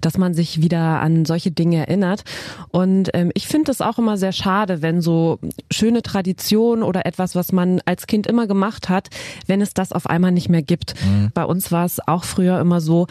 dass 0.00 0.16
man 0.16 0.32
sich 0.32 0.62
wieder 0.62 1.02
an 1.02 1.26
solche 1.26 1.50
Dinge 1.50 1.86
erinnert. 1.86 2.24
Und 2.70 3.10
ähm, 3.12 3.30
ich 3.34 3.46
finde 3.46 3.70
es 3.70 3.82
auch 3.82 3.98
immer 3.98 4.16
sehr 4.16 4.32
schade, 4.32 4.80
wenn 4.80 5.02
so 5.02 5.38
schöne 5.70 6.00
Tradition 6.00 6.82
oder 6.82 7.04
etwas, 7.04 7.34
was 7.34 7.52
man 7.52 7.82
als 7.84 8.06
Kind 8.06 8.26
immer 8.26 8.46
gemacht 8.46 8.88
hat, 8.88 9.08
wenn 9.46 9.60
es 9.60 9.74
das 9.74 9.92
auf 9.92 10.06
einmal 10.06 10.32
nicht 10.32 10.48
mehr 10.48 10.62
gibt. 10.62 10.94
Mhm. 11.04 11.30
Bei 11.34 11.44
uns 11.44 11.70
war 11.72 11.84
es 11.84 12.00
auch 12.08 12.24
früher 12.24 12.58
immer 12.58 12.80
so, 12.80 13.06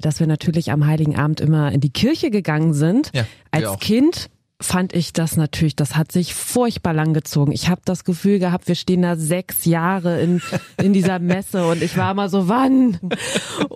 dass 0.00 0.18
wir 0.18 0.26
natürlich 0.26 0.72
am 0.72 0.84
Heiligen 0.86 1.16
Abend 1.16 1.37
immer 1.40 1.72
in 1.72 1.80
die 1.80 1.92
Kirche 1.92 2.30
gegangen 2.30 2.74
sind. 2.74 3.10
Ja, 3.14 3.26
als 3.50 3.78
Kind 3.80 4.30
fand 4.60 4.92
ich 4.92 5.12
das 5.12 5.36
natürlich, 5.36 5.76
das 5.76 5.94
hat 5.94 6.10
sich 6.10 6.34
furchtbar 6.34 6.92
lang 6.92 7.14
gezogen. 7.14 7.52
Ich 7.52 7.68
habe 7.68 7.80
das 7.84 8.04
Gefühl 8.04 8.40
gehabt, 8.40 8.66
wir 8.66 8.74
stehen 8.74 9.02
da 9.02 9.14
sechs 9.14 9.64
Jahre 9.64 10.20
in, 10.20 10.42
in 10.82 10.92
dieser 10.92 11.18
Messe 11.20 11.66
und 11.66 11.82
ich 11.82 11.96
war 11.96 12.10
immer 12.10 12.28
so, 12.28 12.48
wann? 12.48 12.98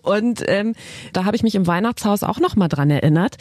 Und 0.03 0.43
ähm, 0.49 0.75
da 1.13 1.25
habe 1.25 1.37
ich 1.37 1.45
mich 1.45 1.55
im 1.55 1.67
Weihnachtshaus 1.67 2.25
auch 2.25 2.41
noch 2.41 2.57
mal 2.57 2.69
dran 2.69 2.91
erinnert, 2.91 3.37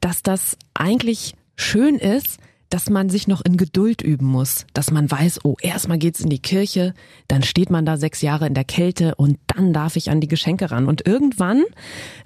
dass 0.00 0.22
das 0.22 0.56
eigentlich 0.72 1.34
schön 1.54 1.96
ist, 1.96 2.38
dass 2.70 2.90
man 2.90 3.08
sich 3.08 3.28
noch 3.28 3.44
in 3.44 3.56
Geduld 3.56 4.02
üben 4.02 4.26
muss, 4.26 4.66
dass 4.74 4.90
man 4.90 5.10
weiß, 5.10 5.40
oh, 5.44 5.56
erstmal 5.60 5.98
geht's 5.98 6.20
in 6.20 6.30
die 6.30 6.38
Kirche, 6.38 6.94
dann 7.28 7.42
steht 7.42 7.70
man 7.70 7.86
da 7.86 7.96
sechs 7.96 8.22
Jahre 8.22 8.46
in 8.46 8.54
der 8.54 8.64
Kälte 8.64 9.14
und 9.14 9.38
dann 9.46 9.72
darf 9.72 9.96
ich 9.96 10.10
an 10.10 10.20
die 10.20 10.28
Geschenke 10.28 10.70
ran. 10.70 10.86
Und 10.86 11.06
irgendwann 11.06 11.64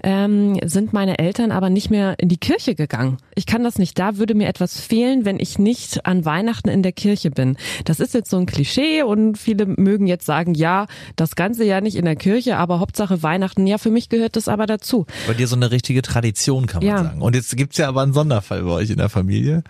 ähm, 0.03 0.59
sind 0.64 0.93
meine 0.93 1.18
Eltern 1.18 1.53
aber 1.53 1.70
nicht 1.70 1.91
mehr 1.91 2.18
in 2.18 2.28
die 2.28 2.38
Kirche 2.38 2.74
gegangen. 2.74 3.18
Ich 3.34 3.47
kann 3.47 3.64
das 3.64 3.78
nicht. 3.78 3.99
Da 3.99 4.16
würde 4.16 4.34
mir 4.34 4.49
etwas 4.49 4.80
fehlen, 4.80 5.24
wenn 5.24 5.38
ich 5.38 5.59
nicht 5.59 6.07
an 6.07 6.24
Weihnachten 6.24 6.68
in 6.68 6.82
der 6.82 6.93
Kirche 6.93 7.30
bin. 7.30 7.57
Das 7.84 8.01
ist 8.01 8.14
jetzt 8.14 8.30
so 8.30 8.38
ein 8.38 8.47
Klischee 8.47 9.03
und 9.03 9.36
viele 9.36 9.66
mögen 9.66 10.07
jetzt 10.07 10.26
sagen, 10.26 10.55
ja, 10.55 10.86
das 11.16 11.36
ganze 11.36 11.64
Jahr 11.64 11.80
nicht 11.80 11.97
in 11.97 12.05
der 12.05 12.16
Kirche, 12.16 12.57
aber 12.57 12.80
Hauptsache 12.80 13.22
Weihnachten. 13.22 13.66
Ja, 13.66 13.78
für 13.78 13.91
mich 13.91 14.09
gehört 14.09 14.36
das 14.36 14.49
aber 14.49 14.66
dazu. 14.66 15.07
Bei 15.26 15.34
dir 15.34 15.47
so 15.47 15.57
eine 15.57 15.70
richtige 15.70 16.03
Tradition, 16.03 16.66
kann 16.66 16.82
man 16.82 16.88
ja. 16.88 17.03
sagen. 17.05 17.22
Und 17.22 17.34
jetzt 17.34 17.57
gibt's 17.57 17.78
ja 17.78 17.88
aber 17.88 18.03
einen 18.03 18.12
Sonderfall 18.12 18.62
bei 18.62 18.70
euch 18.70 18.91
in 18.91 18.99
der 18.99 19.09
Familie, 19.09 19.62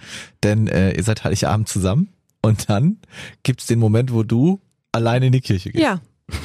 denn 0.43 0.60
äh, 0.69 0.93
ihr 0.93 1.03
seid 1.03 1.25
Heiligabend 1.25 1.69
zusammen 1.69 2.09
und 2.43 2.69
dann 2.69 2.99
gibt's 3.43 3.67
den 3.67 3.79
Moment, 3.79 4.13
wo 4.13 4.23
du 4.23 4.61
alleine 4.93 5.27
in 5.27 5.33
die 5.33 5.41
Kirche 5.41 5.71
gehst. 5.71 5.83
Ja. 5.83 6.01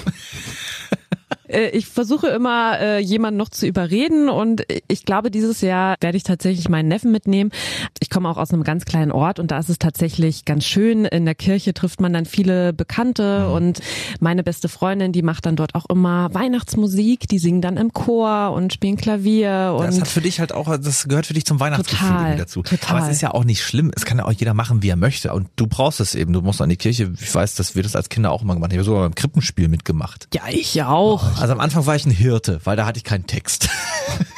Äh, 1.56 1.70
ich 1.70 1.88
versuche 1.88 2.28
immer, 2.28 2.80
äh, 2.80 3.00
jemanden 3.00 3.38
noch 3.38 3.50
zu 3.50 3.66
überreden 3.66 4.30
und 4.30 4.64
ich 4.88 5.06
glaube, 5.06 5.32
dieses 5.32 5.62
Jahr 5.62 5.96
werde 6.02 6.18
ich 6.18 6.24
tatsächlich 6.24 6.70
meinen 6.70 6.88
Neffen 6.88 7.12
mitnehmen. 7.12 7.52
Ich 8.00 8.10
komme 8.10 8.30
auch 8.30 8.38
aus 8.38 8.52
einem 8.52 8.64
ganz 8.64 8.86
kleinen 8.86 9.12
Ort 9.12 9.40
und 9.40 9.52
da 9.52 9.60
ist 9.60 9.70
es 9.70 9.80
tatsächlich 9.80 10.46
ganz 10.46 10.66
schön. 10.66 11.06
In 11.06 11.26
der 11.26 11.36
Kirche 11.36 11.74
trifft 11.74 12.02
man 12.02 12.14
dann 12.14 12.26
viele 12.26 12.74
Bekannte 12.74 13.46
mhm. 13.48 13.54
und 13.54 13.80
meine 14.20 14.44
beste 14.44 14.70
Freundin, 14.70 15.12
die 15.12 15.22
macht 15.22 15.46
dann 15.46 15.56
dort 15.56 15.76
auch 15.76 15.86
immer 15.90 16.34
Weihnachtsmusik. 16.34 17.28
Die 17.28 17.40
singen 17.40 17.62
dann 17.62 17.78
im 17.78 17.94
Chor 17.94 18.52
und 18.52 18.74
spielen 18.74 18.98
Klavier. 18.98 19.76
Und 19.78 19.88
das 19.88 20.00
hat 20.00 20.08
für 20.08 20.22
dich 20.22 20.40
halt 20.40 20.52
auch, 20.52 20.78
das 20.78 21.08
gehört 21.08 21.26
für 21.26 21.34
dich 21.34 21.46
zum 21.46 21.60
Weihnachtsgefühl 21.60 22.08
total, 22.08 22.38
dazu. 22.38 22.64
Total. 22.64 22.98
Aber 22.98 23.06
es 23.06 23.16
ist 23.16 23.22
ja 23.22 23.32
auch 23.32 23.44
nicht 23.44 23.64
schlimm. 23.64 23.92
Es 23.96 24.06
kann 24.06 24.18
ja 24.18 24.26
auch 24.26 24.32
jeder 24.32 24.54
machen, 24.54 24.84
wie 24.84 24.90
er 24.90 24.96
möchte. 24.96 25.34
Und 25.34 25.48
du 25.56 25.68
brauchst 25.68 26.00
es 26.00 26.16
eben. 26.16 26.34
Du 26.34 26.42
musst 26.42 26.62
an 26.62 26.70
die 26.70 26.78
Kirche. 26.78 27.14
Ich 27.20 27.34
weiß, 27.34 27.56
dass 27.56 27.76
wir 27.76 27.84
das 27.84 27.96
als 27.96 28.10
Kinder 28.10 28.32
auch 28.32 28.42
immer 28.42 28.54
gemacht 28.54 28.72
haben. 28.72 28.76
Ich 28.76 28.80
habe 28.80 28.86
sogar 28.86 29.02
beim 29.04 29.16
Krippenspiel 29.16 29.68
mitgemacht. 29.68 30.28
Ja, 30.34 30.44
ich 30.50 30.82
auch. 30.84 31.40
Also 31.46 31.54
am 31.54 31.60
Anfang 31.60 31.86
war 31.86 31.96
ich 31.96 32.08
ein 32.08 32.12
Hirte, 32.12 32.60
weil 32.64 32.76
da 32.76 32.88
hatte 32.88 32.98
ich 32.98 33.04
keinen 33.04 33.28
Text. 33.28 33.70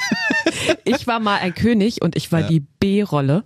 ich 0.83 1.07
war 1.07 1.21
mal 1.21 1.39
ein 1.39 1.55
König 1.55 2.01
und 2.01 2.17
ich 2.17 2.33
war 2.33 2.41
ja. 2.41 2.47
die 2.49 2.59
B-Rolle. 2.59 3.45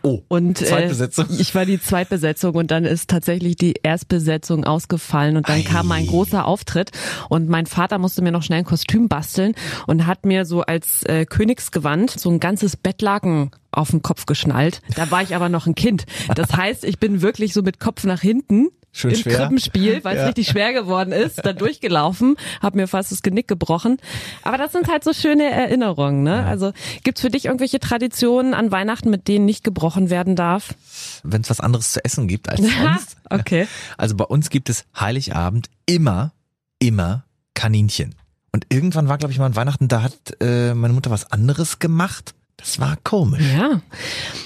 Oh, 0.00 0.22
und 0.28 0.56
Zweitbesetzung. 0.56 1.28
Äh, 1.28 1.42
ich 1.42 1.54
war 1.54 1.66
die 1.66 1.78
Zweitbesetzung 1.78 2.54
und 2.54 2.70
dann 2.70 2.86
ist 2.86 3.10
tatsächlich 3.10 3.56
die 3.56 3.74
Erstbesetzung 3.82 4.64
ausgefallen 4.64 5.36
und 5.36 5.46
dann 5.46 5.58
Ei. 5.58 5.62
kam 5.64 5.92
ein 5.92 6.06
großer 6.06 6.46
Auftritt 6.46 6.90
und 7.28 7.50
mein 7.50 7.66
Vater 7.66 7.98
musste 7.98 8.22
mir 8.22 8.32
noch 8.32 8.42
schnell 8.42 8.60
ein 8.60 8.64
Kostüm 8.64 9.08
basteln 9.08 9.52
und 9.86 10.06
hat 10.06 10.24
mir 10.24 10.46
so 10.46 10.62
als 10.62 11.02
äh, 11.02 11.26
Königsgewand 11.26 12.18
so 12.18 12.30
ein 12.30 12.40
ganzes 12.40 12.78
Bettlaken 12.78 13.50
auf 13.72 13.90
den 13.90 14.00
Kopf 14.00 14.24
geschnallt. 14.24 14.80
Da 14.94 15.10
war 15.10 15.20
ich 15.20 15.36
aber 15.36 15.50
noch 15.50 15.66
ein 15.66 15.74
Kind. 15.74 16.06
Das 16.34 16.56
heißt, 16.56 16.82
ich 16.84 16.98
bin 16.98 17.20
wirklich 17.20 17.52
so 17.52 17.60
mit 17.60 17.78
Kopf 17.78 18.04
nach 18.04 18.22
hinten 18.22 18.68
Schön 18.96 19.10
im 19.10 19.16
schwer. 19.18 19.36
Krippenspiel, 19.36 20.04
weil 20.04 20.16
es 20.16 20.22
ja. 20.22 20.26
richtig 20.28 20.48
schwer 20.48 20.72
geworden 20.72 21.12
ist, 21.12 21.44
da 21.44 21.52
durchgelaufen, 21.52 22.36
habe 22.62 22.78
mir 22.78 22.88
fast 22.88 23.12
das 23.12 23.20
Genick 23.20 23.46
gebrochen. 23.46 23.98
Aber 24.42 24.56
das 24.56 24.72
sind 24.72 24.88
halt 24.88 25.04
so 25.04 25.12
schöne 25.12 25.50
Erinnerungen. 25.50 26.22
Ne? 26.22 26.36
Ja. 26.36 26.46
Also 26.46 26.72
gibt's 27.04 27.20
für 27.20 27.28
dich 27.28 27.44
irgendwelche 27.44 27.78
Traditionen 27.78 28.54
an 28.54 28.70
Weihnachten, 28.70 29.10
mit 29.10 29.28
denen 29.28 29.44
nicht 29.44 29.64
gebrochen 29.64 30.08
werden 30.08 30.34
darf? 30.34 30.74
Wenn 31.22 31.42
es 31.42 31.50
was 31.50 31.60
anderes 31.60 31.92
zu 31.92 32.02
essen 32.06 32.26
gibt 32.26 32.48
als 32.48 32.60
sonst. 32.82 33.18
okay. 33.28 33.68
Also 33.98 34.16
bei 34.16 34.24
uns 34.24 34.48
gibt 34.48 34.70
es 34.70 34.86
Heiligabend 34.98 35.68
immer, 35.84 36.32
immer 36.78 37.26
Kaninchen. 37.52 38.14
Und 38.50 38.64
irgendwann 38.70 39.08
war, 39.08 39.18
glaube 39.18 39.32
ich, 39.32 39.38
mal 39.38 39.44
an 39.44 39.56
Weihnachten, 39.56 39.88
da 39.88 40.02
hat 40.02 40.14
äh, 40.40 40.72
meine 40.72 40.94
Mutter 40.94 41.10
was 41.10 41.30
anderes 41.30 41.80
gemacht. 41.80 42.34
Das 42.56 42.80
war 42.80 42.96
komisch. 43.04 43.44
Ja. 43.52 43.82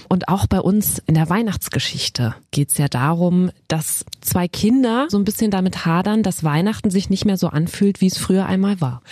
Und 0.08 0.28
auch 0.28 0.48
bei 0.48 0.60
uns 0.60 1.00
in 1.06 1.14
der 1.14 1.30
Weihnachtsgeschichte 1.30 2.34
geht 2.50 2.70
es 2.70 2.78
ja 2.78 2.88
darum, 2.88 3.50
dass 3.68 4.04
zwei 4.20 4.48
Kinder 4.48 5.06
so 5.08 5.16
ein 5.16 5.24
bisschen 5.24 5.52
damit 5.52 5.86
hadern, 5.86 6.24
dass 6.24 6.42
Weihnachten 6.42 6.90
sich 6.90 7.08
nicht 7.08 7.24
mehr 7.24 7.36
so 7.36 7.48
anfühlt, 7.48 8.00
wie 8.00 8.08
es 8.08 8.18
früher 8.18 8.46
einmal 8.46 8.80
war. 8.80 9.02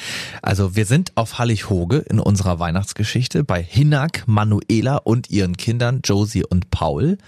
Also 0.42 0.74
wir 0.74 0.84
sind 0.84 1.12
auf 1.14 1.38
Hallighoge 1.38 1.99
in 1.99 2.18
unserer 2.18 2.59
Weihnachtsgeschichte 2.59 3.44
bei 3.44 3.62
Hinak, 3.62 4.24
Manuela 4.26 4.96
und 4.96 5.30
ihren 5.30 5.57
Kindern 5.57 6.01
Josie 6.03 6.44
und 6.44 6.70
Paul. 6.70 7.18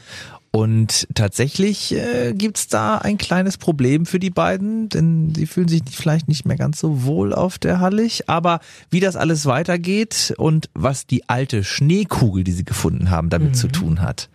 Und 0.52 1.06
tatsächlich 1.14 1.94
äh, 1.94 2.32
gibt's 2.34 2.66
da 2.66 2.98
ein 2.98 3.18
kleines 3.18 3.56
Problem 3.56 4.04
für 4.04 4.18
die 4.18 4.30
beiden, 4.30 4.88
denn 4.88 5.32
sie 5.34 5.46
fühlen 5.46 5.68
sich 5.68 5.82
vielleicht 5.92 6.26
nicht 6.26 6.44
mehr 6.44 6.56
ganz 6.56 6.80
so 6.80 7.04
wohl 7.04 7.32
auf 7.32 7.58
der 7.58 7.78
Hallig. 7.78 8.28
Aber 8.28 8.58
wie 8.90 8.98
das 8.98 9.14
alles 9.14 9.46
weitergeht 9.46 10.34
und 10.38 10.68
was 10.74 11.06
die 11.06 11.28
alte 11.28 11.62
Schneekugel, 11.62 12.42
die 12.42 12.52
sie 12.52 12.64
gefunden 12.64 13.10
haben, 13.10 13.30
damit 13.30 13.50
mhm. 13.50 13.54
zu 13.54 13.68
tun 13.68 14.00
hat, 14.00 14.28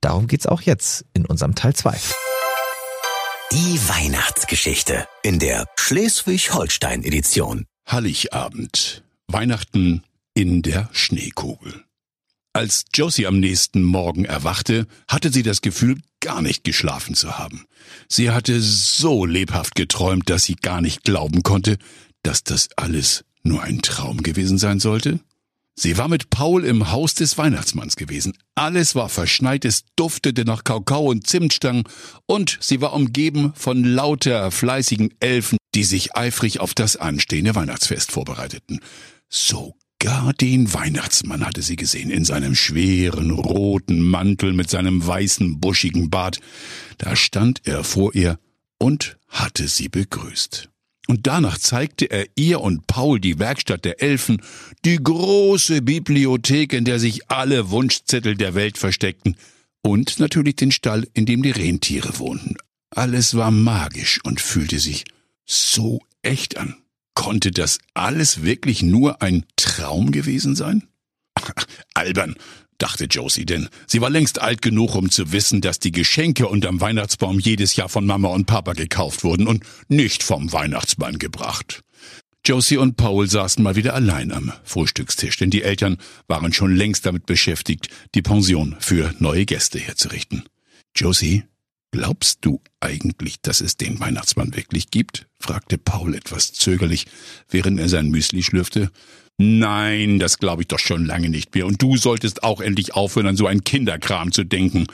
darum 0.00 0.26
geht's 0.26 0.46
auch 0.46 0.62
jetzt 0.62 1.04
in 1.12 1.26
unserem 1.26 1.54
Teil 1.54 1.74
2. 1.74 1.98
Die 3.52 3.78
Weihnachtsgeschichte 3.88 5.06
in 5.22 5.38
der 5.38 5.66
Schleswig-Holstein-Edition. 5.76 7.66
Halligabend. 7.86 9.04
Weihnachten 9.28 10.02
in 10.32 10.62
der 10.62 10.88
Schneekugel. 10.92 11.84
Als 12.54 12.84
Josie 12.92 13.26
am 13.26 13.40
nächsten 13.40 13.82
Morgen 13.82 14.26
erwachte, 14.26 14.86
hatte 15.08 15.32
sie 15.32 15.42
das 15.42 15.62
Gefühl, 15.62 15.96
gar 16.20 16.42
nicht 16.42 16.64
geschlafen 16.64 17.14
zu 17.14 17.38
haben. 17.38 17.64
Sie 18.08 18.30
hatte 18.30 18.60
so 18.60 19.24
lebhaft 19.24 19.74
geträumt, 19.74 20.28
dass 20.28 20.44
sie 20.44 20.56
gar 20.56 20.82
nicht 20.82 21.02
glauben 21.02 21.42
konnte, 21.42 21.78
dass 22.22 22.44
das 22.44 22.68
alles 22.76 23.24
nur 23.42 23.62
ein 23.62 23.80
Traum 23.80 24.22
gewesen 24.22 24.58
sein 24.58 24.80
sollte. 24.80 25.18
Sie 25.74 25.96
war 25.96 26.08
mit 26.08 26.28
Paul 26.28 26.64
im 26.64 26.92
Haus 26.92 27.14
des 27.14 27.38
Weihnachtsmanns 27.38 27.96
gewesen. 27.96 28.36
Alles 28.54 28.94
war 28.94 29.08
verschneit, 29.08 29.64
es 29.64 29.84
duftete 29.96 30.44
nach 30.44 30.64
Kakao 30.64 31.10
und 31.10 31.26
Zimtstangen 31.26 31.84
und 32.26 32.58
sie 32.60 32.82
war 32.82 32.92
umgeben 32.92 33.54
von 33.56 33.82
lauter 33.82 34.50
fleißigen 34.50 35.14
Elfen, 35.20 35.56
die 35.74 35.84
sich 35.84 36.14
eifrig 36.14 36.60
auf 36.60 36.74
das 36.74 36.96
anstehende 36.96 37.54
Weihnachtsfest 37.54 38.12
vorbereiteten. 38.12 38.80
So 39.30 39.74
Gar 40.02 40.32
den 40.32 40.74
Weihnachtsmann 40.74 41.46
hatte 41.46 41.62
sie 41.62 41.76
gesehen, 41.76 42.10
in 42.10 42.24
seinem 42.24 42.56
schweren 42.56 43.30
roten 43.30 44.00
Mantel 44.00 44.52
mit 44.52 44.68
seinem 44.68 45.06
weißen 45.06 45.60
buschigen 45.60 46.10
Bart. 46.10 46.40
Da 46.98 47.14
stand 47.14 47.60
er 47.68 47.84
vor 47.84 48.12
ihr 48.12 48.40
und 48.78 49.16
hatte 49.28 49.68
sie 49.68 49.88
begrüßt. 49.88 50.70
Und 51.06 51.28
danach 51.28 51.56
zeigte 51.56 52.10
er 52.10 52.26
ihr 52.34 52.60
und 52.62 52.88
Paul 52.88 53.20
die 53.20 53.38
Werkstatt 53.38 53.84
der 53.84 54.02
Elfen, 54.02 54.42
die 54.84 54.96
große 54.96 55.82
Bibliothek, 55.82 56.72
in 56.72 56.84
der 56.84 56.98
sich 56.98 57.30
alle 57.30 57.70
Wunschzettel 57.70 58.34
der 58.34 58.56
Welt 58.56 58.78
versteckten, 58.78 59.36
und 59.82 60.18
natürlich 60.18 60.56
den 60.56 60.72
Stall, 60.72 61.06
in 61.14 61.26
dem 61.26 61.44
die 61.44 61.52
Rentiere 61.52 62.18
wohnten. 62.18 62.56
Alles 62.90 63.36
war 63.36 63.52
magisch 63.52 64.18
und 64.24 64.40
fühlte 64.40 64.80
sich 64.80 65.04
so 65.46 66.00
echt 66.22 66.56
an. 66.56 66.81
Konnte 67.14 67.50
das 67.50 67.78
alles 67.94 68.42
wirklich 68.42 68.82
nur 68.82 69.22
ein 69.22 69.44
Traum 69.56 70.12
gewesen 70.12 70.56
sein? 70.56 70.88
albern, 71.94 72.36
dachte 72.78 73.04
Josie, 73.04 73.46
denn 73.46 73.68
sie 73.86 74.00
war 74.00 74.10
längst 74.10 74.40
alt 74.40 74.62
genug, 74.62 74.94
um 74.94 75.10
zu 75.10 75.32
wissen, 75.32 75.60
dass 75.60 75.78
die 75.78 75.92
Geschenke 75.92 76.48
unterm 76.48 76.80
Weihnachtsbaum 76.80 77.38
jedes 77.38 77.76
Jahr 77.76 77.88
von 77.88 78.06
Mama 78.06 78.28
und 78.28 78.46
Papa 78.46 78.72
gekauft 78.72 79.24
wurden 79.24 79.46
und 79.46 79.64
nicht 79.88 80.22
vom 80.22 80.52
Weihnachtsmann 80.52 81.18
gebracht. 81.18 81.82
Josie 82.44 82.78
und 82.78 82.96
Paul 82.96 83.28
saßen 83.28 83.62
mal 83.62 83.76
wieder 83.76 83.94
allein 83.94 84.32
am 84.32 84.52
Frühstückstisch, 84.64 85.36
denn 85.36 85.50
die 85.50 85.62
Eltern 85.62 85.98
waren 86.26 86.52
schon 86.52 86.74
längst 86.74 87.06
damit 87.06 87.24
beschäftigt, 87.24 87.88
die 88.16 88.22
Pension 88.22 88.74
für 88.80 89.14
neue 89.20 89.46
Gäste 89.46 89.78
herzurichten. 89.78 90.42
Josie, 90.96 91.44
Glaubst 91.92 92.38
du 92.40 92.62
eigentlich, 92.80 93.40
dass 93.42 93.60
es 93.60 93.76
den 93.76 94.00
Weihnachtsmann 94.00 94.56
wirklich 94.56 94.90
gibt? 94.90 95.26
fragte 95.38 95.76
Paul 95.76 96.14
etwas 96.14 96.52
zögerlich, 96.52 97.06
während 97.50 97.78
er 97.78 97.90
sein 97.90 98.08
Müsli 98.08 98.42
schlürfte. 98.42 98.90
Nein, 99.36 100.18
das 100.18 100.38
glaube 100.38 100.62
ich 100.62 100.68
doch 100.68 100.78
schon 100.78 101.04
lange 101.04 101.28
nicht 101.28 101.54
mehr. 101.54 101.66
Und 101.66 101.82
du 101.82 101.98
solltest 101.98 102.42
auch 102.44 102.62
endlich 102.62 102.94
aufhören, 102.94 103.26
an 103.26 103.36
so 103.36 103.46
einen 103.46 103.62
Kinderkram 103.62 104.32
zu 104.32 104.44
denken. 104.44 104.86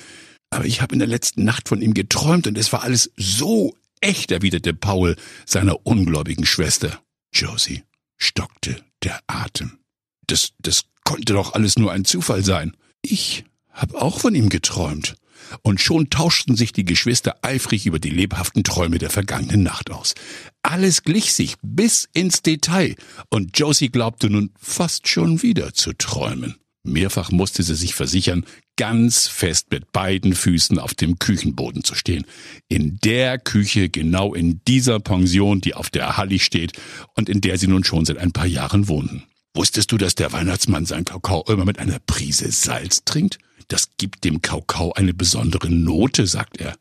Aber 0.50 0.64
ich 0.64 0.82
habe 0.82 0.94
in 0.94 0.98
der 0.98 1.08
letzten 1.08 1.44
Nacht 1.44 1.68
von 1.68 1.80
ihm 1.80 1.94
geträumt 1.94 2.48
und 2.48 2.58
es 2.58 2.72
war 2.72 2.82
alles 2.82 3.12
so 3.16 3.76
echt, 4.00 4.32
erwiderte 4.32 4.74
Paul 4.74 5.16
seiner 5.46 5.86
ungläubigen 5.86 6.46
Schwester. 6.46 7.00
Josie 7.32 7.84
stockte 8.16 8.82
der 9.04 9.20
Atem. 9.28 9.78
Das, 10.26 10.50
das 10.58 10.84
konnte 11.04 11.34
doch 11.34 11.54
alles 11.54 11.78
nur 11.78 11.92
ein 11.92 12.04
Zufall 12.04 12.44
sein. 12.44 12.76
Ich 13.02 13.44
habe 13.70 14.00
auch 14.00 14.18
von 14.18 14.34
ihm 14.34 14.48
geträumt. 14.48 15.14
Und 15.62 15.80
schon 15.80 16.10
tauschten 16.10 16.56
sich 16.56 16.72
die 16.72 16.84
Geschwister 16.84 17.36
eifrig 17.42 17.86
über 17.86 17.98
die 17.98 18.10
lebhaften 18.10 18.64
Träume 18.64 18.98
der 18.98 19.10
vergangenen 19.10 19.62
Nacht 19.62 19.90
aus. 19.90 20.14
Alles 20.62 21.02
glich 21.02 21.34
sich 21.34 21.56
bis 21.62 22.08
ins 22.12 22.42
Detail, 22.42 22.96
und 23.30 23.58
Josie 23.58 23.88
glaubte 23.88 24.30
nun 24.30 24.50
fast 24.60 25.08
schon 25.08 25.42
wieder 25.42 25.72
zu 25.74 25.92
träumen. 25.92 26.56
Mehrfach 26.84 27.30
musste 27.30 27.62
sie 27.62 27.74
sich 27.74 27.94
versichern, 27.94 28.44
ganz 28.76 29.26
fest 29.26 29.66
mit 29.70 29.92
beiden 29.92 30.34
Füßen 30.34 30.78
auf 30.78 30.94
dem 30.94 31.18
Küchenboden 31.18 31.84
zu 31.84 31.94
stehen. 31.94 32.24
In 32.68 32.98
der 33.02 33.38
Küche, 33.38 33.88
genau 33.88 34.34
in 34.34 34.60
dieser 34.66 35.00
Pension, 35.00 35.60
die 35.60 35.74
auf 35.74 35.90
der 35.90 36.16
Hallig 36.16 36.44
steht 36.44 36.72
und 37.14 37.28
in 37.28 37.40
der 37.40 37.58
sie 37.58 37.66
nun 37.66 37.84
schon 37.84 38.04
seit 38.04 38.18
ein 38.18 38.32
paar 38.32 38.46
Jahren 38.46 38.88
wohnen. 38.88 39.24
Wusstest 39.54 39.90
du, 39.90 39.98
dass 39.98 40.14
der 40.14 40.32
Weihnachtsmann 40.32 40.86
sein 40.86 41.04
Kakao 41.04 41.44
immer 41.48 41.64
mit 41.64 41.78
einer 41.78 41.98
Prise 41.98 42.50
Salz 42.52 43.04
trinkt? 43.04 43.38
Das 43.68 43.90
gibt 43.96 44.24
dem 44.24 44.42
Kakao 44.42 44.92
eine 44.92 45.14
besondere 45.14 45.70
Note, 45.70 46.26
sagt 46.26 46.58
er. 46.58 46.76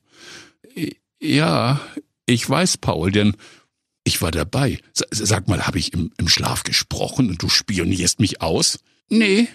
Ja, 1.21 1.81
ich 2.25 2.49
weiß, 2.49 2.77
Paul, 2.77 3.11
denn 3.11 3.35
ich 4.03 4.21
war 4.21 4.31
dabei. 4.31 4.79
Sag 4.93 5.47
mal, 5.47 5.67
habe 5.67 5.79
ich 5.79 5.93
im, 5.93 6.11
im 6.17 6.27
Schlaf 6.27 6.63
gesprochen 6.63 7.29
und 7.29 7.41
du 7.41 7.49
spionierst 7.49 8.19
mich 8.19 8.41
aus? 8.41 8.79
Nee, 9.09 9.47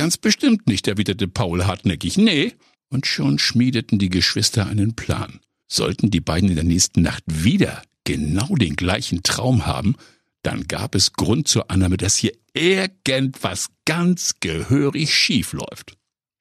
Ganz 0.00 0.16
bestimmt 0.16 0.66
nicht, 0.66 0.88
erwiderte 0.88 1.28
Paul 1.28 1.66
hartnäckig. 1.66 2.16
Nee. 2.16 2.54
Und 2.88 3.06
schon 3.06 3.38
schmiedeten 3.38 3.98
die 3.98 4.08
Geschwister 4.08 4.66
einen 4.66 4.96
Plan. 4.96 5.40
Sollten 5.68 6.10
die 6.10 6.20
beiden 6.20 6.48
in 6.48 6.54
der 6.56 6.64
nächsten 6.64 7.02
Nacht 7.02 7.22
wieder 7.26 7.82
genau 8.04 8.56
den 8.56 8.76
gleichen 8.76 9.22
Traum 9.22 9.66
haben, 9.66 9.96
dann 10.42 10.66
gab 10.66 10.94
es 10.94 11.12
Grund 11.12 11.48
zur 11.48 11.70
Annahme, 11.70 11.98
dass 11.98 12.16
hier 12.16 12.32
irgendwas 12.54 13.68
ganz 13.84 14.36
gehörig 14.40 15.14
schief 15.14 15.52
läuft. 15.52 15.98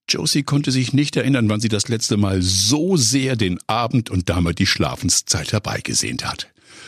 Josie 0.09 0.43
konnte 0.43 0.71
sich 0.71 0.91
nicht 0.91 1.15
erinnern, 1.15 1.49
wann 1.49 1.61
sie 1.61 1.69
das 1.69 1.87
letzte 1.87 2.17
Mal 2.17 2.41
so 2.41 2.97
sehr 2.97 3.35
den 3.35 3.59
Abend 3.67 4.09
und 4.09 4.29
damit 4.29 4.59
die 4.59 4.65
Schlafenszeit 4.65 5.53
herbeigesehnt 5.53 6.25
hat. 6.25 6.47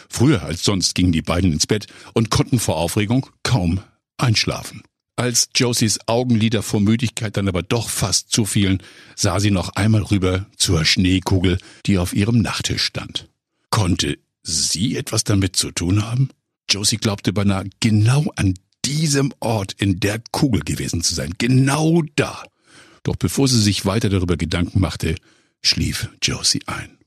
Früher 0.09 0.41
als 0.41 0.63
sonst 0.63 0.95
gingen 0.95 1.11
die 1.11 1.21
beiden 1.21 1.53
ins 1.53 1.67
Bett 1.67 1.87
und 2.13 2.31
konnten 2.31 2.59
vor 2.59 2.77
Aufregung 2.77 3.27
kaum 3.43 3.79
einschlafen. 4.17 4.81
Als 5.15 5.49
Josies 5.55 5.99
Augenlider 6.07 6.63
vor 6.63 6.81
Müdigkeit 6.81 7.37
dann 7.37 7.47
aber 7.47 7.61
doch 7.61 7.89
fast 7.89 8.31
zufielen, 8.31 8.81
sah 9.15 9.39
sie 9.39 9.51
noch 9.51 9.69
einmal 9.75 10.01
rüber 10.01 10.47
zur 10.57 10.83
Schneekugel, 10.83 11.59
die 11.85 11.99
auf 11.99 12.13
ihrem 12.13 12.41
Nachttisch 12.41 12.83
stand. 12.83 13.29
Konnte 13.69 14.17
sie 14.41 14.95
etwas 14.97 15.23
damit 15.23 15.55
zu 15.55 15.71
tun 15.71 16.03
haben? 16.03 16.29
Josie 16.69 16.97
glaubte 16.97 17.33
beinahe 17.33 17.69
genau 17.79 18.31
an 18.35 18.55
diesem 18.83 19.31
Ort 19.39 19.73
in 19.73 19.99
der 19.99 20.21
Kugel 20.31 20.61
gewesen 20.61 21.03
zu 21.03 21.13
sein. 21.13 21.33
Genau 21.37 22.01
da. 22.15 22.43
Doch 23.03 23.15
bevor 23.15 23.47
sie 23.47 23.61
sich 23.61 23.85
weiter 23.85 24.09
darüber 24.09 24.37
Gedanken 24.37 24.79
machte, 24.79 25.15
schlief 25.61 26.09
Josie 26.21 26.61
ein. 26.67 26.97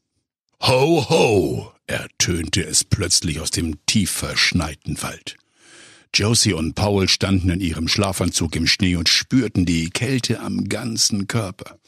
Ho, 0.60 1.08
ho! 1.08 1.72
ertönte 1.86 2.64
es 2.64 2.84
plötzlich 2.84 3.40
aus 3.40 3.50
dem 3.50 3.84
tief 3.86 4.10
verschneiten 4.10 5.02
Wald. 5.02 5.36
Josie 6.14 6.52
und 6.52 6.74
Paul 6.74 7.08
standen 7.08 7.50
in 7.50 7.60
ihrem 7.60 7.88
Schlafanzug 7.88 8.54
im 8.56 8.66
Schnee 8.66 8.96
und 8.96 9.08
spürten 9.08 9.66
die 9.66 9.90
Kälte 9.90 10.40
am 10.40 10.68
ganzen 10.68 11.26
Körper. 11.26 11.78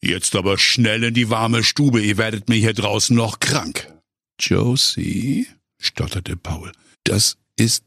Jetzt 0.00 0.36
aber 0.36 0.58
schnell 0.58 1.02
in 1.04 1.14
die 1.14 1.28
warme 1.28 1.64
Stube, 1.64 2.00
ihr 2.00 2.16
werdet 2.16 2.48
mir 2.48 2.56
hier 2.56 2.72
draußen 2.72 3.16
noch 3.16 3.40
krank. 3.40 3.92
Josie, 4.38 5.46
stotterte 5.78 6.36
Paul, 6.36 6.72
das 7.04 7.36
ist 7.56 7.84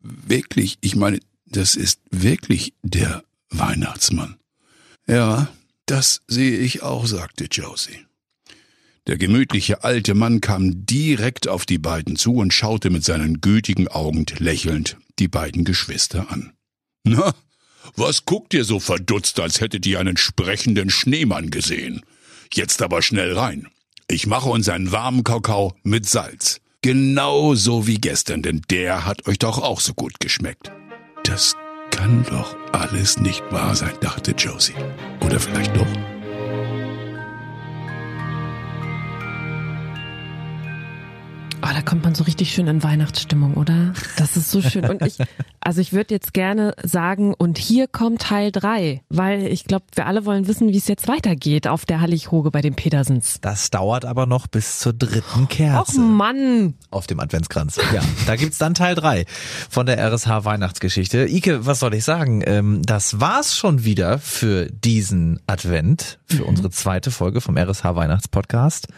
wirklich, 0.00 0.78
ich 0.80 0.96
meine, 0.96 1.20
das 1.46 1.76
ist 1.76 2.00
wirklich 2.10 2.74
der 2.82 3.22
Weihnachtsmann. 3.50 4.36
Ja, 5.06 5.48
das 5.86 6.22
sehe 6.26 6.58
ich 6.58 6.82
auch, 6.82 7.06
sagte 7.06 7.46
Josie. 7.50 8.06
Der 9.08 9.18
gemütliche 9.18 9.82
alte 9.82 10.14
Mann 10.14 10.40
kam 10.40 10.86
direkt 10.86 11.48
auf 11.48 11.66
die 11.66 11.78
beiden 11.78 12.14
zu 12.16 12.34
und 12.34 12.54
schaute 12.54 12.88
mit 12.88 13.04
seinen 13.04 13.40
gütigen 13.40 13.88
Augen 13.88 14.26
lächelnd 14.38 14.96
die 15.18 15.28
beiden 15.28 15.64
Geschwister 15.64 16.30
an. 16.30 16.52
Na, 17.04 17.34
was 17.96 18.24
guckt 18.24 18.54
ihr 18.54 18.64
so 18.64 18.78
verdutzt, 18.78 19.40
als 19.40 19.60
hättet 19.60 19.86
ihr 19.86 19.98
einen 19.98 20.16
sprechenden 20.16 20.88
Schneemann 20.88 21.50
gesehen? 21.50 22.02
Jetzt 22.52 22.80
aber 22.80 23.02
schnell 23.02 23.36
rein. 23.36 23.66
Ich 24.08 24.26
mache 24.26 24.48
uns 24.48 24.68
einen 24.68 24.92
warmen 24.92 25.24
Kakao 25.24 25.74
mit 25.82 26.08
Salz. 26.08 26.60
Genau 26.80 27.54
so 27.54 27.86
wie 27.86 27.98
gestern, 27.98 28.42
denn 28.42 28.62
der 28.70 29.04
hat 29.04 29.26
euch 29.26 29.38
doch 29.38 29.58
auch 29.58 29.80
so 29.80 29.94
gut 29.94 30.20
geschmeckt. 30.20 30.70
Das 31.24 31.56
kann 31.92 32.24
doch 32.28 32.56
alles 32.72 33.20
nicht 33.20 33.42
wahr 33.52 33.74
sein, 33.76 33.92
dachte 34.00 34.32
Josie. 34.32 34.74
Oder 35.20 35.38
vielleicht 35.38 35.76
doch? 35.76 35.86
Oh, 41.64 41.68
da 41.72 41.80
kommt 41.80 42.02
man 42.02 42.12
so 42.16 42.24
richtig 42.24 42.52
schön 42.52 42.66
in 42.66 42.82
Weihnachtsstimmung, 42.82 43.54
oder? 43.54 43.92
Das 44.16 44.36
ist 44.36 44.50
so 44.50 44.60
schön. 44.60 44.84
Und 44.84 45.00
ich, 45.02 45.18
also 45.60 45.80
ich 45.80 45.92
würde 45.92 46.12
jetzt 46.12 46.34
gerne 46.34 46.74
sagen, 46.82 47.34
und 47.34 47.56
hier 47.56 47.86
kommt 47.86 48.22
Teil 48.22 48.50
drei, 48.50 49.02
weil 49.08 49.46
ich 49.46 49.64
glaube, 49.64 49.84
wir 49.94 50.06
alle 50.06 50.24
wollen 50.24 50.48
wissen, 50.48 50.70
wie 50.70 50.76
es 50.76 50.88
jetzt 50.88 51.06
weitergeht 51.06 51.68
auf 51.68 51.84
der 51.84 52.00
Hallighoge 52.00 52.50
bei 52.50 52.62
den 52.62 52.74
Petersens. 52.74 53.38
Das 53.40 53.70
dauert 53.70 54.04
aber 54.04 54.26
noch 54.26 54.48
bis 54.48 54.80
zur 54.80 54.92
dritten 54.92 55.46
Kerze. 55.46 56.00
Och 56.00 56.04
Mann! 56.04 56.74
Auf 56.90 57.06
dem 57.06 57.20
Adventskranz. 57.20 57.78
Ja, 57.94 58.02
da 58.26 58.34
gibt's 58.34 58.58
dann 58.58 58.74
Teil 58.74 58.96
drei 58.96 59.24
von 59.70 59.86
der 59.86 59.98
RSH 59.98 60.44
Weihnachtsgeschichte. 60.44 61.28
Ike, 61.28 61.64
was 61.64 61.78
soll 61.78 61.94
ich 61.94 62.02
sagen? 62.02 62.42
Ähm, 62.44 62.82
das 62.82 63.20
war's 63.20 63.56
schon 63.56 63.84
wieder 63.84 64.18
für 64.18 64.66
diesen 64.66 65.38
Advent, 65.46 66.18
für 66.26 66.42
mhm. 66.42 66.48
unsere 66.48 66.70
zweite 66.70 67.12
Folge 67.12 67.40
vom 67.40 67.56
RSH 67.56 67.84
Weihnachtspodcast. 67.84 68.88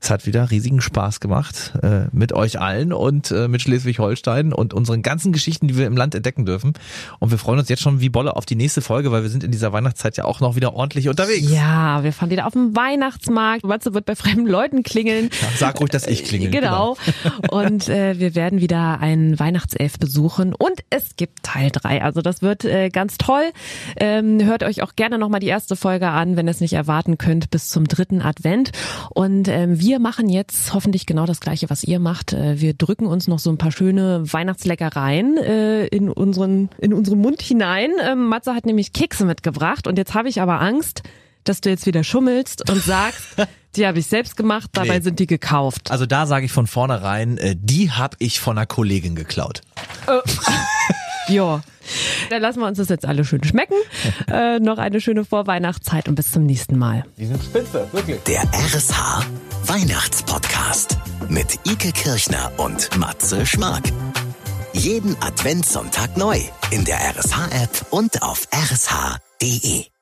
Es 0.00 0.10
hat 0.10 0.26
wieder 0.26 0.50
riesigen 0.50 0.80
Spaß 0.80 1.18
gemacht 1.18 1.72
äh, 1.82 2.03
mit 2.12 2.32
euch 2.32 2.60
allen 2.60 2.92
und 2.92 3.30
äh, 3.30 3.48
mit 3.48 3.62
Schleswig-Holstein 3.62 4.52
und 4.52 4.74
unseren 4.74 5.02
ganzen 5.02 5.32
Geschichten, 5.32 5.68
die 5.68 5.76
wir 5.76 5.86
im 5.86 5.96
Land 5.96 6.14
entdecken 6.14 6.44
dürfen. 6.44 6.74
Und 7.18 7.30
wir 7.30 7.38
freuen 7.38 7.58
uns 7.58 7.68
jetzt 7.68 7.82
schon 7.82 8.00
wie 8.00 8.08
Bolle 8.08 8.36
auf 8.36 8.46
die 8.46 8.56
nächste 8.56 8.80
Folge, 8.80 9.12
weil 9.12 9.22
wir 9.22 9.30
sind 9.30 9.44
in 9.44 9.50
dieser 9.50 9.72
Weihnachtszeit 9.72 10.16
ja 10.16 10.24
auch 10.24 10.40
noch 10.40 10.56
wieder 10.56 10.74
ordentlich 10.74 11.08
unterwegs. 11.08 11.50
Ja, 11.50 12.02
wir 12.02 12.12
fahren 12.12 12.30
wieder 12.30 12.46
auf 12.46 12.52
dem 12.52 12.74
Weihnachtsmarkt. 12.76 13.64
Matze 13.64 13.94
wird 13.94 14.06
bei 14.06 14.16
fremden 14.16 14.46
Leuten 14.46 14.82
klingeln. 14.82 15.30
Ja, 15.40 15.48
sag 15.56 15.80
ruhig, 15.80 15.90
dass 15.90 16.06
ich 16.06 16.24
klingel. 16.24 16.50
Genau. 16.50 16.96
genau. 17.22 17.48
Und 17.50 17.88
äh, 17.88 18.18
wir 18.18 18.34
werden 18.34 18.60
wieder 18.60 19.00
einen 19.00 19.38
Weihnachtself 19.38 19.98
besuchen 19.98 20.54
und 20.54 20.80
es 20.90 21.16
gibt 21.16 21.42
Teil 21.42 21.70
drei. 21.70 22.02
Also 22.02 22.20
das 22.20 22.42
wird 22.42 22.64
äh, 22.64 22.90
ganz 22.90 23.18
toll. 23.18 23.52
Ähm, 23.96 24.44
hört 24.44 24.62
euch 24.62 24.82
auch 24.82 24.96
gerne 24.96 25.18
nochmal 25.18 25.40
die 25.40 25.46
erste 25.46 25.76
Folge 25.76 26.08
an, 26.08 26.36
wenn 26.36 26.46
ihr 26.46 26.50
es 26.50 26.60
nicht 26.60 26.74
erwarten 26.74 27.18
könnt, 27.18 27.50
bis 27.50 27.68
zum 27.68 27.86
dritten 27.86 28.22
Advent. 28.22 28.72
Und 29.10 29.48
ähm, 29.48 29.80
wir 29.80 29.98
machen 29.98 30.28
jetzt 30.28 30.72
hoffentlich 30.74 31.06
genau 31.06 31.26
das 31.26 31.40
Gleiche, 31.40 31.70
was 31.70 31.84
ihr 31.84 31.93
macht. 31.98 32.32
Äh, 32.32 32.60
wir 32.60 32.74
drücken 32.74 33.06
uns 33.06 33.28
noch 33.28 33.38
so 33.38 33.50
ein 33.50 33.58
paar 33.58 33.72
schöne 33.72 34.22
Weihnachtsleckereien 34.32 35.36
äh, 35.38 35.86
in 35.86 36.10
unseren 36.10 36.70
in 36.78 36.92
unseren 36.94 37.20
Mund 37.20 37.42
hinein. 37.42 37.90
Ähm, 38.02 38.28
Matze 38.28 38.54
hat 38.54 38.66
nämlich 38.66 38.92
Kekse 38.92 39.24
mitgebracht 39.24 39.86
und 39.86 39.98
jetzt 39.98 40.14
habe 40.14 40.28
ich 40.28 40.40
aber 40.40 40.60
Angst, 40.60 41.02
dass 41.44 41.60
du 41.60 41.70
jetzt 41.70 41.86
wieder 41.86 42.04
schummelst 42.04 42.68
und 42.70 42.82
sagst, 42.82 43.36
die 43.76 43.86
habe 43.86 43.98
ich 43.98 44.06
selbst 44.06 44.36
gemacht, 44.36 44.70
dabei 44.72 44.98
nee. 44.98 45.04
sind 45.04 45.18
die 45.18 45.26
gekauft. 45.26 45.90
Also 45.90 46.06
da 46.06 46.26
sage 46.26 46.46
ich 46.46 46.52
von 46.52 46.66
vornherein, 46.66 47.38
äh, 47.38 47.54
die 47.58 47.90
habe 47.90 48.16
ich 48.18 48.40
von 48.40 48.56
einer 48.56 48.66
Kollegin 48.66 49.14
geklaut. 49.14 49.60
ja. 51.28 51.62
Dann 52.30 52.40
lassen 52.40 52.60
wir 52.60 52.66
uns 52.66 52.78
das 52.78 52.88
jetzt 52.88 53.04
alle 53.04 53.24
schön 53.24 53.44
schmecken. 53.44 53.74
Äh, 54.26 54.58
noch 54.58 54.78
eine 54.78 55.00
schöne 55.00 55.24
Vorweihnachtszeit 55.24 56.08
und 56.08 56.14
bis 56.14 56.30
zum 56.30 56.46
nächsten 56.46 56.78
Mal. 56.78 57.04
Die 57.18 57.26
sind 57.26 57.42
spitze, 57.42 57.88
wirklich. 57.92 58.18
Der 58.24 58.42
RSH 58.42 59.26
Weihnachtspodcast 59.66 60.98
mit 61.30 61.58
Ike 61.66 61.92
Kirchner 61.92 62.52
und 62.56 62.96
Matze 62.98 63.46
Schmark. 63.46 63.84
Jeden 64.72 65.16
Adventssonntag 65.22 66.16
neu 66.16 66.40
in 66.70 66.84
der 66.84 66.98
RSH-App 66.98 67.86
und 67.90 68.22
auf 68.22 68.48
rsh.de. 68.52 69.93